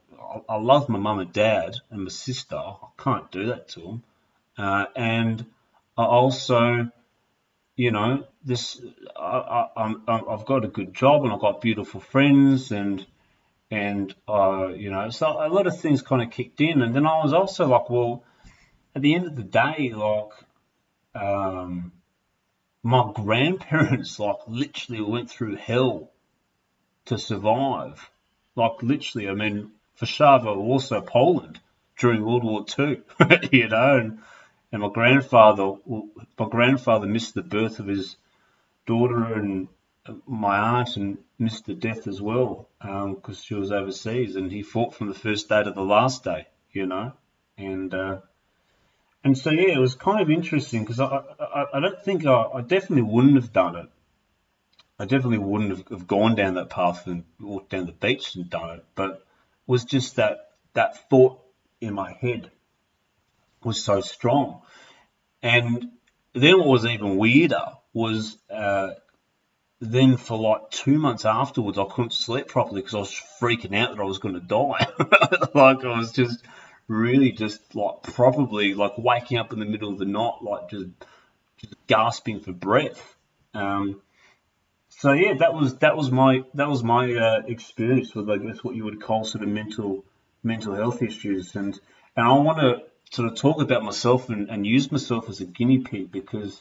I, 0.48 0.56
love 0.56 0.88
my 0.88 0.98
mum 0.98 1.20
and 1.20 1.32
dad 1.32 1.76
and 1.90 2.02
my 2.02 2.11
sister. 2.11 2.56
I 2.56 2.74
can't 2.98 3.30
do 3.30 3.46
that 3.46 3.68
to 3.70 3.80
them. 3.80 4.02
Uh, 4.58 4.87
and 4.96 5.46
I 5.96 6.04
also, 6.04 6.90
you 7.76 7.92
know, 7.92 8.26
this 8.44 8.80
I, 9.16 9.66
I've 10.06 10.44
got 10.46 10.64
a 10.64 10.68
good 10.68 10.92
job 10.94 11.22
and 11.22 11.32
I've 11.32 11.40
got 11.40 11.61
beautiful 11.61 12.00
friends 12.00 12.72
and 12.72 13.06
and 13.70 14.12
uh, 14.28 14.68
you 14.68 14.90
know, 14.90 15.11
so 15.11 15.28
a 15.28 15.46
lot 15.48 15.68
of 15.68 15.80
things 15.80 16.02
kind 16.02 16.22
of 16.22 16.30
kicked 16.32 16.61
in, 16.61 16.82
and 16.82 16.92
then 16.92 17.06
I 17.06 17.22
was 17.22 17.32
also 17.32 17.68
like, 17.68 17.88
well, 17.88 18.24
at 18.96 19.02
the 19.02 19.14
end 19.14 19.26
of 19.26 19.37
the 19.37 19.42
day, 19.44 19.92
like, 19.94 20.30
um, 21.14 21.92
my 22.82 23.10
grandparents 23.14 24.18
like 24.26 24.36
literally 24.46 25.00
went 25.02 25.30
through 25.30 25.56
hell 25.56 26.10
to 27.06 27.18
survive, 27.18 28.10
like 28.56 28.82
literally. 28.82 29.28
I 29.28 29.34
mean, 29.34 29.72
Warszawa, 30.00 30.56
also 30.56 31.00
Poland 31.00 31.60
during 31.98 32.24
World 32.24 32.44
War 32.44 32.64
Two, 32.64 33.02
you 33.52 33.68
know, 33.68 33.98
and 33.98 34.18
and 34.72 34.82
my 34.82 34.88
grandfather, 34.88 35.72
my 35.86 36.48
grandfather 36.48 37.06
missed 37.06 37.34
the 37.34 37.42
birth 37.42 37.80
of 37.80 37.86
his 37.86 38.16
daughter 38.86 39.34
and 39.34 39.68
my 40.26 40.58
aunt 40.58 40.96
and 40.96 41.18
missed 41.38 41.66
the 41.66 41.74
death 41.74 42.06
as 42.06 42.20
well 42.20 42.68
because 42.80 43.36
um, 43.38 43.42
she 43.42 43.54
was 43.54 43.72
overseas, 43.72 44.36
and 44.36 44.50
he 44.50 44.62
fought 44.62 44.94
from 44.94 45.08
the 45.08 45.14
first 45.14 45.48
day 45.48 45.62
to 45.62 45.70
the 45.70 45.82
last 45.82 46.24
day, 46.24 46.46
you 46.72 46.86
know, 46.86 47.12
and 47.56 47.94
uh, 47.94 48.18
and 49.24 49.37
so 49.37 49.50
yeah, 49.50 49.74
it 49.74 49.78
was 49.78 49.94
kind 49.94 50.20
of 50.20 50.31
interesting 50.31 50.83
because 50.83 51.00
I, 51.00 51.22
I, 51.40 51.64
I 51.74 51.81
don't 51.81 52.02
think 52.02 52.26
I, 52.26 52.42
I 52.54 52.61
definitely 52.61 53.02
wouldn't 53.02 53.35
have 53.35 53.52
done 53.52 53.76
it. 53.76 53.88
I 54.98 55.04
definitely 55.04 55.38
wouldn't 55.38 55.70
have, 55.70 55.88
have 55.88 56.07
gone 56.07 56.35
down 56.35 56.54
that 56.54 56.70
path 56.70 57.07
and 57.07 57.24
walked 57.38 57.70
down 57.70 57.87
the 57.87 57.92
beach 57.92 58.35
and 58.35 58.50
done 58.50 58.78
it, 58.78 58.85
but 58.94 59.11
it 59.11 59.20
was 59.66 59.85
just 59.85 60.16
that 60.16 60.50
that 60.74 61.09
thought 61.09 61.40
in 61.81 61.94
my 61.94 62.12
head 62.12 62.50
was 63.62 63.83
so 63.83 64.00
strong, 64.00 64.62
and 65.42 65.90
then 66.33 66.59
what 66.59 66.68
was 66.68 66.87
even 66.87 67.16
weirder 67.16 67.64
was 67.92 68.37
uh, 68.50 68.90
then 69.81 70.16
for 70.16 70.38
like 70.38 70.70
two 70.70 70.98
months 70.98 71.24
afterwards, 71.24 71.78
I 71.78 71.85
couldn't 71.85 72.12
sleep 72.12 72.48
properly 72.48 72.81
because 72.81 72.94
I 72.94 72.98
was 72.98 73.22
freaking 73.40 73.76
out 73.76 73.96
that 73.96 74.02
I 74.02 74.07
was 74.07 74.18
going 74.18 74.35
to 74.35 74.40
die. 74.40 74.87
like 75.54 75.85
I 75.85 75.96
was 75.96 76.12
just 76.12 76.44
really 76.88 77.33
just 77.33 77.74
like 77.74 78.03
probably 78.03 78.74
like 78.74 78.98
waking 78.98 79.38
up 79.38 79.53
in 79.53 79.61
the 79.61 79.66
middle 79.66 79.92
of 79.92 79.98
the 79.98 80.07
night, 80.07 80.38
like 80.42 80.70
just 80.70 80.87
just 81.59 81.74
gasping 81.87 82.40
for 82.40 82.53
breath. 82.53 83.14
Um, 83.55 84.01
so 84.88 85.12
yeah, 85.12 85.35
that 85.35 85.55
was 85.55 85.77
that 85.79 85.96
was 85.96 86.11
my 86.11 86.42
that 86.55 86.68
was 86.68 86.83
my 86.83 87.12
uh, 87.14 87.42
experience 87.46 88.14
with 88.14 88.29
I 88.29 88.38
guess 88.38 88.64
what 88.64 88.74
you 88.74 88.85
would 88.85 89.03
call 89.03 89.24
sort 89.24 89.44
of 89.44 89.51
mental 89.51 90.05
mental 90.42 90.74
health 90.74 91.03
issues, 91.03 91.55
and 91.55 91.79
and 92.16 92.27
I 92.27 92.33
want 92.33 92.59
to 92.59 92.83
sort 93.11 93.31
of 93.31 93.38
talk 93.38 93.61
about 93.61 93.85
myself 93.85 94.29
and, 94.29 94.51
and 94.51 94.66
use 94.66 94.90
myself 94.90 95.29
as 95.29 95.40
a 95.40 95.44
guinea 95.44 95.79
pig 95.79 96.11
because 96.11 96.61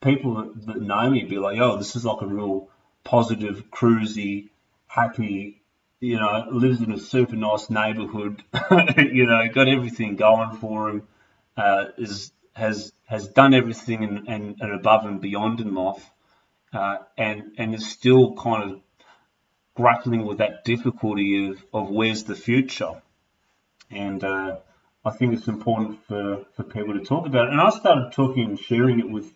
people 0.00 0.36
that, 0.36 0.66
that 0.66 0.82
know 0.82 1.10
me 1.10 1.24
be 1.24 1.38
like, 1.38 1.58
oh, 1.58 1.76
this 1.76 1.96
is 1.96 2.04
like 2.04 2.22
a 2.22 2.26
real 2.26 2.68
positive, 3.04 3.70
cruisy, 3.70 4.48
happy, 4.86 5.60
you 6.00 6.18
know, 6.18 6.46
lives 6.50 6.80
in 6.80 6.92
a 6.92 6.98
super 6.98 7.36
nice 7.36 7.68
neighborhood, 7.68 8.42
you 8.96 9.26
know, 9.26 9.46
got 9.52 9.68
everything 9.68 10.16
going 10.16 10.56
for 10.56 10.88
him, 10.88 11.08
uh, 11.56 11.86
is 11.98 12.32
has 12.54 12.92
has 13.06 13.28
done 13.28 13.54
everything 13.54 14.04
and, 14.04 14.28
and, 14.28 14.56
and 14.60 14.72
above 14.72 15.04
and 15.04 15.20
beyond 15.20 15.60
in 15.60 15.74
life, 15.74 16.10
uh, 16.72 16.98
and 17.18 17.52
and 17.58 17.74
is 17.74 17.86
still 17.86 18.34
kind 18.34 18.70
of 18.70 18.80
grappling 19.74 20.24
with 20.24 20.38
that 20.38 20.64
difficulty 20.64 21.48
of, 21.48 21.64
of 21.72 21.90
where's 21.90 22.24
the 22.24 22.34
future, 22.34 23.02
and 23.90 24.24
uh, 24.24 24.56
I 25.04 25.10
think 25.10 25.34
it's 25.34 25.48
important 25.48 26.02
for, 26.06 26.46
for 26.54 26.62
people 26.62 26.94
to 26.94 27.04
talk 27.04 27.26
about 27.26 27.48
it. 27.48 27.52
And 27.52 27.60
I 27.60 27.70
started 27.70 28.12
talking 28.12 28.44
and 28.44 28.58
sharing 28.58 29.00
it 29.00 29.10
with 29.10 29.32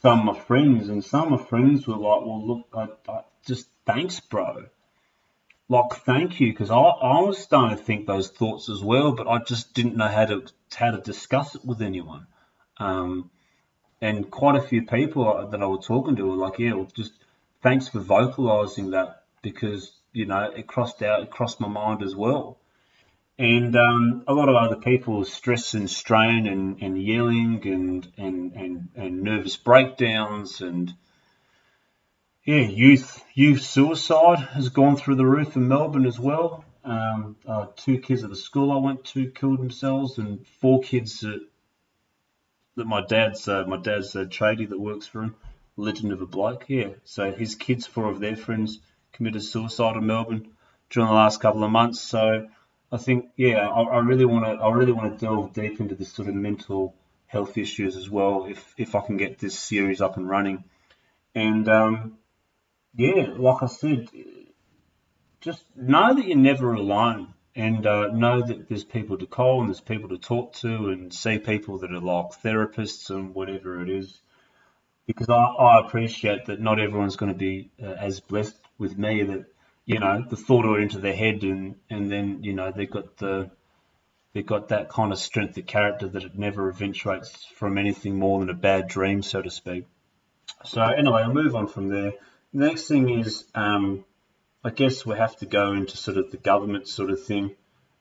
some 0.00 0.20
of 0.28 0.36
my 0.36 0.40
friends, 0.40 0.88
and 0.88 1.04
some 1.04 1.32
of 1.32 1.40
my 1.40 1.46
friends 1.46 1.86
were 1.86 1.94
like, 1.94 2.22
"Well, 2.22 2.46
look, 2.46 2.66
I, 2.74 3.12
I 3.12 3.20
just 3.46 3.68
thanks, 3.86 4.18
bro. 4.18 4.66
Like, 5.72 5.94
thank 6.04 6.38
you, 6.38 6.52
because 6.52 6.70
I, 6.70 6.76
I 6.76 7.22
was 7.22 7.38
starting 7.38 7.78
to 7.78 7.82
think 7.82 8.06
those 8.06 8.28
thoughts 8.28 8.68
as 8.68 8.84
well, 8.84 9.12
but 9.12 9.26
I 9.26 9.38
just 9.38 9.72
didn't 9.72 9.96
know 9.96 10.06
how 10.06 10.26
to 10.26 10.44
how 10.74 10.90
to 10.90 11.00
discuss 11.00 11.54
it 11.54 11.64
with 11.64 11.80
anyone. 11.80 12.26
Um, 12.76 13.30
and 13.98 14.30
quite 14.30 14.56
a 14.56 14.60
few 14.60 14.82
people 14.84 15.48
that 15.50 15.62
I 15.62 15.64
was 15.64 15.86
talking 15.86 16.16
to 16.16 16.26
were 16.26 16.36
like, 16.36 16.58
"Yeah, 16.58 16.74
well, 16.74 16.88
just 16.94 17.14
thanks 17.62 17.88
for 17.88 18.00
vocalizing 18.00 18.90
that 18.90 19.22
because 19.40 19.92
you 20.12 20.26
know 20.26 20.42
it 20.54 20.66
crossed 20.66 21.02
out, 21.02 21.22
it 21.22 21.30
crossed 21.30 21.58
my 21.58 21.68
mind 21.68 22.02
as 22.02 22.14
well." 22.14 22.58
and 23.38 23.74
um, 23.74 24.24
a 24.28 24.34
lot 24.34 24.50
of 24.50 24.56
other 24.56 24.76
people 24.76 25.24
stress 25.24 25.72
and 25.72 25.88
strain 25.88 26.46
and, 26.46 26.82
and 26.82 27.02
yelling 27.02 27.66
and, 27.66 28.12
and, 28.18 28.52
and, 28.52 28.88
and 28.94 29.22
nervous 29.22 29.56
breakdowns 29.56 30.60
and 30.60 30.92
yeah, 32.44 32.62
youth 32.62 33.24
youth 33.34 33.62
suicide 33.62 34.40
has 34.40 34.68
gone 34.68 34.96
through 34.96 35.14
the 35.14 35.26
roof 35.26 35.54
in 35.56 35.68
Melbourne 35.68 36.06
as 36.06 36.18
well. 36.18 36.64
Um, 36.84 37.36
uh, 37.46 37.66
two 37.76 37.98
kids 37.98 38.24
at 38.24 38.30
the 38.30 38.36
school 38.36 38.72
I 38.72 38.78
went 38.78 39.04
to 39.06 39.30
killed 39.30 39.60
themselves, 39.60 40.18
and 40.18 40.44
four 40.60 40.80
kids 40.80 41.20
that, 41.20 41.40
that 42.76 42.86
my 42.86 43.04
dad's 43.06 43.46
uh, 43.46 43.64
my 43.66 43.76
dad's 43.76 44.16
a 44.16 44.26
tradie 44.26 44.68
that 44.68 44.80
works 44.80 45.06
for 45.06 45.22
him, 45.22 45.36
legend 45.76 46.12
of 46.12 46.20
a 46.20 46.26
bloke. 46.26 46.64
Yeah, 46.68 46.88
so 47.04 47.30
his 47.30 47.54
kids, 47.54 47.86
four 47.86 48.10
of 48.10 48.18
their 48.18 48.36
friends, 48.36 48.80
committed 49.12 49.44
suicide 49.44 49.96
in 49.96 50.06
Melbourne 50.06 50.48
during 50.90 51.08
the 51.08 51.14
last 51.14 51.40
couple 51.40 51.62
of 51.62 51.70
months. 51.70 52.00
So 52.00 52.48
I 52.90 52.96
think 52.96 53.26
yeah, 53.36 53.68
I, 53.68 53.82
I 53.82 53.98
really 53.98 54.24
want 54.24 54.46
to 54.46 54.64
I 54.64 54.72
really 54.72 54.92
want 54.92 55.16
to 55.16 55.24
delve 55.24 55.52
deep 55.52 55.78
into 55.78 55.94
this 55.94 56.12
sort 56.12 56.28
of 56.28 56.34
mental 56.34 56.96
health 57.26 57.56
issues 57.56 57.94
as 57.94 58.10
well. 58.10 58.46
If 58.48 58.74
if 58.76 58.96
I 58.96 59.00
can 59.00 59.16
get 59.16 59.38
this 59.38 59.56
series 59.56 60.00
up 60.00 60.16
and 60.16 60.28
running, 60.28 60.64
and 61.36 61.68
um, 61.68 62.18
yeah, 62.94 63.28
like 63.36 63.62
I 63.62 63.66
said, 63.66 64.08
just 65.40 65.64
know 65.76 66.14
that 66.14 66.26
you're 66.26 66.36
never 66.36 66.72
alone. 66.74 67.34
and 67.54 67.86
uh, 67.86 68.06
know 68.08 68.40
that 68.40 68.68
there's 68.68 68.84
people 68.84 69.18
to 69.18 69.26
call 69.26 69.60
and 69.60 69.68
there's 69.68 69.80
people 69.80 70.08
to 70.08 70.18
talk 70.18 70.54
to 70.54 70.88
and 70.88 71.12
see 71.12 71.38
people 71.38 71.78
that 71.78 71.92
are 71.92 72.00
like 72.00 72.30
therapists 72.42 73.10
and 73.10 73.34
whatever 73.34 73.82
it 73.82 73.90
is. 73.90 74.20
Because 75.06 75.28
I, 75.28 75.42
I 75.42 75.86
appreciate 75.86 76.46
that 76.46 76.60
not 76.60 76.80
everyone's 76.80 77.16
going 77.16 77.32
to 77.32 77.38
be 77.38 77.70
uh, 77.82 77.86
as 77.86 78.20
blessed 78.20 78.56
with 78.78 78.96
me 78.96 79.22
that 79.24 79.44
you 79.84 79.98
know 79.98 80.24
the 80.28 80.36
thought 80.36 80.64
went 80.64 80.82
into 80.84 80.98
their 80.98 81.14
head 81.14 81.42
and 81.42 81.76
and 81.90 82.10
then 82.10 82.42
you 82.44 82.54
know 82.54 82.72
they've 82.74 82.90
got 82.90 83.16
the 83.18 83.50
they've 84.32 84.46
got 84.46 84.68
that 84.68 84.88
kind 84.88 85.12
of 85.12 85.18
strength 85.18 85.58
of 85.58 85.66
character 85.66 86.08
that 86.08 86.22
it 86.24 86.38
never 86.38 86.68
eventuates 86.68 87.44
from 87.56 87.76
anything 87.78 88.18
more 88.18 88.40
than 88.40 88.48
a 88.50 88.54
bad 88.54 88.88
dream, 88.88 89.22
so 89.22 89.42
to 89.42 89.50
speak. 89.50 89.84
So 90.64 90.82
anyway, 90.82 91.22
I'll 91.22 91.34
move 91.34 91.54
on 91.56 91.66
from 91.66 91.88
there. 91.88 92.12
The 92.54 92.66
next 92.66 92.86
thing 92.86 93.08
is 93.08 93.44
um, 93.54 94.04
I 94.64 94.70
guess 94.70 95.06
we 95.06 95.16
have 95.16 95.36
to 95.38 95.46
go 95.46 95.72
into 95.72 95.96
sort 95.96 96.18
of 96.18 96.30
the 96.30 96.36
government 96.36 96.86
sort 96.86 97.10
of 97.10 97.24
thing. 97.24 97.56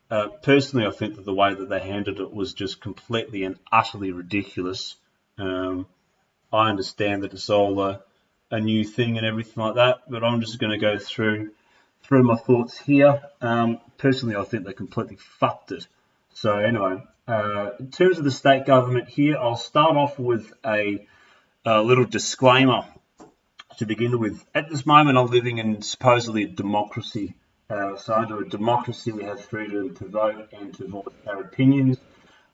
Uh, 0.10 0.28
personally, 0.28 0.86
I 0.86 0.92
think 0.92 1.16
that 1.16 1.24
the 1.24 1.34
way 1.34 1.54
that 1.54 1.70
they 1.70 1.80
handled 1.80 2.20
it 2.20 2.34
was 2.34 2.54
just 2.54 2.82
completely 2.82 3.44
and 3.44 3.58
utterly 3.72 4.12
ridiculous. 4.12 4.96
Um, 5.38 5.88
I 6.52 6.70
understand 6.70 7.24
that 7.24 7.34
it's 7.34 7.50
all 7.50 7.80
a, 7.80 8.02
a, 8.52 8.60
new 8.60 8.84
thing 8.84 9.18
and 9.18 9.26
everything 9.26 9.64
like 9.64 9.76
that, 9.76 10.02
but 10.10 10.24
I'm 10.24 10.42
just 10.42 10.60
going 10.60 10.72
to 10.72 10.78
go 10.78 11.00
through 11.00 11.52
through 12.04 12.24
my 12.24 12.36
thoughts 12.36 12.78
here. 12.78 13.22
Um, 13.40 13.80
personally, 13.98 14.36
I 14.36 14.44
think 14.44 14.66
they 14.66 14.74
completely 14.74 15.16
fucked 15.16 15.72
it. 15.72 15.88
So 16.34 16.58
anyway, 16.58 17.04
uh, 17.28 17.70
in 17.80 17.90
terms 17.90 18.18
of 18.18 18.26
the 18.26 18.32
state 18.32 18.66
government 18.66 19.08
here, 19.08 19.38
I'll 19.38 19.56
start 19.56 19.96
off 19.96 20.20
with 20.20 20.52
a, 20.66 21.08
a 21.64 21.82
little 21.82 22.06
disclaimer 22.06 22.86
to 23.82 23.88
begin 23.88 24.20
with. 24.20 24.46
At 24.54 24.70
this 24.70 24.86
moment, 24.86 25.18
I'm 25.18 25.26
living 25.26 25.58
in 25.58 25.82
supposedly 25.82 26.44
a 26.44 26.48
democracy. 26.48 27.34
Uh, 27.68 27.98
so 27.98 28.14
under 28.14 28.40
a 28.40 28.48
democracy, 28.48 29.12
we 29.12 29.24
have 29.24 29.44
freedom 29.44 29.96
to 29.96 30.08
vote 30.08 30.50
and 30.54 30.72
to 30.76 30.88
voice 30.88 31.16
our 31.26 31.42
opinions. 31.42 31.98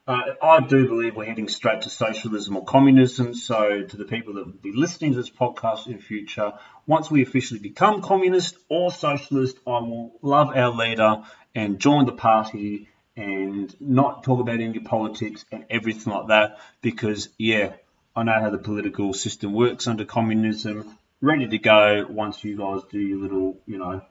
Uh, 0.06 0.22
I 0.42 0.60
do 0.60 0.88
believe 0.88 1.16
we're 1.16 1.26
heading 1.26 1.48
straight 1.48 1.82
to 1.82 1.90
socialism 1.90 2.56
or 2.56 2.64
communism. 2.64 3.34
So, 3.34 3.82
to 3.82 3.96
the 3.98 4.06
people 4.06 4.34
that 4.34 4.46
will 4.46 4.52
be 4.54 4.72
listening 4.72 5.12
to 5.12 5.18
this 5.18 5.28
podcast 5.28 5.86
in 5.86 5.98
future, 5.98 6.54
once 6.86 7.10
we 7.10 7.20
officially 7.20 7.60
become 7.60 8.00
communist 8.00 8.56
or 8.70 8.90
socialist, 8.90 9.58
I 9.66 9.80
will 9.80 10.18
love 10.22 10.56
our 10.56 10.70
leader 10.70 11.24
and 11.54 11.78
join 11.78 12.06
the 12.06 12.12
party 12.12 12.88
and 13.18 13.76
not 13.80 14.24
talk 14.24 14.40
about 14.40 14.60
any 14.60 14.78
politics 14.78 15.44
and 15.52 15.66
everything 15.68 16.10
like 16.10 16.28
that. 16.28 16.58
Because, 16.80 17.28
yeah, 17.36 17.74
I 18.16 18.22
know 18.22 18.40
how 18.40 18.48
the 18.48 18.56
political 18.56 19.12
system 19.12 19.52
works 19.52 19.86
under 19.86 20.06
communism 20.06 20.98
ready 21.20 21.48
to 21.48 21.58
go 21.58 22.06
once 22.08 22.44
you 22.44 22.56
guys 22.56 22.80
do 22.90 22.98
your 22.98 23.18
little, 23.18 23.60
you 23.66 23.78
know, 23.78 24.02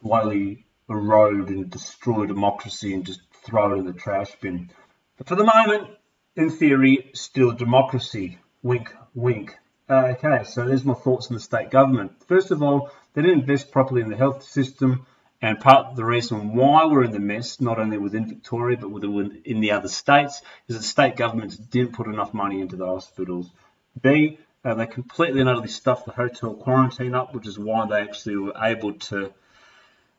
slowly 0.00 0.66
erode 0.88 1.48
and 1.50 1.70
destroy 1.70 2.26
democracy 2.26 2.94
and 2.94 3.04
just 3.04 3.20
throw 3.44 3.74
it 3.74 3.78
in 3.78 3.86
the 3.86 3.92
trash 3.92 4.34
bin. 4.40 4.70
But 5.18 5.28
for 5.28 5.36
the 5.36 5.44
moment, 5.44 5.90
in 6.36 6.50
theory, 6.50 7.10
still 7.14 7.52
democracy. 7.52 8.38
Wink, 8.62 8.94
wink. 9.14 9.56
Uh, 9.88 10.14
okay, 10.16 10.44
so 10.44 10.66
there's 10.66 10.84
my 10.84 10.94
thoughts 10.94 11.28
on 11.28 11.34
the 11.34 11.40
state 11.40 11.70
government. 11.70 12.12
First 12.26 12.50
of 12.50 12.62
all, 12.62 12.90
they 13.12 13.22
didn't 13.22 13.40
invest 13.40 13.70
properly 13.70 14.00
in 14.00 14.08
the 14.08 14.16
health 14.16 14.42
system, 14.42 15.06
and 15.42 15.60
part 15.60 15.86
of 15.88 15.96
the 15.96 16.04
reason 16.04 16.54
why 16.54 16.86
we're 16.86 17.04
in 17.04 17.10
the 17.10 17.18
mess, 17.18 17.60
not 17.60 17.78
only 17.78 17.98
within 17.98 18.28
Victoria 18.28 18.78
but 18.78 18.90
within 18.90 19.42
in 19.44 19.60
the 19.60 19.72
other 19.72 19.88
states, 19.88 20.40
is 20.68 20.76
that 20.76 20.84
state 20.84 21.16
governments 21.16 21.56
didn't 21.56 21.92
put 21.92 22.06
enough 22.06 22.32
money 22.32 22.60
into 22.60 22.76
the 22.76 22.86
hospitals. 22.86 23.50
B, 24.00 24.38
uh, 24.64 24.74
they 24.74 24.86
completely 24.86 25.40
and 25.40 25.48
utterly 25.48 25.68
stuffed 25.68 26.06
the 26.06 26.12
hotel 26.12 26.54
quarantine 26.54 27.14
up, 27.14 27.34
which 27.34 27.46
is 27.46 27.58
why 27.58 27.86
they 27.86 28.00
actually 28.00 28.36
were 28.36 28.54
able 28.60 28.92
to 28.94 29.32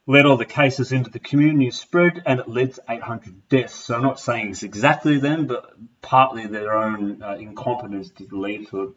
let 0.06 0.26
all 0.26 0.36
the 0.36 0.46
cases 0.46 0.92
into 0.92 1.10
the 1.10 1.20
community 1.20 1.72
spread, 1.72 2.22
and 2.26 2.40
it 2.40 2.50
led 2.50 2.74
to 2.74 2.82
800 2.90 3.48
deaths. 3.48 3.76
So 3.76 3.96
I'm 3.96 4.02
not 4.02 4.20
saying 4.20 4.52
it's 4.52 4.64
exactly 4.64 5.18
them, 5.18 5.48
but 5.48 5.74
partly 6.02 6.48
their 6.48 6.76
own 6.76 7.24
uh, 7.24 7.36
incompetence 7.36 8.10
did 8.10 8.34
lead 8.34 8.68
to 8.70 8.82
it. 8.82 8.90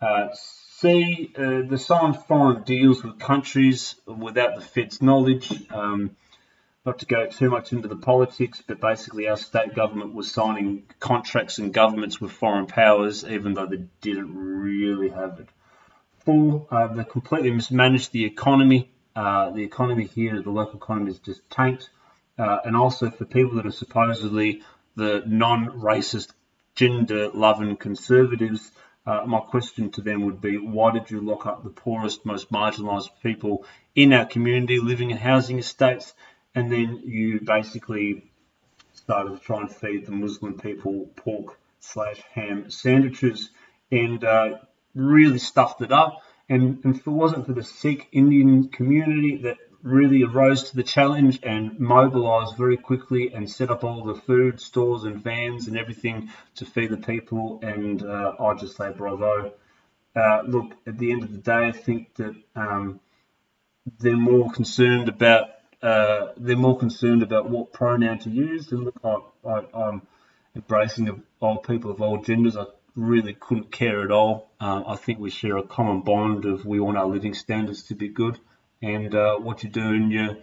Uh, 0.00 0.28
C, 0.34 1.32
uh, 1.36 1.62
they 1.68 1.76
signed 1.76 2.16
foreign 2.16 2.62
deals 2.62 3.04
with 3.04 3.18
countries 3.18 3.94
without 4.06 4.54
the 4.54 4.62
Fed's 4.62 5.02
knowledge. 5.02 5.52
Um, 5.70 6.16
not 6.84 6.98
to 6.98 7.06
go 7.06 7.26
too 7.26 7.48
much 7.48 7.72
into 7.72 7.88
the 7.88 7.96
politics, 7.96 8.62
but 8.66 8.80
basically 8.80 9.26
our 9.26 9.38
state 9.38 9.74
government 9.74 10.12
was 10.12 10.30
signing 10.30 10.84
contracts 11.00 11.58
and 11.58 11.72
governments 11.72 12.20
with 12.20 12.30
foreign 12.30 12.66
powers, 12.66 13.24
even 13.24 13.54
though 13.54 13.66
they 13.66 13.84
didn't 14.02 14.36
really 14.36 15.08
have 15.08 15.40
it. 15.40 15.48
Four, 16.24 16.66
uh, 16.70 16.88
they 16.88 17.04
completely 17.04 17.50
mismanaged 17.50 18.12
the 18.12 18.26
economy. 18.26 18.90
Uh, 19.16 19.50
the 19.50 19.62
economy 19.62 20.04
here, 20.04 20.42
the 20.42 20.50
local 20.50 20.78
economy 20.78 21.12
is 21.12 21.18
just 21.20 21.48
tanked. 21.48 21.88
Uh, 22.38 22.58
and 22.64 22.76
also 22.76 23.10
for 23.10 23.24
people 23.24 23.56
that 23.56 23.66
are 23.66 23.72
supposedly 23.72 24.62
the 24.96 25.22
non-racist, 25.26 26.32
gender-loving 26.74 27.76
conservatives, 27.76 28.72
uh, 29.06 29.22
my 29.26 29.38
question 29.38 29.90
to 29.92 30.00
them 30.00 30.24
would 30.24 30.40
be, 30.40 30.56
why 30.58 30.90
did 30.92 31.10
you 31.10 31.20
lock 31.20 31.46
up 31.46 31.62
the 31.62 31.70
poorest, 31.70 32.26
most 32.26 32.50
marginalised 32.50 33.10
people 33.22 33.64
in 33.94 34.12
our 34.12 34.24
community 34.26 34.80
living 34.80 35.10
in 35.10 35.16
housing 35.16 35.58
estates 35.58 36.14
and 36.54 36.70
then 36.70 37.02
you 37.04 37.40
basically 37.40 38.24
started 38.92 39.32
to 39.32 39.38
try 39.38 39.60
and 39.60 39.70
feed 39.70 40.06
the 40.06 40.12
Muslim 40.12 40.58
people 40.58 41.10
pork 41.16 41.58
slash 41.80 42.22
ham 42.32 42.70
sandwiches 42.70 43.50
and 43.90 44.24
uh, 44.24 44.58
really 44.94 45.38
stuffed 45.38 45.80
it 45.82 45.92
up. 45.92 46.22
And, 46.48 46.80
and 46.84 46.96
if 46.96 47.06
it 47.06 47.10
wasn't 47.10 47.46
for 47.46 47.52
the 47.52 47.62
Sikh 47.62 48.08
Indian 48.12 48.68
community 48.68 49.36
that 49.38 49.56
really 49.82 50.22
arose 50.22 50.70
to 50.70 50.76
the 50.76 50.82
challenge 50.82 51.38
and 51.42 51.78
mobilized 51.78 52.56
very 52.56 52.76
quickly 52.76 53.32
and 53.34 53.48
set 53.48 53.70
up 53.70 53.84
all 53.84 54.02
the 54.02 54.14
food 54.14 54.58
stores 54.58 55.04
and 55.04 55.22
vans 55.22 55.68
and 55.68 55.76
everything 55.76 56.30
to 56.54 56.64
feed 56.64 56.90
the 56.90 56.96
people, 56.96 57.60
and 57.62 58.02
uh, 58.02 58.32
I 58.40 58.54
just 58.54 58.76
say 58.76 58.92
bravo. 58.92 59.52
Uh, 60.16 60.42
look, 60.46 60.72
at 60.86 60.96
the 60.96 61.12
end 61.12 61.22
of 61.22 61.32
the 61.32 61.38
day, 61.38 61.66
I 61.66 61.72
think 61.72 62.14
that 62.14 62.34
um, 62.56 63.00
they're 63.98 64.16
more 64.16 64.50
concerned 64.50 65.08
about 65.08 65.48
uh, 65.84 66.32
they're 66.38 66.56
more 66.56 66.78
concerned 66.78 67.22
about 67.22 67.50
what 67.50 67.72
pronoun 67.72 68.18
to 68.20 68.30
use. 68.30 68.72
And 68.72 68.84
look, 68.84 68.94
I, 69.44 69.64
am 69.74 70.02
embracing 70.56 71.08
of 71.10 71.20
all 71.40 71.58
people 71.58 71.90
of 71.90 72.00
all 72.00 72.22
genders. 72.22 72.56
I 72.56 72.64
really 72.96 73.34
couldn't 73.34 73.70
care 73.70 74.02
at 74.02 74.10
all. 74.10 74.50
Uh, 74.58 74.82
I 74.86 74.96
think 74.96 75.18
we 75.18 75.28
share 75.28 75.58
a 75.58 75.62
common 75.62 76.00
bond 76.00 76.46
of 76.46 76.64
we 76.64 76.80
want 76.80 76.96
our 76.96 77.06
living 77.06 77.34
standards 77.34 77.82
to 77.84 77.94
be 77.94 78.08
good, 78.08 78.38
and 78.80 79.14
uh, 79.14 79.36
what 79.36 79.62
you 79.62 79.68
do 79.68 79.92
in 79.92 80.10
your 80.10 80.38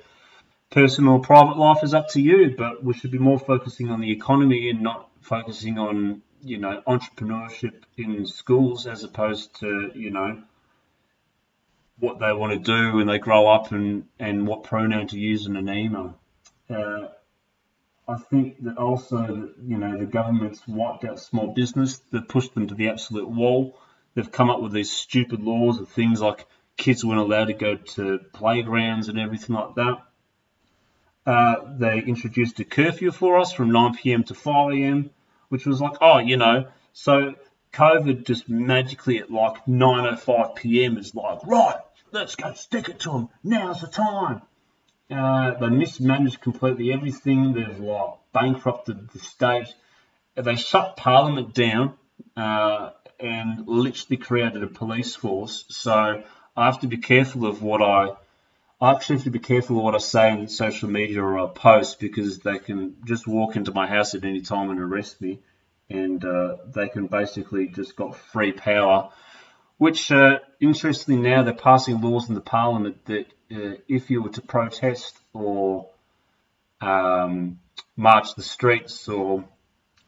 personal 0.69 1.19
private 1.19 1.57
life 1.57 1.83
is 1.83 1.95
up 1.95 2.09
to 2.09 2.21
you. 2.21 2.53
But 2.55 2.83
we 2.83 2.93
should 2.93 3.11
be 3.11 3.17
more 3.17 3.39
focusing 3.39 3.89
on 3.89 3.99
the 3.99 4.11
economy 4.11 4.69
and 4.69 4.81
not 4.81 5.09
focusing 5.21 5.79
on 5.79 6.21
you 6.43 6.59
know 6.59 6.83
entrepreneurship 6.87 7.81
in 7.97 8.27
schools 8.27 8.85
as 8.85 9.03
opposed 9.03 9.59
to 9.61 9.91
you 9.95 10.11
know 10.11 10.43
what 12.01 12.19
they 12.19 12.33
want 12.33 12.51
to 12.51 12.59
do 12.59 12.97
when 12.97 13.07
they 13.07 13.19
grow 13.19 13.47
up 13.47 13.71
and, 13.71 14.05
and 14.19 14.47
what 14.47 14.63
pronoun 14.63 15.07
to 15.07 15.19
use 15.19 15.45
in 15.45 15.55
an 15.55 15.69
email. 15.69 16.19
Uh, 16.67 17.07
I 18.07 18.17
think 18.17 18.63
that 18.63 18.77
also, 18.77 19.49
you 19.65 19.77
know, 19.77 19.97
the 19.97 20.05
government's 20.05 20.67
wiped 20.67 21.05
out 21.05 21.19
small 21.19 21.53
business. 21.53 22.01
They've 22.11 22.27
pushed 22.27 22.55
them 22.55 22.67
to 22.67 22.75
the 22.75 22.89
absolute 22.89 23.29
wall. 23.29 23.77
They've 24.15 24.31
come 24.31 24.49
up 24.49 24.61
with 24.61 24.73
these 24.73 24.91
stupid 24.91 25.41
laws 25.41 25.79
of 25.79 25.89
things 25.89 26.19
like 26.19 26.47
kids 26.75 27.05
weren't 27.05 27.21
allowed 27.21 27.45
to 27.45 27.53
go 27.53 27.75
to 27.75 28.17
playgrounds 28.33 29.07
and 29.07 29.19
everything 29.19 29.55
like 29.55 29.75
that. 29.75 30.01
Uh, 31.23 31.55
they 31.77 31.99
introduced 31.99 32.59
a 32.59 32.65
curfew 32.65 33.11
for 33.11 33.39
us 33.39 33.53
from 33.53 33.71
9 33.71 33.93
p.m. 33.93 34.23
to 34.23 34.33
5 34.33 34.73
a.m., 34.73 35.11
which 35.49 35.67
was 35.67 35.79
like, 35.79 35.97
oh, 36.01 36.17
you 36.17 36.37
know, 36.37 36.67
so 36.93 37.35
COVID 37.73 38.25
just 38.25 38.49
magically 38.49 39.19
at 39.19 39.31
like 39.31 39.65
9:05 39.65 40.55
p.m. 40.55 40.97
is 40.97 41.15
like, 41.15 41.45
right, 41.45 41.79
let's 42.11 42.35
go 42.35 42.53
stick 42.53 42.89
it 42.89 42.99
to 43.01 43.11
them. 43.11 43.29
Now's 43.43 43.81
the 43.81 43.87
time. 43.87 44.41
Uh, 45.09 45.57
they 45.59 45.69
mismanaged 45.69 46.41
completely 46.41 46.93
everything. 46.93 47.53
They've 47.53 47.79
like 47.79 48.13
bankrupted 48.33 49.09
the 49.09 49.19
state. 49.19 49.73
They 50.35 50.55
shut 50.55 50.95
Parliament 50.95 51.53
down 51.53 51.95
uh, 52.37 52.91
and 53.19 53.67
literally 53.67 54.17
created 54.17 54.63
a 54.63 54.67
police 54.67 55.15
force. 55.15 55.65
So 55.69 56.23
I 56.55 56.65
have 56.65 56.79
to 56.81 56.87
be 56.87 56.97
careful 56.97 57.45
of 57.45 57.61
what 57.61 57.81
I. 57.81 58.15
I 58.79 58.93
actually 58.95 59.17
have 59.17 59.25
to 59.25 59.29
be 59.31 59.39
careful 59.39 59.77
of 59.77 59.83
what 59.83 59.93
I 59.93 59.99
say 59.99 60.31
in 60.31 60.47
social 60.47 60.89
media 60.89 61.21
or 61.21 61.37
I 61.37 61.47
post 61.53 61.99
because 61.99 62.39
they 62.39 62.57
can 62.57 62.95
just 63.05 63.27
walk 63.27 63.55
into 63.55 63.71
my 63.71 63.85
house 63.85 64.15
at 64.15 64.23
any 64.23 64.41
time 64.41 64.71
and 64.71 64.79
arrest 64.79 65.21
me, 65.21 65.39
and 65.87 66.23
uh, 66.25 66.55
they 66.73 66.87
can 66.87 67.05
basically 67.05 67.67
just 67.67 67.95
got 67.95 68.15
free 68.15 68.53
power 68.53 69.11
which 69.81 70.11
uh, 70.11 70.37
interestingly 70.59 71.19
now 71.19 71.41
they're 71.41 71.55
passing 71.55 72.01
laws 72.01 72.29
in 72.29 72.35
the 72.35 72.39
parliament 72.39 73.03
that 73.05 73.25
uh, 73.51 73.73
if 73.87 74.11
you 74.11 74.21
were 74.21 74.29
to 74.29 74.39
protest 74.39 75.17
or 75.33 75.89
um, 76.81 77.59
march 77.97 78.35
the 78.35 78.43
streets 78.43 79.09
or 79.09 79.43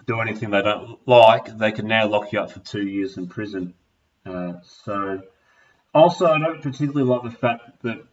do 0.06 0.20
anything 0.20 0.52
they 0.52 0.62
don't 0.62 1.00
like, 1.08 1.58
they 1.58 1.72
can 1.72 1.88
now 1.88 2.06
lock 2.06 2.32
you 2.32 2.40
up 2.40 2.52
for 2.52 2.60
two 2.60 2.86
years 2.88 3.18
in 3.18 3.26
prison. 3.26 3.74
Uh, 4.24 4.54
so, 4.62 5.24
also, 5.92 6.28
I 6.28 6.38
don't 6.38 6.62
particularly 6.62 7.10
like 7.10 7.24
the 7.24 7.36
fact 7.36 7.82
that 7.82 8.06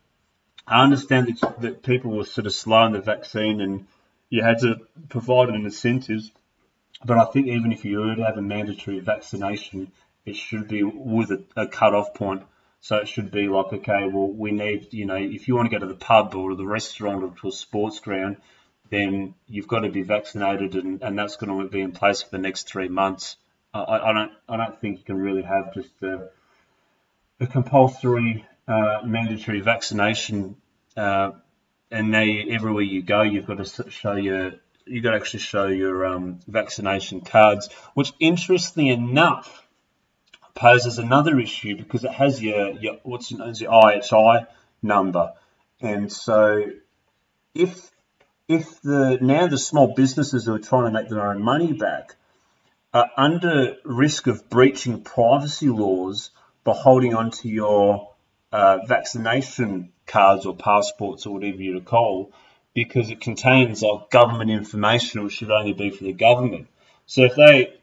I 0.67 0.83
understand 0.83 1.27
that, 1.27 1.61
that 1.61 1.83
people 1.83 2.13
were 2.13 2.25
sort 2.25 2.47
of 2.47 2.55
slow 2.55 2.87
in 2.87 2.93
the 2.93 3.03
vaccine 3.03 3.61
and 3.61 3.87
you 4.31 4.43
had 4.43 4.61
to 4.61 4.77
provide 5.11 5.51
an 5.51 5.57
incentives. 5.57 6.33
But 7.05 7.19
I 7.19 7.27
think 7.27 7.49
even 7.49 7.71
if 7.71 7.85
you 7.85 7.99
were 7.99 8.17
to 8.17 8.25
have 8.25 8.39
a 8.39 8.43
mandatory 8.43 9.01
vaccination, 9.01 9.93
it 10.25 10.37
should 10.37 10.69
be 10.69 10.83
with 10.83 11.31
a, 11.31 11.43
a 11.57 11.67
cut-off 11.67 12.15
point. 12.15 12.43
So 12.83 12.97
it 12.97 13.09
should 13.09 13.31
be 13.31 13.49
like, 13.49 13.73
okay, 13.73 14.09
well, 14.09 14.29
we 14.29 14.53
need, 14.53 14.93
you 14.93 15.05
know, 15.05 15.17
if 15.17 15.49
you 15.49 15.55
want 15.55 15.71
to 15.71 15.77
go 15.77 15.81
to 15.81 15.87
the 15.87 15.95
pub 15.95 16.35
or 16.35 16.51
to 16.51 16.57
the 16.57 16.67
restaurant 16.67 17.23
or 17.23 17.35
to 17.41 17.49
a 17.49 17.53
sports 17.53 18.01
ground, 18.01 18.39
then 18.89 19.35
you've 19.49 19.69
got 19.69 19.81
to 19.81 19.91
be 19.91 20.03
vaccinated, 20.03 20.75
and, 20.75 21.03
and 21.03 21.19
that's 21.19 21.37
going 21.37 21.57
to 21.57 21.69
be 21.69 21.81
in 21.81 21.93
place 21.93 22.23
for 22.23 22.31
the 22.31 22.39
next 22.39 22.69
three 22.69 22.89
months. 22.89 23.37
I, 23.73 23.81
I 23.83 24.13
don't, 24.13 24.33
I 24.49 24.57
don't 24.57 24.81
think 24.81 24.99
you 24.99 25.05
can 25.05 25.19
really 25.19 25.43
have 25.43 25.75
just 25.75 26.03
a, 26.03 26.31
a 27.39 27.47
compulsory 27.47 28.47
uh, 28.67 29.01
mandatory 29.05 29.61
vaccination, 29.61 30.57
uh, 30.97 31.33
and 31.91 32.11
now 32.11 32.23
everywhere 32.23 32.83
you 32.83 33.03
go, 33.03 33.23
you've 33.23 33.47
got 33.47 33.65
to 33.65 33.91
show 33.91 34.15
your 34.15 34.53
you've 34.87 35.05
got 35.05 35.11
to 35.11 35.17
actually 35.17 35.41
show 35.41 35.67
your 35.67 36.05
um, 36.07 36.41
vaccination 36.49 37.21
cards, 37.21 37.69
which 37.95 38.13
interestingly 38.19 38.91
enough 38.91 39.65
poses 40.61 40.99
another 40.99 41.41
issue 41.41 41.75
because 41.75 42.05
it 42.05 42.13
has 42.13 42.43
your, 42.43 42.73
your 42.73 42.99
what's 43.03 43.33
known 43.33 43.49
as 43.49 43.63
your 43.63 43.73
IHI 43.73 44.47
number, 44.83 45.33
and 45.81 46.13
so 46.13 46.63
if 47.55 47.91
if 48.47 48.83
the 48.83 49.19
now 49.23 49.47
the 49.47 49.57
small 49.57 49.95
businesses 49.95 50.45
who 50.45 50.55
are 50.55 50.59
trying 50.59 50.85
to 50.85 50.91
make 50.91 51.09
their 51.09 51.27
own 51.27 51.43
money 51.43 51.73
back 51.73 52.15
are 52.93 53.09
under 53.17 53.77
risk 53.85 54.27
of 54.27 54.51
breaching 54.51 55.01
privacy 55.03 55.71
laws 55.71 56.31
by 56.63 56.73
holding 56.73 57.15
on 57.15 57.31
to 57.31 57.49
your 57.49 58.11
uh, 58.53 58.79
vaccination 58.87 59.93
cards 60.07 60.45
or 60.45 60.55
passports 60.55 61.25
or 61.25 61.35
whatever 61.35 61.63
you 61.63 61.81
call, 61.81 62.33
because 62.75 63.09
it 63.09 63.21
contains 63.21 63.81
like 63.81 64.11
government 64.11 64.51
information 64.51 65.23
which 65.23 65.35
should 65.35 65.51
only 65.51 65.73
be 65.73 65.89
for 65.91 66.05
the 66.05 66.13
government. 66.13 66.67
So 67.07 67.23
if 67.23 67.35
they, 67.37 67.75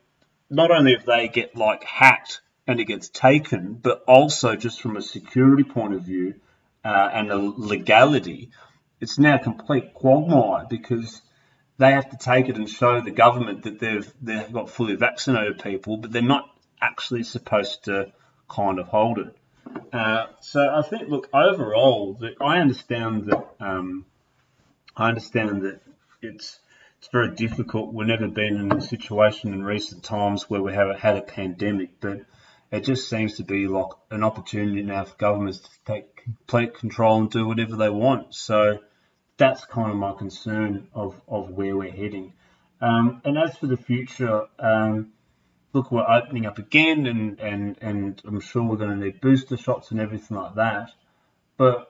not 0.50 0.70
only 0.70 0.94
if 0.94 1.06
they 1.06 1.28
get 1.30 1.56
like 1.56 1.84
hacked 1.84 2.42
and 2.68 2.80
it 2.80 2.86
gets 2.86 3.10
taken, 3.10 3.74
but 3.76 4.04
also 4.08 4.56
just 4.56 4.82
from 4.82 4.98
a 4.98 5.02
security 5.02 5.64
point 5.64 5.94
of 5.94 6.02
view 6.04 6.36
uh, 6.84 7.10
and 7.14 7.32
a 7.32 7.38
legality, 7.38 8.52
it's 9.00 9.18
now 9.18 9.36
a 9.36 9.40
complete 9.40 9.94
quagmire 9.94 10.66
because 10.70 11.22
they 11.78 11.92
have 11.92 12.10
to 12.10 12.18
take 12.18 12.50
it 12.50 12.58
and 12.58 12.70
show 12.70 13.00
the 13.00 13.12
government 13.12 13.64
that 13.64 13.80
they've 13.80 14.12
they've 14.22 14.52
got 14.52 14.70
fully 14.70 14.96
vaccinated 14.96 15.62
people, 15.62 15.98
but 15.98 16.12
they're 16.12 16.22
not 16.22 16.50
actually 16.82 17.24
supposed 17.24 17.86
to 17.86 18.12
kind 18.50 18.80
of 18.80 18.88
hold 18.88 19.20
it. 19.20 19.38
Uh, 19.94 20.26
so 20.40 20.60
I 20.74 20.82
think, 20.82 21.10
look, 21.10 21.30
overall, 21.34 22.14
that 22.22 22.36
I 22.42 22.60
understand 22.60 23.26
that 23.28 23.48
um, 23.60 24.06
I 24.96 25.10
understand 25.10 25.62
that 25.64 25.82
it's 26.22 26.60
it's 27.00 27.10
very 27.10 27.36
difficult. 27.36 27.94
We've 27.94 28.08
never 28.08 28.28
been 28.28 28.58
in 28.58 28.72
a 28.72 28.82
situation 28.82 29.54
in 29.54 29.64
recent 29.64 30.04
times 30.04 30.50
where 30.50 30.62
we 30.62 30.74
have 30.74 30.98
had 31.00 31.16
a 31.16 31.22
pandemic, 31.22 32.00
but 32.00 32.22
it 32.72 32.84
just 32.84 33.10
seems 33.10 33.38
to 33.38 33.44
be 33.44 33.68
like 33.68 33.92
an 34.12 34.24
opportunity 34.24 34.82
now 34.82 35.06
for 35.06 35.16
governments 35.16 35.60
to 35.60 35.70
take 35.86 36.16
complete 36.18 36.74
control 36.74 37.20
and 37.20 37.30
do 37.30 37.48
whatever 37.48 37.76
they 37.76 37.90
want. 37.90 38.36
So 38.36 38.80
that's 39.38 39.66
kind 39.66 39.92
of 39.92 39.98
my 39.98 40.14
concern 40.14 40.88
of, 40.94 41.22
of 41.28 41.52
where 41.52 41.78
we're 41.78 41.92
heading. 41.92 42.34
Um, 42.82 43.22
and 43.24 43.38
as 43.38 43.58
for 43.58 43.68
the 43.68 43.78
future, 43.78 44.44
um, 44.60 45.14
look, 45.74 45.92
we're 45.92 46.08
opening 46.08 46.46
up 46.46 46.58
again, 46.58 47.06
and, 47.06 47.40
and, 47.40 47.78
and 47.82 48.22
I'm 48.26 48.40
sure 48.40 48.64
we're 48.64 48.78
going 48.78 49.00
to 49.00 49.06
need 49.06 49.22
booster 49.22 49.58
shots 49.58 49.92
and 49.92 50.00
everything 50.00 50.38
like 50.38 50.56
that. 50.56 50.92
But 51.56 51.88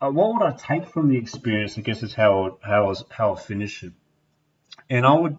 uh, 0.00 0.10
what 0.10 0.32
would 0.34 0.42
I 0.42 0.52
take 0.56 0.88
from 0.88 1.08
the 1.08 1.18
experience? 1.18 1.76
I 1.76 1.80
guess 1.80 2.02
is 2.02 2.14
how 2.14 2.58
I, 2.62 2.66
how 2.66 2.90
I, 2.90 2.94
how 3.10 3.34
I 3.34 3.40
finish 3.40 3.82
it. 3.82 3.92
And 4.88 5.04
I 5.04 5.12
would 5.12 5.36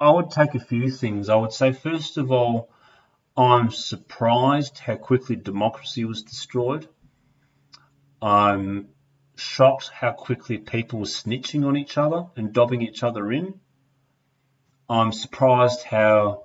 I 0.00 0.10
would 0.10 0.30
take 0.30 0.54
a 0.54 0.60
few 0.60 0.90
things. 0.90 1.28
I 1.28 1.36
would 1.36 1.52
say 1.52 1.72
first 1.72 2.18
of 2.18 2.30
all, 2.30 2.70
I'm 3.36 3.70
surprised 3.70 4.78
how 4.78 4.96
quickly 4.96 5.36
democracy 5.36 6.04
was 6.04 6.22
destroyed. 6.22 6.88
I'm 8.20 8.88
shocked 9.36 9.90
how 9.92 10.12
quickly 10.12 10.58
people 10.58 11.00
were 11.00 11.04
snitching 11.04 11.64
on 11.64 11.76
each 11.76 11.96
other 11.96 12.24
and 12.36 12.52
dobbing 12.52 12.82
each 12.82 13.02
other 13.02 13.30
in. 13.30 13.60
I'm 14.88 15.12
surprised 15.12 15.82
how 15.82 16.44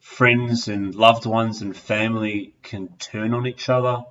friends 0.00 0.68
and 0.68 0.94
loved 0.94 1.24
ones 1.24 1.62
and 1.62 1.74
family 1.74 2.54
can 2.62 2.88
turn 2.98 3.32
on 3.32 3.46
each 3.46 3.68
other 3.68 4.02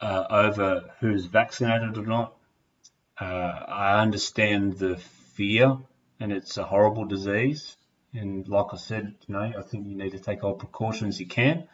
uh, 0.00 0.24
over 0.30 0.94
who's 1.00 1.26
vaccinated 1.26 1.98
or 1.98 2.06
not. 2.06 2.34
Uh, 3.20 3.24
I 3.24 4.00
understand 4.00 4.78
the 4.78 4.96
fear, 4.96 5.76
and 6.20 6.32
it's 6.32 6.56
a 6.56 6.64
horrible 6.64 7.04
disease. 7.04 7.76
And 8.14 8.48
like 8.48 8.66
I 8.72 8.76
said, 8.76 9.14
you 9.26 9.34
know, 9.34 9.52
I 9.58 9.62
think 9.62 9.86
you 9.86 9.96
need 9.96 10.12
to 10.12 10.18
take 10.18 10.42
all 10.42 10.54
precautions 10.54 11.20
you 11.20 11.26
can 11.26 11.68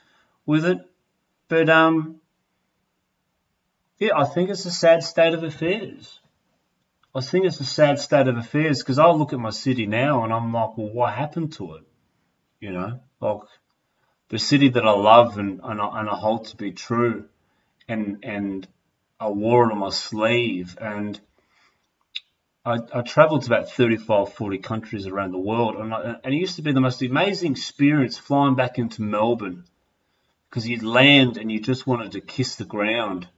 with 0.46 0.64
it. 0.64 0.78
But 1.48 1.68
um, 1.68 2.16
yeah, 3.98 4.10
I 4.16 4.24
think 4.24 4.50
it's 4.50 4.64
a 4.66 4.70
sad 4.70 5.04
state 5.04 5.34
of 5.34 5.44
affairs. 5.44 6.20
I 7.14 7.20
think 7.20 7.46
it's 7.46 7.60
a 7.60 7.64
sad 7.64 8.00
state 8.00 8.26
of 8.26 8.36
affairs 8.36 8.80
because 8.80 8.98
I 8.98 9.08
look 9.10 9.32
at 9.32 9.38
my 9.38 9.50
city 9.50 9.86
now 9.86 10.24
and 10.24 10.32
I'm 10.32 10.52
like, 10.52 10.76
well, 10.76 10.88
what 10.88 11.14
happened 11.14 11.52
to 11.54 11.74
it? 11.76 11.84
You 12.60 12.72
know, 12.72 13.00
like 13.20 13.42
the 14.30 14.38
city 14.38 14.68
that 14.70 14.84
I 14.84 14.90
love 14.90 15.38
and, 15.38 15.60
and, 15.62 15.80
I, 15.80 16.00
and 16.00 16.08
I 16.08 16.16
hold 16.16 16.46
to 16.46 16.56
be 16.56 16.72
true, 16.72 17.26
and 17.86 18.24
and 18.24 18.66
I 19.20 19.28
wore 19.28 19.68
it 19.68 19.72
on 19.72 19.78
my 19.78 19.90
sleeve, 19.90 20.76
and 20.80 21.20
I, 22.66 22.78
I 22.94 23.02
traveled 23.02 23.42
to 23.42 23.54
about 23.54 23.70
35, 23.70 24.32
40 24.32 24.58
countries 24.58 25.06
around 25.06 25.32
the 25.32 25.38
world, 25.38 25.76
and, 25.76 25.92
I, 25.92 26.16
and 26.24 26.34
it 26.34 26.38
used 26.38 26.56
to 26.56 26.62
be 26.62 26.72
the 26.72 26.80
most 26.80 27.02
amazing 27.02 27.52
experience 27.52 28.16
flying 28.16 28.54
back 28.54 28.78
into 28.78 29.02
Melbourne 29.02 29.64
because 30.48 30.66
you'd 30.66 30.82
land 30.82 31.36
and 31.36 31.52
you 31.52 31.60
just 31.60 31.86
wanted 31.86 32.12
to 32.12 32.22
kiss 32.22 32.56
the 32.56 32.64
ground. 32.64 33.28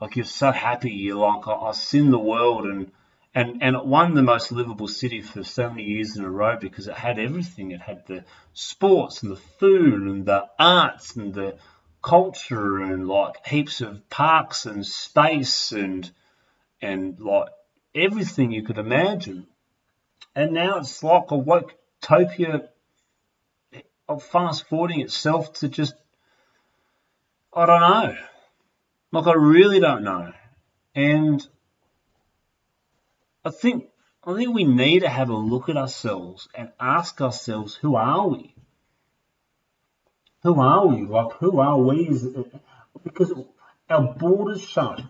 Like 0.00 0.16
you're 0.16 0.24
so 0.24 0.50
happy, 0.50 0.92
you're 0.92 1.16
like, 1.16 1.46
I, 1.46 1.52
I've 1.52 1.76
seen 1.76 2.10
the 2.10 2.18
world 2.18 2.64
and 2.64 2.90
and 3.34 3.62
and 3.62 3.76
it 3.76 3.84
won 3.84 4.14
the 4.14 4.22
most 4.22 4.50
livable 4.50 4.88
city 4.88 5.20
for 5.20 5.44
so 5.44 5.68
many 5.68 5.84
years 5.84 6.16
in 6.16 6.24
a 6.24 6.30
row 6.30 6.56
because 6.56 6.88
it 6.88 6.94
had 6.94 7.18
everything. 7.18 7.70
It 7.70 7.80
had 7.80 8.06
the 8.06 8.24
sports 8.54 9.22
and 9.22 9.30
the 9.30 9.36
food 9.36 10.02
and 10.02 10.24
the 10.24 10.46
arts 10.58 11.16
and 11.16 11.34
the 11.34 11.56
culture 12.02 12.78
and 12.78 13.06
like 13.06 13.46
heaps 13.46 13.82
of 13.82 14.08
parks 14.08 14.64
and 14.64 14.86
space 14.86 15.70
and 15.70 16.10
and 16.80 17.20
like 17.20 17.48
everything 17.94 18.52
you 18.52 18.62
could 18.62 18.78
imagine. 18.78 19.46
And 20.34 20.52
now 20.52 20.78
it's 20.78 21.02
like 21.02 21.30
a 21.30 21.34
woketopia 21.34 22.68
of 24.08 24.22
fast 24.22 24.68
forwarding 24.68 25.00
itself 25.00 25.52
to 25.54 25.68
just 25.68 25.94
I 27.52 27.66
don't 27.66 27.80
know. 27.80 28.16
Like 29.12 29.26
I 29.26 29.34
really 29.34 29.80
don't 29.80 30.04
know. 30.04 30.32
And 30.94 31.46
I 33.44 33.50
think 33.50 33.86
I 34.22 34.34
think 34.34 34.54
we 34.54 34.64
need 34.64 35.00
to 35.00 35.08
have 35.08 35.30
a 35.30 35.36
look 35.36 35.68
at 35.68 35.76
ourselves 35.76 36.48
and 36.54 36.70
ask 36.78 37.20
ourselves, 37.20 37.74
who 37.74 37.96
are 37.96 38.28
we? 38.28 38.54
Who 40.42 40.60
are 40.60 40.86
we? 40.86 41.06
Like, 41.06 41.32
who 41.38 41.58
are 41.58 41.78
we? 41.78 42.10
Because 43.02 43.32
our 43.88 44.14
borders 44.14 44.62
shut. 44.62 45.00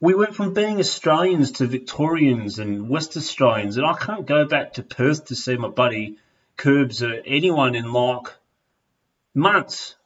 We 0.00 0.14
went 0.14 0.36
from 0.36 0.54
being 0.54 0.78
Australians 0.78 1.50
to 1.52 1.66
Victorians 1.66 2.60
and 2.60 2.88
West 2.88 3.16
Australians, 3.16 3.76
and 3.78 3.86
I 3.86 3.94
can't 3.94 4.26
go 4.26 4.44
back 4.44 4.74
to 4.74 4.84
Perth 4.84 5.24
to 5.26 5.34
see 5.34 5.56
my 5.56 5.68
buddy 5.68 6.18
Curbs 6.56 7.02
or 7.02 7.14
anyone 7.26 7.74
in 7.74 7.92
like 7.92 8.28
months. 9.34 9.96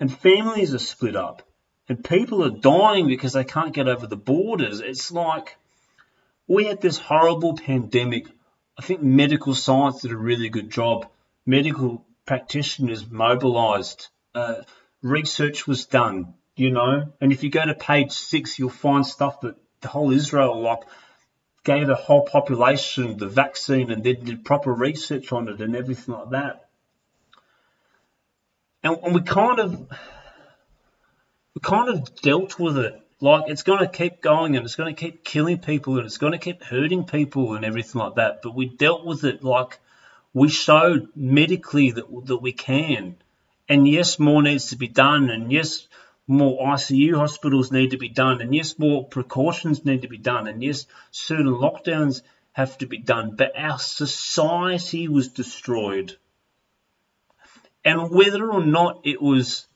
And 0.00 0.12
families 0.12 0.74
are 0.74 0.80
split 0.80 1.14
up, 1.14 1.42
and 1.88 2.02
people 2.02 2.44
are 2.44 2.50
dying 2.50 3.06
because 3.06 3.32
they 3.32 3.44
can't 3.44 3.72
get 3.72 3.86
over 3.86 4.08
the 4.08 4.16
borders. 4.16 4.80
It's 4.80 5.12
like 5.12 5.56
we 6.48 6.64
had 6.64 6.80
this 6.80 6.98
horrible 6.98 7.56
pandemic. 7.56 8.26
I 8.76 8.82
think 8.82 9.02
medical 9.02 9.54
science 9.54 10.02
did 10.02 10.10
a 10.10 10.16
really 10.16 10.48
good 10.48 10.70
job. 10.70 11.06
Medical 11.46 12.04
practitioners 12.26 13.08
mobilized. 13.08 14.08
Uh, 14.34 14.62
research 15.00 15.66
was 15.66 15.86
done, 15.86 16.34
you 16.58 16.70
know. 16.70 17.12
And 17.20 17.32
if 17.32 17.42
you 17.42 17.50
go 17.50 17.64
to 17.64 17.74
page 17.74 18.12
six, 18.12 18.58
you'll 18.58 18.70
find 18.70 19.06
stuff 19.06 19.40
that 19.42 19.56
the 19.80 19.88
whole 19.88 20.10
Israel 20.10 20.60
like 20.60 20.82
gave 21.64 21.86
the 21.86 21.94
whole 21.94 22.22
population 22.22 23.16
the 23.18 23.28
vaccine 23.28 23.90
and 23.90 24.02
then 24.02 24.24
did 24.24 24.44
proper 24.44 24.72
research 24.72 25.32
on 25.32 25.48
it 25.48 25.60
and 25.60 25.76
everything 25.76 26.14
like 26.14 26.30
that. 26.30 26.68
And, 28.82 28.96
and 29.02 29.14
we 29.14 29.20
kind 29.22 29.60
of 29.60 29.88
we 31.54 31.60
kind 31.62 31.90
of 31.90 32.14
dealt 32.22 32.58
with 32.58 32.78
it 32.78 33.00
like 33.20 33.44
it's 33.48 33.64
going 33.64 33.80
to 33.80 33.88
keep 33.88 34.22
going 34.22 34.56
and 34.56 34.64
it's 34.64 34.76
going 34.76 34.94
to 34.94 35.00
keep 35.00 35.24
killing 35.24 35.58
people 35.58 35.96
and 35.96 36.06
it's 36.06 36.18
going 36.18 36.32
to 36.32 36.38
keep 36.38 36.62
hurting 36.62 37.04
people 37.04 37.54
and 37.54 37.64
everything 37.64 38.00
like 38.00 38.14
that. 38.14 38.42
But 38.42 38.54
we 38.54 38.66
dealt 38.66 39.04
with 39.04 39.24
it 39.24 39.42
like 39.42 39.78
we 40.32 40.48
showed 40.48 41.08
medically 41.16 41.90
that 41.92 42.06
that 42.26 42.38
we 42.38 42.52
can. 42.52 43.16
And 43.68 43.86
yes, 43.86 44.18
more 44.18 44.42
needs 44.42 44.66
to 44.66 44.76
be 44.76 44.88
done. 44.88 45.28
And 45.28 45.52
yes, 45.52 45.86
more 46.28 46.64
ICU 46.74 47.16
hospitals 47.16 47.72
need 47.72 47.90
to 47.90 47.98
be 47.98 48.08
done, 48.08 48.40
and 48.40 48.54
yes, 48.54 48.78
more 48.78 49.06
precautions 49.06 49.84
need 49.84 50.02
to 50.02 50.08
be 50.08 50.18
done, 50.18 50.46
and 50.46 50.62
yes, 50.62 50.86
certain 51.10 51.46
lockdowns 51.46 52.22
have 52.52 52.78
to 52.78 52.86
be 52.86 52.98
done, 52.98 53.34
but 53.36 53.52
our 53.56 53.78
society 53.78 55.08
was 55.08 55.28
destroyed. 55.28 56.16
And 57.84 58.10
whether 58.10 58.50
or 58.50 58.64
not 58.64 59.00
it 59.04 59.22
was 59.22 59.66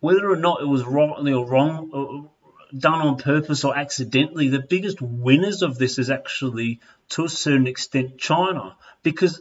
whether 0.00 0.28
or 0.28 0.36
not 0.36 0.60
it 0.60 0.66
was 0.66 0.82
rightly 0.82 1.32
or 1.32 1.46
wrong, 1.46 1.90
uh, 1.94 2.76
done 2.76 3.00
on 3.02 3.16
purpose 3.18 3.62
or 3.62 3.76
accidentally, 3.76 4.48
the 4.48 4.58
biggest 4.58 5.00
winners 5.00 5.62
of 5.62 5.78
this 5.78 5.98
is 5.98 6.10
actually, 6.10 6.80
to 7.10 7.24
a 7.24 7.28
certain 7.28 7.68
extent, 7.68 8.18
China. 8.18 8.76
Because, 9.04 9.40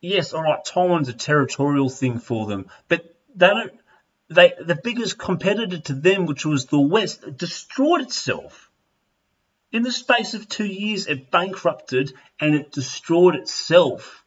yes, 0.00 0.32
all 0.32 0.42
right, 0.42 0.64
Taiwan's 0.64 1.08
a 1.08 1.12
territorial 1.12 1.88
thing 1.88 2.18
for 2.18 2.46
them, 2.46 2.66
but 2.88 3.14
they 3.36 3.46
don't. 3.46 3.72
They 4.28 4.54
the 4.58 4.78
biggest 4.82 5.18
competitor 5.18 5.78
to 5.78 5.94
them, 5.94 6.26
which 6.26 6.44
was 6.44 6.66
the 6.66 6.80
West, 6.80 7.36
destroyed 7.36 8.00
itself. 8.00 8.70
In 9.70 9.82
the 9.82 9.92
space 9.92 10.34
of 10.34 10.48
two 10.48 10.66
years, 10.66 11.06
it 11.06 11.30
bankrupted 11.30 12.12
and 12.40 12.54
it 12.54 12.72
destroyed 12.72 13.36
itself. 13.36 14.24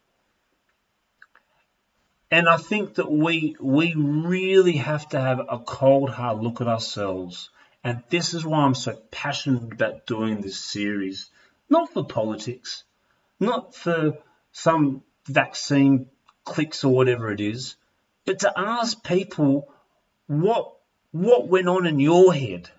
And 2.30 2.48
I 2.48 2.56
think 2.56 2.94
that 2.94 3.10
we 3.10 3.56
we 3.60 3.94
really 3.94 4.76
have 4.76 5.08
to 5.10 5.20
have 5.20 5.40
a 5.40 5.58
cold 5.58 6.10
hard 6.10 6.38
look 6.38 6.60
at 6.60 6.68
ourselves. 6.68 7.50
And 7.82 8.02
this 8.08 8.34
is 8.34 8.44
why 8.44 8.60
I'm 8.60 8.74
so 8.74 8.94
passionate 9.10 9.72
about 9.72 10.06
doing 10.06 10.40
this 10.40 10.60
series. 10.60 11.30
Not 11.68 11.92
for 11.92 12.04
politics, 12.04 12.84
not 13.38 13.74
for 13.74 14.18
some 14.52 15.02
vaccine 15.26 16.06
clicks 16.44 16.84
or 16.84 16.94
whatever 16.94 17.32
it 17.32 17.40
is, 17.40 17.76
but 18.24 18.40
to 18.40 18.52
ask 18.56 19.02
people 19.02 19.72
what 20.30 20.76
what 21.10 21.48
went 21.48 21.68
on 21.68 21.86
in 21.86 21.98
your 21.98 22.32
head? 22.32 22.70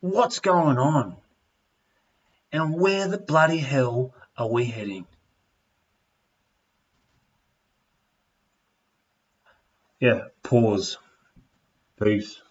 What's 0.00 0.40
going 0.40 0.78
on? 0.78 1.16
And 2.52 2.80
where 2.80 3.06
the 3.06 3.18
bloody 3.18 3.58
hell 3.58 4.14
are 4.36 4.48
we 4.48 4.64
heading? 4.64 5.06
yeah, 10.00 10.20
pause. 10.42 10.98
Peace. 12.02 12.42